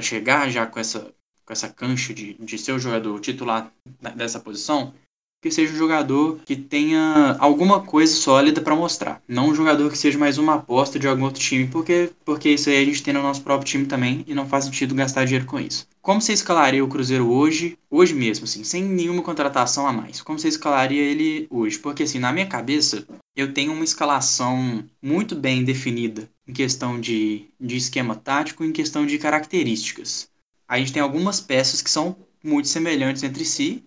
para 0.01 0.07
chegar 0.07 0.49
já 0.49 0.65
com 0.65 0.79
essa, 0.79 1.13
com 1.45 1.53
essa 1.53 1.69
cancha 1.69 2.11
de, 2.11 2.33
de 2.33 2.57
ser 2.57 2.71
o 2.71 2.79
jogador 2.79 3.19
titular 3.19 3.71
dessa 4.15 4.39
posição, 4.39 4.95
que 5.41 5.49
seja 5.49 5.73
um 5.73 5.77
jogador 5.77 6.39
que 6.45 6.55
tenha 6.55 7.35
alguma 7.39 7.81
coisa 7.81 8.13
sólida 8.13 8.61
para 8.61 8.75
mostrar. 8.75 9.21
Não 9.27 9.49
um 9.49 9.55
jogador 9.55 9.89
que 9.89 9.97
seja 9.97 10.17
mais 10.17 10.37
uma 10.37 10.55
aposta 10.55 10.99
de 10.99 11.07
algum 11.07 11.23
outro 11.23 11.41
time, 11.41 11.67
porque, 11.67 12.11
porque 12.23 12.49
isso 12.49 12.69
aí 12.69 12.81
a 12.81 12.85
gente 12.85 13.01
tem 13.01 13.13
no 13.13 13.23
nosso 13.23 13.41
próprio 13.41 13.67
time 13.67 13.85
também 13.87 14.23
e 14.27 14.35
não 14.35 14.47
faz 14.47 14.65
sentido 14.65 14.93
gastar 14.93 15.25
dinheiro 15.25 15.47
com 15.47 15.59
isso. 15.59 15.87
Como 16.01 16.21
você 16.21 16.33
escalaria 16.33 16.83
o 16.83 16.87
Cruzeiro 16.87 17.31
hoje, 17.31 17.77
hoje 17.89 18.13
mesmo, 18.13 18.45
assim, 18.45 18.63
sem 18.63 18.83
nenhuma 18.83 19.23
contratação 19.23 19.87
a 19.87 19.93
mais? 19.93 20.21
Como 20.21 20.37
você 20.37 20.47
escalaria 20.47 21.01
ele 21.01 21.47
hoje? 21.49 21.79
Porque, 21.79 22.03
assim, 22.03 22.19
na 22.19 22.31
minha 22.31 22.47
cabeça, 22.47 23.05
eu 23.35 23.53
tenho 23.53 23.71
uma 23.71 23.83
escalação 23.83 24.83
muito 25.01 25.35
bem 25.35 25.63
definida 25.63 26.29
em 26.47 26.53
questão 26.53 26.99
de, 26.99 27.45
de 27.59 27.77
esquema 27.77 28.15
tático, 28.15 28.63
em 28.63 28.71
questão 28.71 29.05
de 29.05 29.17
características. 29.17 30.27
A 30.67 30.77
gente 30.77 30.93
tem 30.93 31.01
algumas 31.01 31.39
peças 31.39 31.81
que 31.81 31.89
são 31.89 32.15
muito 32.43 32.67
semelhantes 32.67 33.23
entre 33.23 33.45
si, 33.45 33.83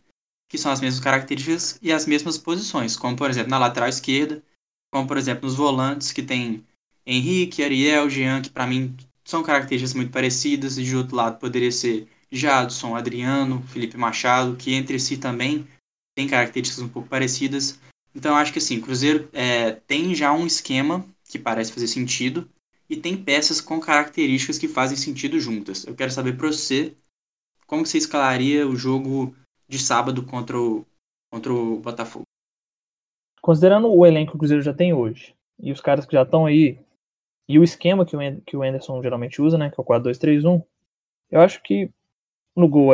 que 0.48 0.59
são 0.59 0.70
as 0.70 0.80
mesmas 0.80 1.02
características 1.02 1.78
e 1.83 1.92
as 1.92 2.07
mesmas 2.07 2.38
posições, 2.38 2.96
como 2.96 3.16
por 3.16 3.30
exemplo 3.30 3.50
na 3.50 3.59
lateral 3.59 3.88
esquerda, 3.88 4.42
como 4.92 5.07
por 5.09 5.16
exemplo 5.16 5.46
nos 5.46 5.57
volantes 5.57 6.12
que 6.12 6.22
tem 6.22 6.64
Henrique, 7.07 7.62
Ariel, 7.62 8.09
Jean, 8.09 8.40
que 8.40 8.50
para 8.50 8.66
mim 8.66 8.96
são 9.24 9.42
características 9.42 9.94
muito 9.94 10.12
parecidas, 10.12 10.78
e 10.78 10.85
de 10.85 10.96
outro 10.96 11.16
lado 11.16 11.38
poderia 11.38 11.72
ser 11.72 12.07
Jadson, 12.30 12.96
Adriano, 12.96 13.62
Felipe 13.68 13.96
Machado, 13.96 14.57
que 14.57 14.74
entre 14.74 14.98
si 14.98 15.16
também 15.16 15.66
têm 16.14 16.28
características 16.28 16.83
um 16.83 16.88
pouco 16.88 17.09
parecidas. 17.09 17.78
Então 18.14 18.37
acho 18.37 18.52
que 18.52 18.59
assim, 18.59 18.80
Cruzeiro 18.80 19.28
é, 19.33 19.72
tem 19.72 20.14
já 20.14 20.33
um 20.33 20.46
esquema 20.46 21.04
que 21.28 21.38
parece 21.38 21.72
fazer 21.72 21.88
sentido 21.88 22.48
e 22.88 22.96
tem 22.96 23.16
peças 23.16 23.61
com 23.61 23.80
características 23.80 24.59
que 24.59 24.68
fazem 24.68 24.96
sentido 24.96 25.40
juntas. 25.40 25.85
Eu 25.87 25.94
quero 25.94 26.12
saber 26.12 26.37
para 26.37 26.48
você 26.48 26.94
como 27.66 27.85
você 27.85 27.98
escalaria 27.98 28.68
o 28.68 28.76
jogo 28.76 29.35
de 29.68 29.79
sábado 29.79 30.24
contra 30.24 30.59
o, 30.59 30.87
contra 31.31 31.53
o 31.53 31.81
Botafogo. 31.81 32.24
Considerando 33.40 33.92
o 33.92 34.07
elenco 34.07 34.33
que 34.33 34.37
o 34.37 34.38
Cruzeiro 34.38 34.62
já 34.62 34.72
tem 34.72 34.92
hoje, 34.92 35.35
e 35.59 35.72
os 35.72 35.81
caras 35.81 36.07
que 36.07 36.12
já 36.12 36.22
estão 36.22 36.46
aí, 36.46 36.79
e 37.48 37.59
o 37.59 37.64
esquema 37.64 38.07
que 38.07 38.16
o, 38.16 38.40
que 38.42 38.57
o 38.57 38.62
Anderson 38.62 39.03
geralmente 39.03 39.42
usa, 39.42 39.59
né, 39.59 39.70
que 39.70 39.79
é 39.79 39.83
o 39.83 39.87
4-2-3-1, 39.87 40.64
eu 41.31 41.40
acho 41.40 41.62
que 41.62 41.90
no 42.57 42.68
gol 42.68 42.90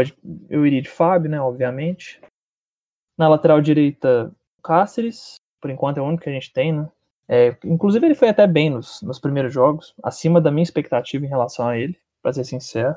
eu 0.48 0.66
iria 0.66 0.82
de 0.82 0.88
Fábio, 0.88 1.30
né, 1.30 1.40
obviamente. 1.40 2.20
Na 3.16 3.28
lateral 3.28 3.60
direita, 3.60 4.34
Cáceres, 4.62 5.36
por 5.60 5.70
enquanto 5.70 5.98
é 5.98 6.00
o 6.00 6.06
único 6.06 6.22
que 6.22 6.30
a 6.30 6.32
gente 6.32 6.52
tem, 6.52 6.72
né. 6.72 6.90
É, 7.28 7.56
inclusive 7.64 8.04
ele 8.04 8.14
foi 8.16 8.28
até 8.28 8.44
bem 8.44 8.70
nos, 8.70 9.02
nos 9.02 9.20
primeiros 9.20 9.52
jogos, 9.52 9.94
acima 10.02 10.40
da 10.40 10.50
minha 10.50 10.64
expectativa 10.64 11.24
em 11.24 11.28
relação 11.28 11.68
a 11.68 11.78
ele, 11.78 11.96
para 12.20 12.32
ser 12.32 12.44
sincero. 12.44 12.96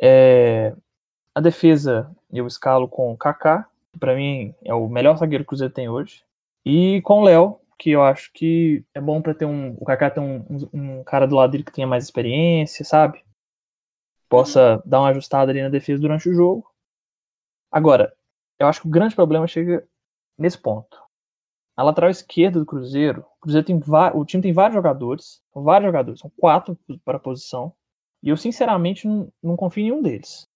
É, 0.00 0.74
a 1.34 1.40
defesa 1.40 2.10
eu 2.38 2.46
escalo 2.46 2.88
com 2.88 3.12
o 3.12 3.16
Kaká, 3.16 3.68
que 3.92 3.98
para 3.98 4.14
mim 4.14 4.54
é 4.64 4.74
o 4.74 4.88
melhor 4.88 5.16
zagueiro 5.16 5.44
que 5.44 5.48
o 5.48 5.50
Cruzeiro 5.50 5.72
tem 5.72 5.88
hoje. 5.88 6.24
E 6.64 7.02
com 7.02 7.20
o 7.20 7.24
Léo, 7.24 7.60
que 7.78 7.90
eu 7.90 8.02
acho 8.02 8.32
que 8.32 8.84
é 8.94 9.00
bom 9.00 9.20
para 9.20 9.34
ter 9.34 9.44
um. 9.44 9.76
O 9.78 9.84
Kaká 9.84 10.10
ter 10.10 10.20
um, 10.20 10.36
um, 10.48 10.68
um, 10.72 11.04
cara 11.04 11.26
do 11.26 11.34
lado 11.34 11.50
dele 11.50 11.64
que 11.64 11.72
tenha 11.72 11.86
mais 11.86 12.04
experiência, 12.04 12.84
sabe? 12.84 13.22
Possa 14.28 14.82
dar 14.86 15.00
uma 15.00 15.08
ajustada 15.08 15.50
ali 15.50 15.60
na 15.60 15.68
defesa 15.68 16.00
durante 16.00 16.28
o 16.28 16.34
jogo. 16.34 16.72
Agora, 17.70 18.14
eu 18.58 18.66
acho 18.66 18.80
que 18.80 18.86
o 18.86 18.90
grande 18.90 19.14
problema 19.14 19.46
chega 19.46 19.86
nesse 20.38 20.58
ponto. 20.58 21.02
Na 21.76 21.82
lateral 21.82 22.10
esquerda 22.10 22.60
do 22.60 22.66
Cruzeiro, 22.66 23.24
o 23.38 23.40
Cruzeiro 23.40 23.66
tem 23.66 23.80
o 24.14 24.24
time 24.24 24.42
tem 24.42 24.52
vários 24.52 24.74
jogadores, 24.74 25.42
vários 25.54 25.88
jogadores, 25.88 26.20
são 26.20 26.30
quatro 26.38 26.78
para 27.04 27.16
a 27.16 27.20
posição. 27.20 27.72
E 28.22 28.28
eu 28.28 28.36
sinceramente 28.36 29.08
não, 29.08 29.32
não 29.42 29.56
confio 29.56 29.80
em 29.80 29.90
nenhum 29.90 30.02
deles. 30.02 30.48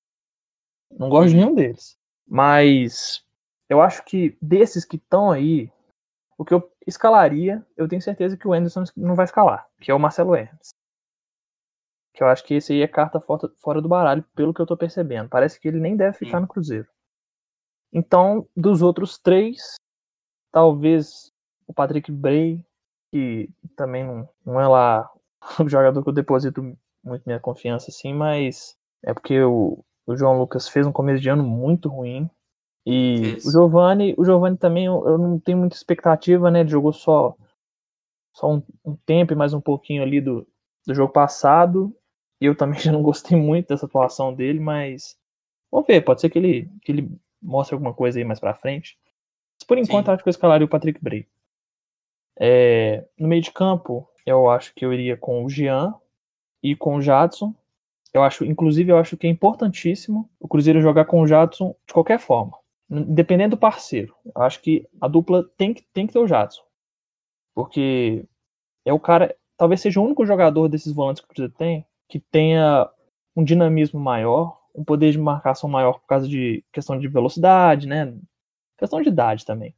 Não 0.90 1.09
gosto 1.09 1.31
de 1.31 1.37
nenhum 1.37 1.55
deles. 1.55 1.99
Mas 2.27 3.25
eu 3.68 3.81
acho 3.81 4.05
que 4.05 4.37
desses 4.40 4.85
que 4.85 4.96
estão 4.96 5.31
aí, 5.31 5.70
o 6.38 6.44
que 6.44 6.55
eu 6.55 6.70
escalaria, 6.87 7.64
eu 7.77 7.88
tenho 7.88 8.03
certeza 8.03 8.37
que 8.37 8.46
o 8.46 8.53
Anderson 8.53 8.85
não 8.96 9.14
vai 9.14 9.25
escalar, 9.25 9.66
que 9.81 9.90
é 9.90 9.94
o 9.94 9.99
Marcelo 9.99 10.35
Hermes. 10.35 10.70
Que 12.14 12.22
eu 12.22 12.29
acho 12.29 12.44
que 12.44 12.55
esse 12.55 12.72
aí 12.72 12.83
é 12.83 12.88
carta 12.88 13.20
fora 13.20 13.83
do 13.83 13.88
baralho, 13.88 14.25
pelo 14.35 14.55
que 14.55 14.61
eu 14.61 14.66
tô 14.66 14.77
percebendo. 14.77 15.29
Parece 15.29 15.61
que 15.61 15.68
ele 15.68 15.81
nem 15.81 15.96
deve 15.96 16.16
ficar 16.16 16.40
no 16.40 16.49
Cruzeiro. 16.49 16.88
Então, 17.92 18.49
dos 18.57 18.83
outros 18.83 19.18
três, 19.18 19.77
talvez 20.53 21.33
o 21.66 21.75
Patrick 21.75 22.11
Bray, 22.11 22.64
que 23.11 23.51
também 23.77 24.05
não, 24.05 24.29
não 24.44 24.61
é 24.61 24.66
lá 24.66 25.11
o 25.61 25.68
jogador 25.68 26.03
que 26.03 26.09
eu 26.09 26.14
deposito 26.14 26.77
muito 27.05 27.22
minha 27.25 27.40
confiança 27.40 27.90
assim, 27.90 28.12
mas 28.12 28.77
é 29.03 29.12
porque 29.14 29.40
o, 29.42 29.85
o 30.07 30.16
João 30.16 30.38
Lucas 30.38 30.69
fez 30.69 30.87
um 30.87 30.92
começo 30.92 31.21
de 31.21 31.29
ano 31.29 31.42
muito 31.42 31.88
ruim. 31.88 32.31
E 32.87 33.35
Isso. 33.37 33.49
o 33.49 33.53
Giovanni, 33.53 34.14
o 34.16 34.25
Giovanni 34.25 34.57
também 34.57 34.87
eu, 34.87 35.18
não 35.18 35.41
tenho 35.41 35.59
muita 35.59 35.74
expectativa, 35.74 36.51
né? 36.51 36.61
Ele 36.61 36.68
jogou 36.68 36.93
só 36.93 37.37
só 38.33 38.53
um, 38.53 38.62
um, 38.85 38.95
tempo 38.95 39.33
e 39.33 39.37
mais 39.37 39.55
um 39.55 39.61
pouquinho 39.61 40.03
ali 40.03 40.20
do, 40.20 40.47
do 40.87 40.95
jogo 40.95 41.12
passado. 41.12 41.95
E 42.41 42.47
eu 42.47 42.55
também 42.55 42.78
já 42.81 42.93
não 42.93 43.03
gostei 43.03 43.37
muito 43.37 43.68
dessa 43.68 43.87
atuação 43.87 44.33
dele, 44.33 44.61
mas 44.61 45.18
vamos 45.70 45.87
ver, 45.87 46.03
pode 46.03 46.20
ser 46.20 46.31
que 46.31 46.39
ele, 46.39 46.70
que 46.83 46.93
ele 46.93 47.11
mostre 47.43 47.74
alguma 47.74 47.93
coisa 47.93 48.18
aí 48.18 48.24
mais 48.24 48.39
pra 48.39 48.55
frente. 48.55 48.97
Mas 49.59 49.66
por 49.66 49.78
enquanto, 49.78 50.07
Sim. 50.07 50.12
acho 50.12 50.22
que 50.22 50.28
eu 50.28 50.31
escalaria 50.31 50.66
o 50.66 50.70
Patrick 50.70 51.03
Bray. 51.03 51.26
É, 52.39 53.05
no 53.18 53.26
meio 53.26 53.43
de 53.43 53.51
campo, 53.51 54.09
eu 54.24 54.51
acho 54.51 54.74
que 54.74 54.85
eu 54.85 54.93
iria 54.93 55.16
com 55.16 55.45
o 55.45 55.49
Jean 55.49 55.95
e 56.62 56.76
com 56.76 56.97
o 56.97 57.03
Jadson. 57.03 57.55
Eu 58.17 58.23
acho, 58.23 58.47
inclusive, 58.47 58.91
eu 58.91 58.97
acho 58.97 59.14
que 59.14 59.27
é 59.27 59.31
importantíssimo 59.31 60.31
o 60.41 60.49
Cruzeiro 60.49 60.81
jogar 60.81 61.05
com 61.05 61.21
o 61.21 61.27
Jadson 61.27 61.77
de 61.87 61.93
qualquer 61.93 62.19
forma, 62.19 62.57
dependendo 62.89 63.57
do 63.57 63.61
parceiro. 63.61 64.17
Eu 64.35 64.41
acho 64.41 64.62
que 64.62 64.89
a 64.99 65.07
dupla 65.07 65.47
tem 65.59 65.75
que, 65.75 65.83
tem 65.93 66.07
que 66.07 66.14
ter 66.14 66.19
o 66.19 66.27
Jadson. 66.27 66.62
Porque 67.55 68.25
é 68.87 68.93
o 68.93 68.99
cara, 68.99 69.37
talvez 69.55 69.83
seja 69.83 70.01
o 70.01 70.03
único 70.03 70.25
jogador 70.25 70.67
desses 70.67 70.95
volantes 70.95 71.21
que 71.21 71.27
o 71.27 71.29
Cruzeiro 71.29 71.53
tem 71.53 71.85
que 72.09 72.19
tenha 72.19 72.89
um 73.37 73.45
dinamismo 73.45 74.01
maior, 74.01 74.62
um 74.75 74.83
poder 74.83 75.12
de 75.12 75.19
marcação 75.19 75.69
maior 75.69 76.01
por 76.01 76.07
causa 76.07 76.27
de 76.27 76.64
questão 76.73 76.99
de 76.99 77.09
velocidade, 77.09 77.87
né? 77.87 78.17
Questão 78.79 79.03
de 79.03 79.11
idade 79.11 79.45
também. 79.45 79.75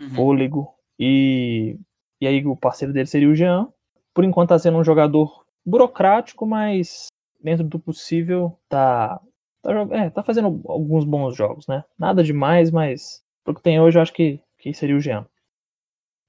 Uhum. 0.00 0.10
Fôlego. 0.10 0.72
E, 0.96 1.76
e 2.20 2.28
aí 2.28 2.46
o 2.46 2.54
parceiro 2.54 2.92
dele 2.92 3.06
seria 3.06 3.28
o 3.28 3.34
Jean. 3.34 3.66
Por 4.14 4.22
enquanto 4.22 4.50
tá 4.50 4.58
sendo 4.58 4.78
um 4.78 4.84
jogador 4.84 5.44
burocrático, 5.66 6.46
mas 6.46 7.10
dentro 7.42 7.64
do 7.64 7.78
possível 7.78 8.58
tá, 8.68 9.20
tá, 9.62 9.70
é, 9.92 10.10
tá 10.10 10.22
fazendo 10.22 10.60
alguns 10.66 11.04
bons 11.04 11.36
jogos, 11.36 11.66
né? 11.66 11.84
Nada 11.98 12.22
demais, 12.22 12.70
mas 12.70 13.24
pro 13.44 13.54
que 13.54 13.62
tem 13.62 13.80
hoje 13.80 13.98
eu 13.98 14.02
acho 14.02 14.12
que, 14.12 14.40
que 14.58 14.72
seria 14.72 14.96
o 14.96 15.00
Jean. 15.00 15.26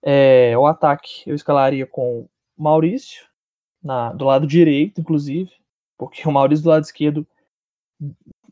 É, 0.03 0.57
o 0.57 0.65
ataque 0.65 1.23
eu 1.27 1.35
escalaria 1.35 1.85
com 1.85 2.27
Maurício, 2.57 3.25
na, 3.83 4.13
do 4.13 4.25
lado 4.25 4.47
direito, 4.47 5.01
inclusive, 5.01 5.51
porque 5.97 6.21
o 6.27 6.31
Maurício 6.31 6.63
do 6.63 6.69
lado 6.69 6.83
esquerdo 6.83 7.27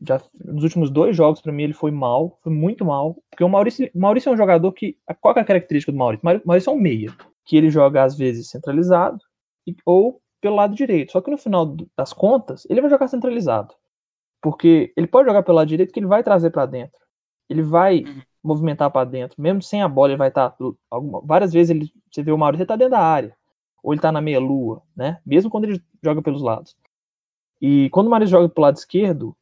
já 0.02 0.20
nos 0.44 0.62
últimos 0.62 0.90
dois 0.90 1.14
jogos 1.14 1.42
para 1.42 1.52
mim 1.52 1.64
ele 1.64 1.72
foi 1.72 1.90
mal, 1.90 2.38
foi 2.42 2.52
muito 2.52 2.84
mal, 2.84 3.16
porque 3.30 3.44
o 3.44 3.48
Maurício, 3.48 3.90
Maurício 3.94 4.30
é 4.30 4.32
um 4.32 4.36
jogador 4.36 4.72
que 4.72 4.96
qual 5.20 5.34
é 5.36 5.40
a 5.40 5.44
característica 5.44 5.92
do 5.92 5.98
Maurício? 5.98 6.24
Maurício 6.44 6.70
é 6.70 6.72
um 6.72 6.80
meia, 6.80 7.14
que 7.44 7.56
ele 7.56 7.70
joga 7.70 8.02
às 8.02 8.16
vezes 8.16 8.48
centralizado 8.48 9.18
ou 9.84 10.20
pelo 10.40 10.56
lado 10.56 10.74
direito. 10.74 11.12
Só 11.12 11.20
que 11.20 11.30
no 11.30 11.38
final 11.38 11.76
das 11.96 12.12
contas, 12.12 12.66
ele 12.68 12.80
vai 12.80 12.90
jogar 12.90 13.08
centralizado. 13.08 13.74
Porque 14.40 14.92
ele 14.96 15.06
pode 15.06 15.28
jogar 15.28 15.42
pelo 15.42 15.56
lado 15.56 15.68
direito 15.68 15.92
que 15.92 16.00
ele 16.00 16.06
vai 16.06 16.22
trazer 16.22 16.50
para 16.50 16.66
dentro. 16.66 16.98
Ele 17.48 17.62
vai 17.62 18.02
uhum. 18.02 18.22
movimentar 18.42 18.90
para 18.90 19.08
dentro, 19.08 19.40
mesmo 19.40 19.60
sem 19.62 19.82
a 19.82 19.88
bola, 19.88 20.12
ele 20.12 20.18
vai 20.18 20.28
estar 20.28 20.50
tá, 20.50 20.56
várias 21.24 21.52
vezes 21.52 21.70
ele 21.70 21.92
você 22.10 22.22
vê 22.22 22.32
o 22.32 22.38
Maurício 22.38 22.62
ele 22.62 22.68
tá 22.68 22.76
dentro 22.76 22.92
da 22.92 23.00
área, 23.00 23.36
ou 23.82 23.92
ele 23.92 24.00
tá 24.00 24.10
na 24.10 24.20
meia 24.20 24.40
lua, 24.40 24.82
né? 24.96 25.20
Mesmo 25.24 25.50
quando 25.50 25.64
ele 25.64 25.82
joga 26.02 26.22
pelos 26.22 26.42
lados. 26.42 26.76
E 27.60 27.88
quando 27.90 28.06
o 28.06 28.10
Maurício 28.10 28.32
joga 28.32 28.48
pro 28.48 28.62
lado 28.62 28.76
esquerdo, 28.76 29.36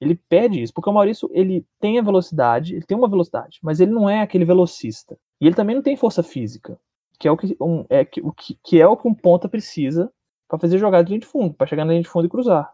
ele 0.00 0.16
pede 0.28 0.62
isso, 0.62 0.72
porque 0.74 0.90
o 0.90 0.92
Maurício, 0.92 1.30
ele 1.32 1.66
tem 1.80 1.98
a 1.98 2.02
velocidade, 2.02 2.74
ele 2.74 2.84
tem 2.84 2.96
uma 2.96 3.08
velocidade, 3.08 3.58
mas 3.62 3.80
ele 3.80 3.92
não 3.92 4.08
é 4.08 4.20
aquele 4.20 4.44
velocista. 4.44 5.18
E 5.40 5.46
ele 5.46 5.54
também 5.54 5.74
não 5.74 5.82
tem 5.82 5.96
força 5.96 6.22
física, 6.22 6.78
que 7.18 7.28
é 7.28 7.30
o 7.30 7.36
que, 7.36 7.56
um, 7.60 7.84
é, 7.88 8.04
que, 8.04 8.20
o 8.20 8.32
que, 8.32 8.58
que 8.62 8.80
é 8.80 8.86
o 8.86 8.96
que 8.96 9.08
um 9.08 9.14
ponta 9.14 9.48
precisa 9.48 10.12
para 10.48 10.58
fazer 10.58 10.78
jogada 10.78 11.04
de 11.04 11.10
linha 11.10 11.20
de 11.20 11.26
fundo, 11.26 11.54
para 11.54 11.66
chegar 11.66 11.84
na 11.84 11.92
linha 11.92 12.02
de 12.02 12.08
fundo 12.08 12.26
e 12.26 12.30
cruzar. 12.30 12.72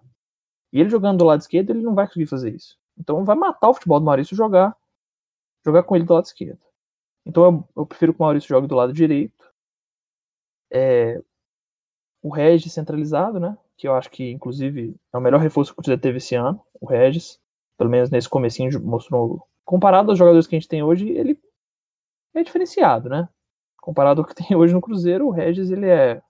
E 0.72 0.80
ele 0.80 0.88
jogando 0.88 1.18
do 1.18 1.24
lado 1.24 1.40
esquerdo, 1.40 1.70
ele 1.70 1.82
não 1.82 1.94
vai 1.94 2.06
conseguir 2.06 2.26
fazer 2.26 2.54
isso. 2.54 2.78
Então 2.98 3.24
vai 3.24 3.36
matar 3.36 3.68
o 3.68 3.74
futebol 3.74 3.98
do 3.98 4.06
Maurício 4.06 4.36
jogar 4.36 4.76
jogar 5.64 5.82
com 5.82 5.94
ele 5.94 6.04
do 6.04 6.14
lado 6.14 6.24
esquerdo. 6.24 6.60
Então 7.26 7.44
eu, 7.44 7.68
eu 7.76 7.86
prefiro 7.86 8.14
que 8.14 8.20
o 8.20 8.22
Maurício 8.22 8.48
jogue 8.48 8.66
do 8.66 8.74
lado 8.74 8.92
direito. 8.92 9.50
É, 10.72 11.20
o 12.22 12.30
Regis 12.30 12.72
centralizado, 12.72 13.40
né? 13.40 13.56
que 13.80 13.88
eu 13.88 13.94
acho 13.94 14.10
que, 14.10 14.30
inclusive, 14.30 14.94
é 15.10 15.16
o 15.16 15.22
melhor 15.22 15.40
reforço 15.40 15.70
que 15.70 15.72
o 15.72 15.76
Cruzeiro 15.76 16.02
teve 16.02 16.18
esse 16.18 16.34
ano, 16.34 16.62
o 16.78 16.86
Regis. 16.86 17.40
Pelo 17.78 17.88
menos 17.88 18.10
nesse 18.10 18.28
comecinho 18.28 18.78
mostrou. 18.82 19.48
Comparado 19.64 20.10
aos 20.10 20.18
jogadores 20.18 20.46
que 20.46 20.54
a 20.54 20.58
gente 20.58 20.68
tem 20.68 20.82
hoje, 20.82 21.08
ele 21.08 21.40
é 22.34 22.42
diferenciado, 22.42 23.08
né? 23.08 23.26
Comparado 23.80 24.20
ao 24.20 24.26
que 24.26 24.34
tem 24.36 24.54
hoje 24.54 24.74
no 24.74 24.82
Cruzeiro, 24.82 25.26
o 25.26 25.30
Regis 25.30 25.70
ele 25.70 25.86
é 25.88 26.20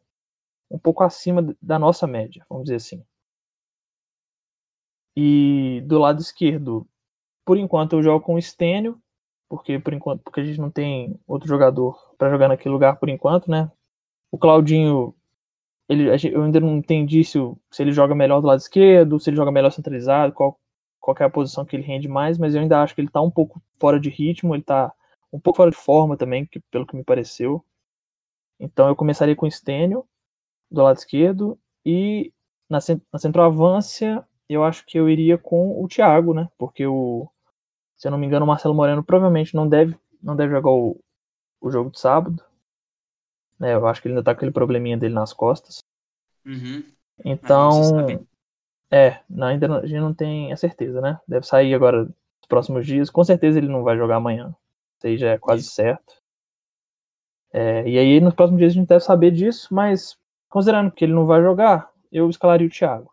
um 0.70 0.78
pouco 0.78 1.02
acima 1.02 1.54
da 1.60 1.78
nossa 1.78 2.06
média, 2.06 2.44
vamos 2.48 2.64
dizer 2.64 2.76
assim. 2.76 3.04
E 5.16 5.82
do 5.86 5.98
lado 5.98 6.20
esquerdo, 6.20 6.86
por 7.44 7.58
enquanto 7.58 7.94
eu 7.94 8.02
jogo 8.02 8.24
com 8.24 8.34
o 8.34 8.42
Stênio, 8.42 9.00
porque 9.48 9.78
por 9.78 9.92
enquanto, 9.92 10.22
porque 10.22 10.40
a 10.40 10.44
gente 10.44 10.60
não 10.60 10.70
tem 10.70 11.18
outro 11.26 11.48
jogador 11.48 11.98
para 12.16 12.30
jogar 12.30 12.48
naquele 12.48 12.72
lugar 12.72 12.98
por 12.98 13.08
enquanto, 13.08 13.50
né? 13.50 13.70
O 14.30 14.38
Claudinho 14.38 15.14
ele, 15.90 16.08
eu 16.32 16.44
ainda 16.44 16.60
não 16.60 16.76
entendi 16.76 17.24
se, 17.24 17.36
ele 17.80 17.90
joga 17.90 18.14
melhor 18.14 18.40
do 18.40 18.46
lado 18.46 18.60
esquerdo, 18.60 19.18
se 19.18 19.28
ele 19.28 19.36
joga 19.36 19.50
melhor 19.50 19.72
centralizado, 19.72 20.32
qual, 20.32 20.56
qual 21.00 21.16
é 21.18 21.24
a 21.24 21.30
posição 21.30 21.64
que 21.64 21.74
ele 21.74 21.82
rende 21.82 22.06
mais, 22.06 22.38
mas 22.38 22.54
eu 22.54 22.60
ainda 22.60 22.80
acho 22.80 22.94
que 22.94 23.00
ele 23.00 23.10
tá 23.10 23.20
um 23.20 23.30
pouco 23.30 23.60
fora 23.80 23.98
de 23.98 24.08
ritmo, 24.08 24.54
ele 24.54 24.62
tá 24.62 24.92
um 25.32 25.40
pouco 25.40 25.56
fora 25.56 25.70
de 25.70 25.76
forma 25.76 26.16
também, 26.16 26.46
que, 26.46 26.60
pelo 26.70 26.86
que 26.86 26.94
me 26.94 27.02
pareceu. 27.02 27.64
Então 28.60 28.86
eu 28.86 28.94
começaria 28.94 29.34
com 29.34 29.46
o 29.46 29.50
Stênio 29.50 30.04
do 30.70 30.82
lado 30.82 30.96
esquerdo 30.96 31.58
e 31.84 32.32
na, 32.68 32.78
na 33.12 33.18
centroavância 33.18 34.24
eu 34.48 34.64
acho 34.64 34.84
que 34.84 34.98
eu 34.98 35.08
iria 35.08 35.38
com 35.38 35.82
o 35.82 35.88
Thiago, 35.88 36.34
né? 36.34 36.48
Porque 36.58 36.86
o, 36.86 37.28
se 37.96 38.08
eu 38.08 38.10
não 38.10 38.18
me 38.18 38.26
engano, 38.26 38.44
o 38.44 38.48
Marcelo 38.48 38.74
Moreno 38.74 39.04
provavelmente 39.04 39.54
não 39.54 39.68
deve, 39.68 39.96
não 40.22 40.34
deve 40.34 40.52
jogar 40.52 40.70
o, 40.70 40.98
o 41.60 41.70
jogo 41.70 41.90
de 41.90 42.00
sábado. 42.00 42.42
Né? 43.58 43.74
Eu 43.74 43.86
acho 43.86 44.00
que 44.00 44.08
ele 44.08 44.14
ainda 44.14 44.24
tá 44.24 44.34
com 44.34 44.38
aquele 44.38 44.50
probleminha 44.50 44.96
dele 44.96 45.14
nas 45.14 45.32
costas. 45.32 45.82
Uhum. 46.44 46.82
Então. 47.24 48.26
É, 48.90 49.20
ainda 49.40 49.80
a 49.80 49.86
gente 49.86 50.00
não 50.00 50.12
tem 50.12 50.52
a 50.52 50.56
certeza, 50.56 51.00
né? 51.00 51.20
Deve 51.28 51.46
sair 51.46 51.72
agora 51.74 52.04
nos 52.06 52.48
próximos 52.48 52.84
dias. 52.84 53.08
Com 53.08 53.22
certeza 53.22 53.58
ele 53.58 53.68
não 53.68 53.84
vai 53.84 53.96
jogar 53.96 54.16
amanhã. 54.16 54.52
Isso 54.96 55.06
aí 55.06 55.16
já 55.16 55.30
é 55.30 55.38
quase 55.38 55.62
Isso. 55.62 55.74
certo. 55.74 56.14
É, 57.52 57.88
e 57.88 57.98
aí 57.98 58.20
nos 58.20 58.34
próximos 58.34 58.58
dias 58.58 58.72
a 58.72 58.74
gente 58.74 58.88
deve 58.88 59.04
saber 59.04 59.30
disso, 59.30 59.72
mas 59.72 60.18
considerando 60.50 60.90
que 60.90 61.04
ele 61.04 61.14
não 61.14 61.24
vai 61.24 61.40
jogar, 61.40 61.90
eu 62.12 62.28
escalaria 62.28 62.66
o 62.66 62.70
Thiago. 62.70 63.10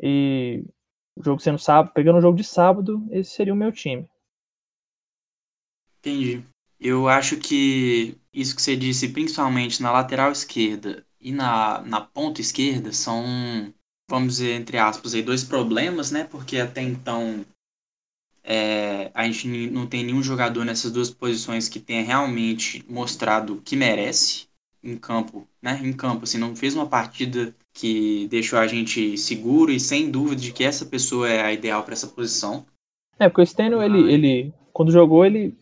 E 0.00 0.64
o 1.14 1.22
jogo 1.22 1.40
sendo 1.40 1.58
sábado, 1.58 1.92
pegando 1.94 2.18
o 2.18 2.20
jogo 2.20 2.36
de 2.36 2.44
sábado, 2.44 3.06
esse 3.10 3.30
seria 3.30 3.52
o 3.52 3.56
meu 3.56 3.70
time. 3.70 4.08
Entendi. 5.98 6.42
Eu 6.80 7.08
acho 7.08 7.38
que 7.38 8.18
isso 8.32 8.54
que 8.56 8.62
você 8.62 8.76
disse, 8.76 9.08
principalmente 9.10 9.82
na 9.82 9.92
lateral 9.92 10.32
esquerda 10.32 11.06
e 11.20 11.32
na, 11.32 11.80
na 11.82 12.00
ponta 12.00 12.40
esquerda, 12.40 12.92
são, 12.92 13.72
vamos 14.08 14.34
dizer, 14.34 14.52
entre 14.52 14.78
aspas, 14.78 15.14
aí, 15.14 15.22
dois 15.22 15.42
problemas, 15.42 16.10
né? 16.10 16.24
Porque 16.24 16.58
até 16.58 16.82
então 16.82 17.44
é, 18.44 19.10
a 19.14 19.26
gente 19.26 19.70
não 19.70 19.86
tem 19.86 20.04
nenhum 20.04 20.22
jogador 20.22 20.64
nessas 20.64 20.92
duas 20.92 21.10
posições 21.10 21.68
que 21.68 21.80
tenha 21.80 22.04
realmente 22.04 22.84
mostrado 22.88 23.60
que 23.62 23.74
merece 23.74 24.46
em 24.82 24.96
campo, 24.96 25.46
né? 25.62 25.80
Em 25.82 25.92
campo, 25.92 26.24
assim, 26.24 26.38
não 26.38 26.54
fez 26.54 26.74
uma 26.74 26.86
partida 26.86 27.54
que 27.72 28.26
deixou 28.28 28.58
a 28.58 28.66
gente 28.66 29.16
seguro 29.18 29.70
e 29.70 29.78
sem 29.78 30.10
dúvida 30.10 30.40
de 30.40 30.52
que 30.52 30.64
essa 30.64 30.86
pessoa 30.86 31.28
é 31.28 31.42
a 31.42 31.52
ideal 31.52 31.82
para 31.82 31.92
essa 31.92 32.06
posição. 32.06 32.64
É, 33.18 33.28
porque 33.28 33.42
o 33.42 33.46
Stênio, 33.46 33.82
ele, 33.82 34.12
ele, 34.12 34.54
quando 34.72 34.92
jogou, 34.92 35.24
ele 35.24 35.56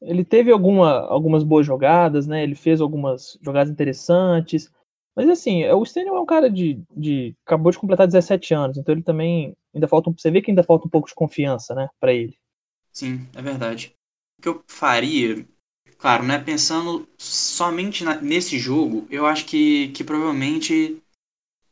ele 0.00 0.24
teve 0.24 0.50
alguma, 0.50 1.00
algumas 1.08 1.42
boas 1.42 1.66
jogadas, 1.66 2.26
né? 2.26 2.42
Ele 2.42 2.54
fez 2.54 2.80
algumas 2.80 3.38
jogadas 3.42 3.72
interessantes. 3.72 4.70
Mas 5.14 5.28
assim, 5.28 5.64
o 5.64 5.84
Stênio 5.84 6.14
é 6.14 6.20
um 6.20 6.26
cara 6.26 6.50
de, 6.50 6.82
de. 6.94 7.34
acabou 7.46 7.72
de 7.72 7.78
completar 7.78 8.06
17 8.06 8.54
anos, 8.54 8.76
então 8.76 8.94
ele 8.94 9.02
também. 9.02 9.56
Ainda 9.74 9.88
falta. 9.88 10.10
Você 10.10 10.30
vê 10.30 10.42
que 10.42 10.50
ainda 10.50 10.62
falta 10.62 10.86
um 10.86 10.90
pouco 10.90 11.08
de 11.08 11.14
confiança, 11.14 11.74
né, 11.74 11.88
para 11.98 12.12
ele. 12.12 12.36
Sim, 12.92 13.26
é 13.34 13.42
verdade. 13.42 13.94
O 14.38 14.42
que 14.42 14.48
eu 14.48 14.62
faria, 14.66 15.46
claro, 16.06 16.22
né, 16.22 16.38
pensando 16.38 17.04
somente 17.18 18.04
na, 18.04 18.20
nesse 18.20 18.60
jogo, 18.60 19.08
eu 19.10 19.26
acho 19.26 19.44
que, 19.44 19.88
que 19.88 20.04
provavelmente 20.04 21.02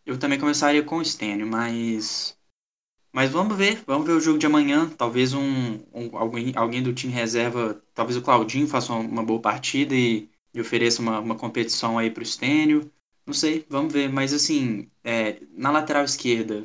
eu 0.05 0.19
também 0.19 0.41
começaria 0.41 0.83
com 0.83 0.97
o 0.97 1.05
Stênio, 1.05 1.47
mas 1.47 2.37
mas 3.13 3.31
vamos 3.31 3.57
ver, 3.57 3.85
vamos 3.87 4.05
ver 4.05 4.15
o 4.15 4.21
jogo 4.21 4.39
de 4.39 4.47
amanhã. 4.47 4.91
Talvez 4.91 5.35
um, 5.35 5.79
um 5.95 6.17
alguém, 6.19 6.53
alguém 6.57 6.83
do 6.83 6.93
time 6.93 7.13
reserva, 7.13 7.81
talvez 7.95 8.17
o 8.17 8.23
Claudinho 8.23 8.67
faça 8.67 8.93
uma, 8.93 9.03
uma 9.03 9.25
boa 9.25 9.41
partida 9.41 9.95
e, 9.95 10.29
e, 10.53 10.61
ofereça 10.61 11.01
uma, 11.01 11.21
uma 11.21 11.37
competição 11.37 11.97
aí 11.97 12.11
para 12.11 12.25
o 12.25 12.27
Stênio. 12.27 12.91
Não 13.25 13.35
sei, 13.35 13.65
vamos 13.69 13.93
ver. 13.93 14.09
Mas 14.09 14.35
assim, 14.35 14.91
é, 15.05 15.41
na 15.53 15.71
lateral 15.71 16.05
esquerda, 16.05 16.65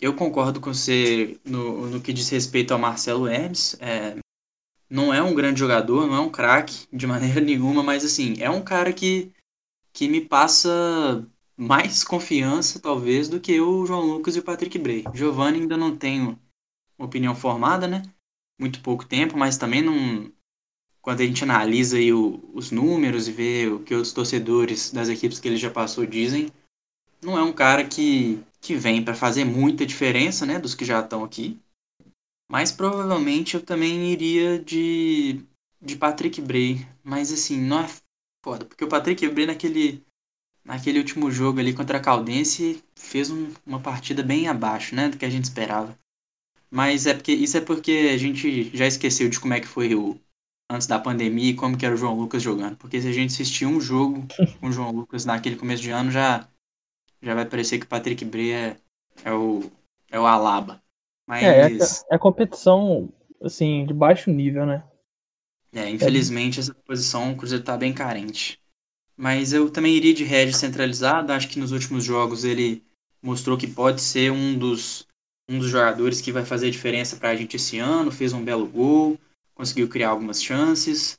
eu 0.00 0.14
concordo 0.14 0.60
com 0.60 0.72
você 0.72 1.36
no, 1.44 1.88
no 1.90 2.00
que 2.00 2.12
diz 2.12 2.28
respeito 2.30 2.72
ao 2.72 2.78
Marcelo 2.78 3.26
Hermes. 3.26 3.76
É, 3.80 4.16
não 4.88 5.12
é 5.12 5.22
um 5.22 5.34
grande 5.34 5.60
jogador, 5.60 6.06
não 6.06 6.16
é 6.16 6.20
um 6.20 6.30
craque 6.30 6.86
de 6.92 7.06
maneira 7.08 7.40
nenhuma, 7.40 7.82
mas 7.82 8.04
assim, 8.04 8.34
é 8.40 8.50
um 8.50 8.62
cara 8.62 8.92
que, 8.92 9.32
que 9.92 10.08
me 10.08 10.20
passa 10.20 11.26
mais 11.56 12.02
confiança, 12.02 12.80
talvez, 12.80 13.28
do 13.28 13.40
que 13.40 13.60
o 13.60 13.86
João 13.86 14.02
Lucas 14.02 14.36
e 14.36 14.40
o 14.40 14.42
Patrick 14.42 14.78
Bray. 14.78 15.04
Giovanni 15.14 15.60
ainda 15.60 15.76
não 15.76 15.96
tenho 15.96 16.38
opinião 16.98 17.34
formada, 17.34 17.86
né? 17.86 18.02
Muito 18.58 18.80
pouco 18.80 19.04
tempo, 19.04 19.36
mas 19.36 19.56
também 19.56 19.82
não. 19.82 20.30
Quando 21.00 21.20
a 21.20 21.26
gente 21.26 21.44
analisa 21.44 21.98
aí 21.98 22.12
o, 22.12 22.40
os 22.54 22.70
números 22.70 23.28
e 23.28 23.32
vê 23.32 23.68
o 23.68 23.80
que 23.80 23.94
os 23.94 24.12
torcedores 24.12 24.90
das 24.90 25.08
equipes 25.08 25.38
que 25.38 25.46
ele 25.46 25.56
já 25.56 25.70
passou 25.70 26.06
dizem, 26.06 26.50
não 27.20 27.38
é 27.38 27.42
um 27.42 27.52
cara 27.52 27.84
que, 27.84 28.42
que 28.60 28.74
vem 28.74 29.04
para 29.04 29.14
fazer 29.14 29.44
muita 29.44 29.84
diferença, 29.84 30.46
né? 30.46 30.58
Dos 30.58 30.74
que 30.74 30.84
já 30.84 31.00
estão 31.00 31.22
aqui. 31.22 31.58
Mas 32.54 32.70
provavelmente 32.70 33.56
eu 33.56 33.60
também 33.60 34.12
iria 34.12 34.60
de, 34.60 35.44
de 35.82 35.96
Patrick 35.96 36.40
Bray. 36.40 36.86
Mas 37.02 37.32
assim, 37.32 37.60
não 37.60 37.80
é 37.80 37.90
foda, 38.44 38.64
porque 38.64 38.84
o 38.84 38.88
Patrick 38.88 39.28
Bray 39.28 39.44
naquele 39.44 40.00
naquele 40.64 41.00
último 41.00 41.32
jogo 41.32 41.58
ali 41.58 41.74
contra 41.74 41.98
a 41.98 42.00
Caldense, 42.00 42.80
fez 42.94 43.28
um, 43.28 43.52
uma 43.66 43.80
partida 43.80 44.22
bem 44.22 44.46
abaixo, 44.46 44.94
né, 44.94 45.08
do 45.08 45.18
que 45.18 45.24
a 45.24 45.30
gente 45.30 45.46
esperava. 45.46 45.98
Mas 46.70 47.06
é 47.06 47.14
porque 47.14 47.32
isso 47.32 47.56
é 47.56 47.60
porque 47.60 48.12
a 48.14 48.16
gente 48.16 48.70
já 48.72 48.86
esqueceu 48.86 49.28
de 49.28 49.40
como 49.40 49.54
é 49.54 49.58
que 49.58 49.66
foi 49.66 49.92
o 49.96 50.16
antes 50.70 50.86
da 50.86 51.00
pandemia 51.00 51.50
e 51.50 51.56
como 51.56 51.76
que 51.76 51.84
era 51.84 51.96
o 51.96 51.98
João 51.98 52.16
Lucas 52.16 52.40
jogando. 52.40 52.76
Porque 52.76 53.02
se 53.02 53.08
a 53.08 53.12
gente 53.12 53.32
assistir 53.32 53.66
um 53.66 53.80
jogo 53.80 54.28
com 54.60 54.68
o 54.68 54.72
João 54.72 54.92
Lucas 54.92 55.24
naquele 55.24 55.56
começo 55.56 55.82
de 55.82 55.90
ano, 55.90 56.12
já 56.12 56.48
já 57.20 57.34
vai 57.34 57.46
parecer 57.46 57.80
que 57.80 57.86
o 57.86 57.88
Patrick 57.88 58.24
Bray 58.24 58.52
é, 58.52 58.76
é 59.24 59.32
o 59.32 59.68
é 60.08 60.20
o 60.20 60.24
Alaba. 60.24 60.83
Mas 61.26 61.42
é, 61.42 61.72
é, 61.72 62.14
é 62.14 62.18
competição 62.18 63.08
assim 63.42 63.84
de 63.86 63.94
baixo 63.94 64.30
nível, 64.30 64.66
né? 64.66 64.84
É, 65.72 65.90
infelizmente, 65.90 66.60
essa 66.60 66.72
posição 66.72 67.32
o 67.32 67.36
Cruzeiro 67.36 67.62
está 67.62 67.76
bem 67.76 67.92
carente. 67.92 68.60
Mas 69.16 69.52
eu 69.52 69.70
também 69.70 69.94
iria 69.94 70.14
de 70.14 70.24
Regis 70.24 70.56
centralizado. 70.56 71.32
Acho 71.32 71.48
que 71.48 71.58
nos 71.58 71.72
últimos 71.72 72.04
jogos 72.04 72.44
ele 72.44 72.82
mostrou 73.22 73.56
que 73.56 73.66
pode 73.66 74.00
ser 74.00 74.30
um 74.30 74.56
dos, 74.56 75.06
um 75.48 75.58
dos 75.58 75.70
jogadores 75.70 76.20
que 76.20 76.32
vai 76.32 76.44
fazer 76.44 76.70
diferença 76.70 77.16
para 77.16 77.30
a 77.30 77.36
gente 77.36 77.56
esse 77.56 77.78
ano. 77.78 78.12
Fez 78.12 78.32
um 78.32 78.44
belo 78.44 78.66
gol, 78.66 79.18
conseguiu 79.54 79.88
criar 79.88 80.10
algumas 80.10 80.42
chances. 80.42 81.18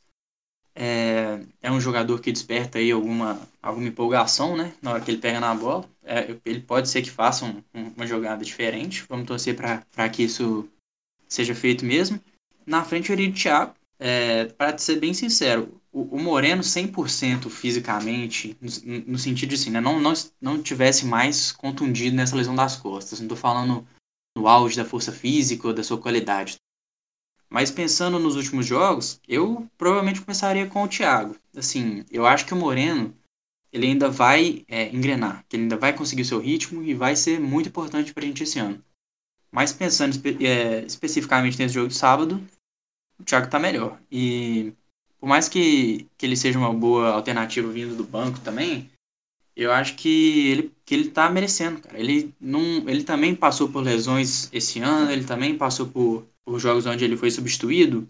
É, 0.74 1.40
é 1.62 1.72
um 1.72 1.80
jogador 1.80 2.20
que 2.22 2.32
desperta 2.32 2.80
aí 2.80 2.92
alguma, 2.92 3.40
alguma 3.62 3.88
empolgação, 3.88 4.56
né? 4.56 4.74
Na 4.82 4.92
hora 4.92 5.02
que 5.02 5.12
ele 5.12 5.22
pega 5.22 5.40
na 5.40 5.54
bola. 5.54 5.86
É, 6.06 6.38
ele 6.46 6.62
pode 6.62 6.88
ser 6.88 7.02
que 7.02 7.10
faça 7.10 7.46
um, 7.46 7.64
um, 7.74 7.92
uma 7.96 8.08
jogada 8.08 8.46
diferente. 8.46 9.04
Vamos 9.10 9.26
torcer 9.26 9.56
para 9.56 10.10
que 10.10 10.24
isso 10.24 10.70
seja 11.28 11.56
feito 11.56 11.84
mesmo. 11.84 12.22
Na 12.66 12.84
frente, 12.84 13.10
eu 13.10 13.14
iria 13.14 13.32
de 13.32 13.42
Thiago. 13.42 13.74
É, 13.98 14.46
para 14.46 14.78
ser 14.78 15.00
bem 15.00 15.14
sincero, 15.14 15.82
o, 15.92 16.18
o 16.18 16.20
Moreno 16.20 16.62
100% 16.62 17.50
fisicamente, 17.50 18.58
no, 18.62 19.14
no, 19.14 19.18
sentido 19.18 19.50
de 19.50 19.56
assim, 19.56 19.70
né, 19.70 19.80
não, 19.80 20.00
não, 20.02 20.14
não 20.42 20.62
tivesse 20.62 21.06
mais 21.06 21.54
contundido 21.54 22.16
nessa 22.16 22.36
lesão 22.36 22.54
das 22.54 22.76
costas. 22.76 23.20
Não 23.20 23.26
estou 23.26 23.38
falando 23.38 23.88
no 24.38 24.48
auge 24.48 24.76
da 24.76 24.84
força 24.84 25.12
física 25.12 25.68
ou 25.68 25.74
da 25.74 25.84
sua 25.84 25.98
qualidade. 25.98 26.58
Mas 27.50 27.72
pensando 27.72 28.20
nos 28.20 28.36
últimos 28.36 28.66
jogos, 28.66 29.22
eu 29.28 29.66
provavelmente 29.78 30.22
começaria 30.22 30.68
com 30.68 30.84
o 30.84 30.88
Thiago. 30.88 31.38
Assim, 31.56 32.04
eu 32.12 32.26
acho 32.26 32.46
que 32.46 32.54
o 32.54 32.58
Moreno 32.58 33.16
ele 33.76 33.88
ainda 33.88 34.10
vai 34.10 34.64
é, 34.70 34.88
engrenar, 34.96 35.44
que 35.50 35.58
ele 35.58 35.64
ainda 35.64 35.76
vai 35.76 35.92
conseguir 35.92 36.22
o 36.22 36.26
seu 36.26 36.40
ritmo 36.40 36.82
e 36.82 36.94
vai 36.94 37.14
ser 37.14 37.42
muito 37.42 37.68
importante 37.68 38.14
para 38.14 38.24
a 38.24 38.28
gente 38.28 38.42
esse 38.42 38.58
ano. 38.58 38.82
Mas 39.52 39.74
pensando 39.74 40.12
espe 40.12 40.38
é, 40.46 40.86
especificamente 40.86 41.60
nesse 41.60 41.74
jogo 41.74 41.90
de 41.90 41.96
sábado, 41.96 42.42
o 43.20 43.24
Thiago 43.26 43.48
está 43.48 43.60
melhor. 43.60 44.00
E 44.10 44.72
por 45.20 45.28
mais 45.28 45.50
que, 45.50 46.08
que 46.18 46.26
ele 46.26 46.38
seja 46.38 46.58
uma 46.58 46.74
boa 46.74 47.10
alternativa 47.10 47.70
vindo 47.70 47.98
do 47.98 48.06
banco 48.06 48.40
também, 48.40 48.90
eu 49.54 49.74
acho 49.74 49.96
que 49.96 50.48
ele, 50.48 50.72
que 50.86 50.96
ele 50.96 51.10
tá 51.10 51.30
merecendo, 51.30 51.82
cara. 51.82 52.00
Ele, 52.00 52.34
não, 52.40 52.62
ele 52.88 53.04
também 53.04 53.36
passou 53.36 53.68
por 53.70 53.84
lesões 53.84 54.50
esse 54.54 54.80
ano, 54.80 55.12
ele 55.12 55.26
também 55.26 55.58
passou 55.58 55.88
por, 55.88 56.26
por 56.46 56.60
jogos 56.60 56.86
onde 56.86 57.04
ele 57.04 57.18
foi 57.18 57.30
substituído, 57.30 58.08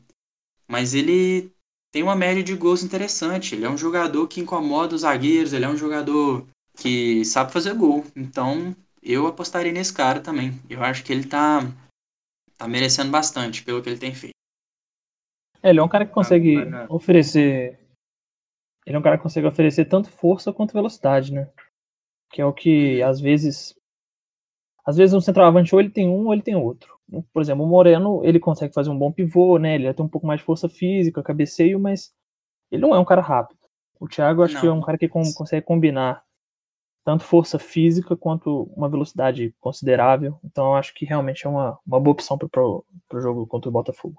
mas 0.68 0.94
ele 0.94 1.52
tem 1.96 2.04
uma 2.04 2.14
média 2.14 2.44
de 2.44 2.54
gols 2.58 2.84
interessante. 2.84 3.56
Ele 3.56 3.64
é 3.64 3.70
um 3.70 3.78
jogador 3.78 4.28
que 4.28 4.42
incomoda 4.42 4.94
os 4.94 5.02
zagueiros, 5.04 5.54
ele 5.54 5.64
é 5.64 5.70
um 5.70 5.78
jogador 5.78 6.46
que 6.76 7.24
sabe 7.24 7.54
fazer 7.54 7.74
gol. 7.74 8.04
Então, 8.14 8.76
eu 9.02 9.26
apostaria 9.28 9.72
nesse 9.72 9.94
cara 9.94 10.20
também. 10.20 10.60
Eu 10.70 10.84
acho 10.84 11.06
que 11.06 11.14
ele 11.14 11.26
tá, 11.26 11.62
tá 12.58 12.68
merecendo 12.68 13.10
bastante 13.12 13.64
pelo 13.64 13.82
que 13.82 13.88
ele 13.88 13.98
tem 13.98 14.14
feito. 14.14 14.34
É, 15.64 15.70
ele 15.70 15.80
é 15.80 15.84
um 15.84 15.88
cara 15.88 16.06
que 16.06 16.12
consegue 16.12 16.58
ah, 16.58 16.86
oferecer. 16.90 17.80
Ele 18.86 18.98
é 18.98 19.00
um 19.00 19.02
cara 19.02 19.16
que 19.16 19.24
consegue 19.24 19.48
oferecer 19.48 19.86
tanto 19.86 20.10
força 20.10 20.52
quanto 20.52 20.74
velocidade, 20.74 21.32
né? 21.32 21.50
Que 22.30 22.42
é 22.42 22.46
o 22.46 22.52
que 22.52 23.02
às 23.04 23.22
vezes. 23.22 23.74
Às 24.86 24.98
vezes 24.98 25.14
um 25.14 25.22
centroavante 25.22 25.74
ou 25.74 25.80
ele 25.80 25.90
tem 25.90 26.10
um 26.10 26.26
ou 26.26 26.34
ele 26.34 26.44
tem 26.44 26.58
outro. 26.58 26.95
Por 27.32 27.42
exemplo, 27.42 27.64
o 27.64 27.68
Moreno, 27.68 28.22
ele 28.24 28.40
consegue 28.40 28.74
fazer 28.74 28.90
um 28.90 28.98
bom 28.98 29.12
pivô, 29.12 29.58
né? 29.58 29.76
Ele 29.76 29.94
tem 29.94 30.06
um 30.06 30.10
pouco 30.10 30.26
mais 30.26 30.40
de 30.40 30.46
força 30.46 30.68
física, 30.68 31.22
cabeceio, 31.22 31.80
mas 31.80 32.14
ele 32.72 32.82
não 32.82 32.96
é 32.96 33.00
um 33.00 33.06
cara 33.06 33.22
rápido. 33.22 33.60
O 34.00 34.08
Thiago 34.08 34.44
acho 34.44 34.56
não. 34.56 34.62
que 34.62 34.68
é 34.68 34.72
um 34.72 34.82
cara 34.82 34.98
que 34.98 35.08
consegue 35.08 35.66
combinar 35.66 36.24
tanto 37.06 37.24
força 37.24 37.60
física 37.60 38.18
quanto 38.18 38.64
uma 38.76 38.90
velocidade 38.90 39.54
considerável. 39.60 40.40
Então 40.44 40.66
eu 40.66 40.74
acho 40.74 40.94
que 40.94 41.06
realmente 41.06 41.46
é 41.46 41.50
uma, 41.50 41.78
uma 41.86 42.00
boa 42.00 42.14
opção 42.14 42.38
para 42.38 42.62
o 42.62 42.84
jogo 43.14 43.46
contra 43.46 43.70
o 43.70 43.72
Botafogo. 43.72 44.18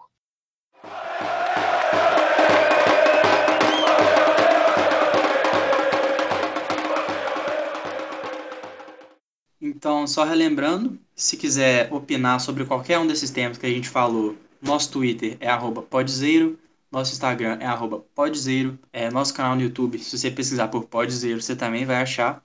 Então, 9.67 10.07
só 10.07 10.23
relembrando, 10.23 10.97
se 11.14 11.37
quiser 11.37 11.93
opinar 11.93 12.41
sobre 12.41 12.64
qualquer 12.64 13.01
um 13.01 13.07
desses 13.07 13.31
temas 13.31 13.59
que 13.59 13.67
a 13.67 13.69
gente 13.69 13.89
falou, 13.89 14.37
nosso 14.62 14.93
Twitter 14.93 15.37
é 15.41 15.49
podzeiro, 15.91 16.57
nosso 16.91 17.12
Instagram 17.12 17.59
é 17.61 17.67
podzeiro, 18.14 18.79
é, 18.93 19.11
nosso 19.11 19.35
canal 19.35 19.57
no 19.57 19.62
YouTube, 19.62 19.99
se 19.99 20.17
você 20.17 20.31
pesquisar 20.31 20.69
por 20.69 20.85
podzeiro, 20.85 21.43
você 21.43 21.57
também 21.57 21.85
vai 21.85 21.97
achar. 21.97 22.45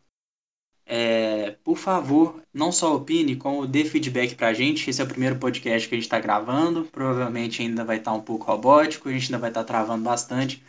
É, 0.84 1.51
por 1.63 1.78
favor, 1.78 2.41
não 2.51 2.72
só 2.72 2.95
opine, 2.95 3.36
como 3.36 3.67
dê 3.67 3.86
feedback 3.86 4.36
pra 4.36 4.51
gente. 4.51 4.89
Esse 4.89 4.99
é 4.99 5.03
o 5.05 5.07
primeiro 5.07 5.38
podcast 5.38 5.88
que 5.88 5.93
a 5.93 5.97
gente 5.97 6.05
está 6.05 6.19
gravando. 6.19 6.86
Provavelmente 6.86 7.61
ainda 7.61 7.86
vai 7.86 7.97
estar 7.97 8.11
tá 8.11 8.17
um 8.17 8.22
pouco 8.22 8.45
robótico, 8.45 9.07
a 9.07 9.11
gente 9.11 9.26
ainda 9.26 9.38
vai 9.38 9.51
estar 9.51 9.61
tá 9.61 9.67
travando 9.67 10.03
bastante. 10.03 10.63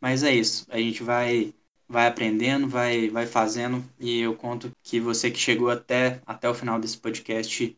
Mas 0.00 0.22
é 0.22 0.34
isso, 0.34 0.66
a 0.70 0.78
gente 0.78 1.02
vai 1.02 1.54
vai 1.90 2.06
aprendendo, 2.06 2.68
vai, 2.68 3.10
vai 3.10 3.26
fazendo 3.26 3.84
e 3.98 4.20
eu 4.20 4.36
conto 4.36 4.70
que 4.80 5.00
você 5.00 5.28
que 5.28 5.38
chegou 5.38 5.68
até, 5.68 6.22
até 6.24 6.48
o 6.48 6.54
final 6.54 6.78
desse 6.78 6.96
podcast 6.96 7.76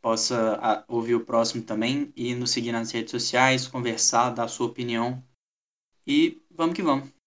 possa 0.00 0.58
a, 0.60 0.84
ouvir 0.88 1.16
o 1.16 1.24
próximo 1.24 1.62
também 1.62 2.10
e 2.16 2.34
nos 2.34 2.50
seguir 2.50 2.72
nas 2.72 2.90
redes 2.90 3.10
sociais, 3.10 3.68
conversar, 3.68 4.30
dar 4.30 4.48
sua 4.48 4.66
opinião 4.66 5.22
e 6.06 6.42
vamos 6.50 6.74
que 6.74 6.82
vamos. 6.82 7.21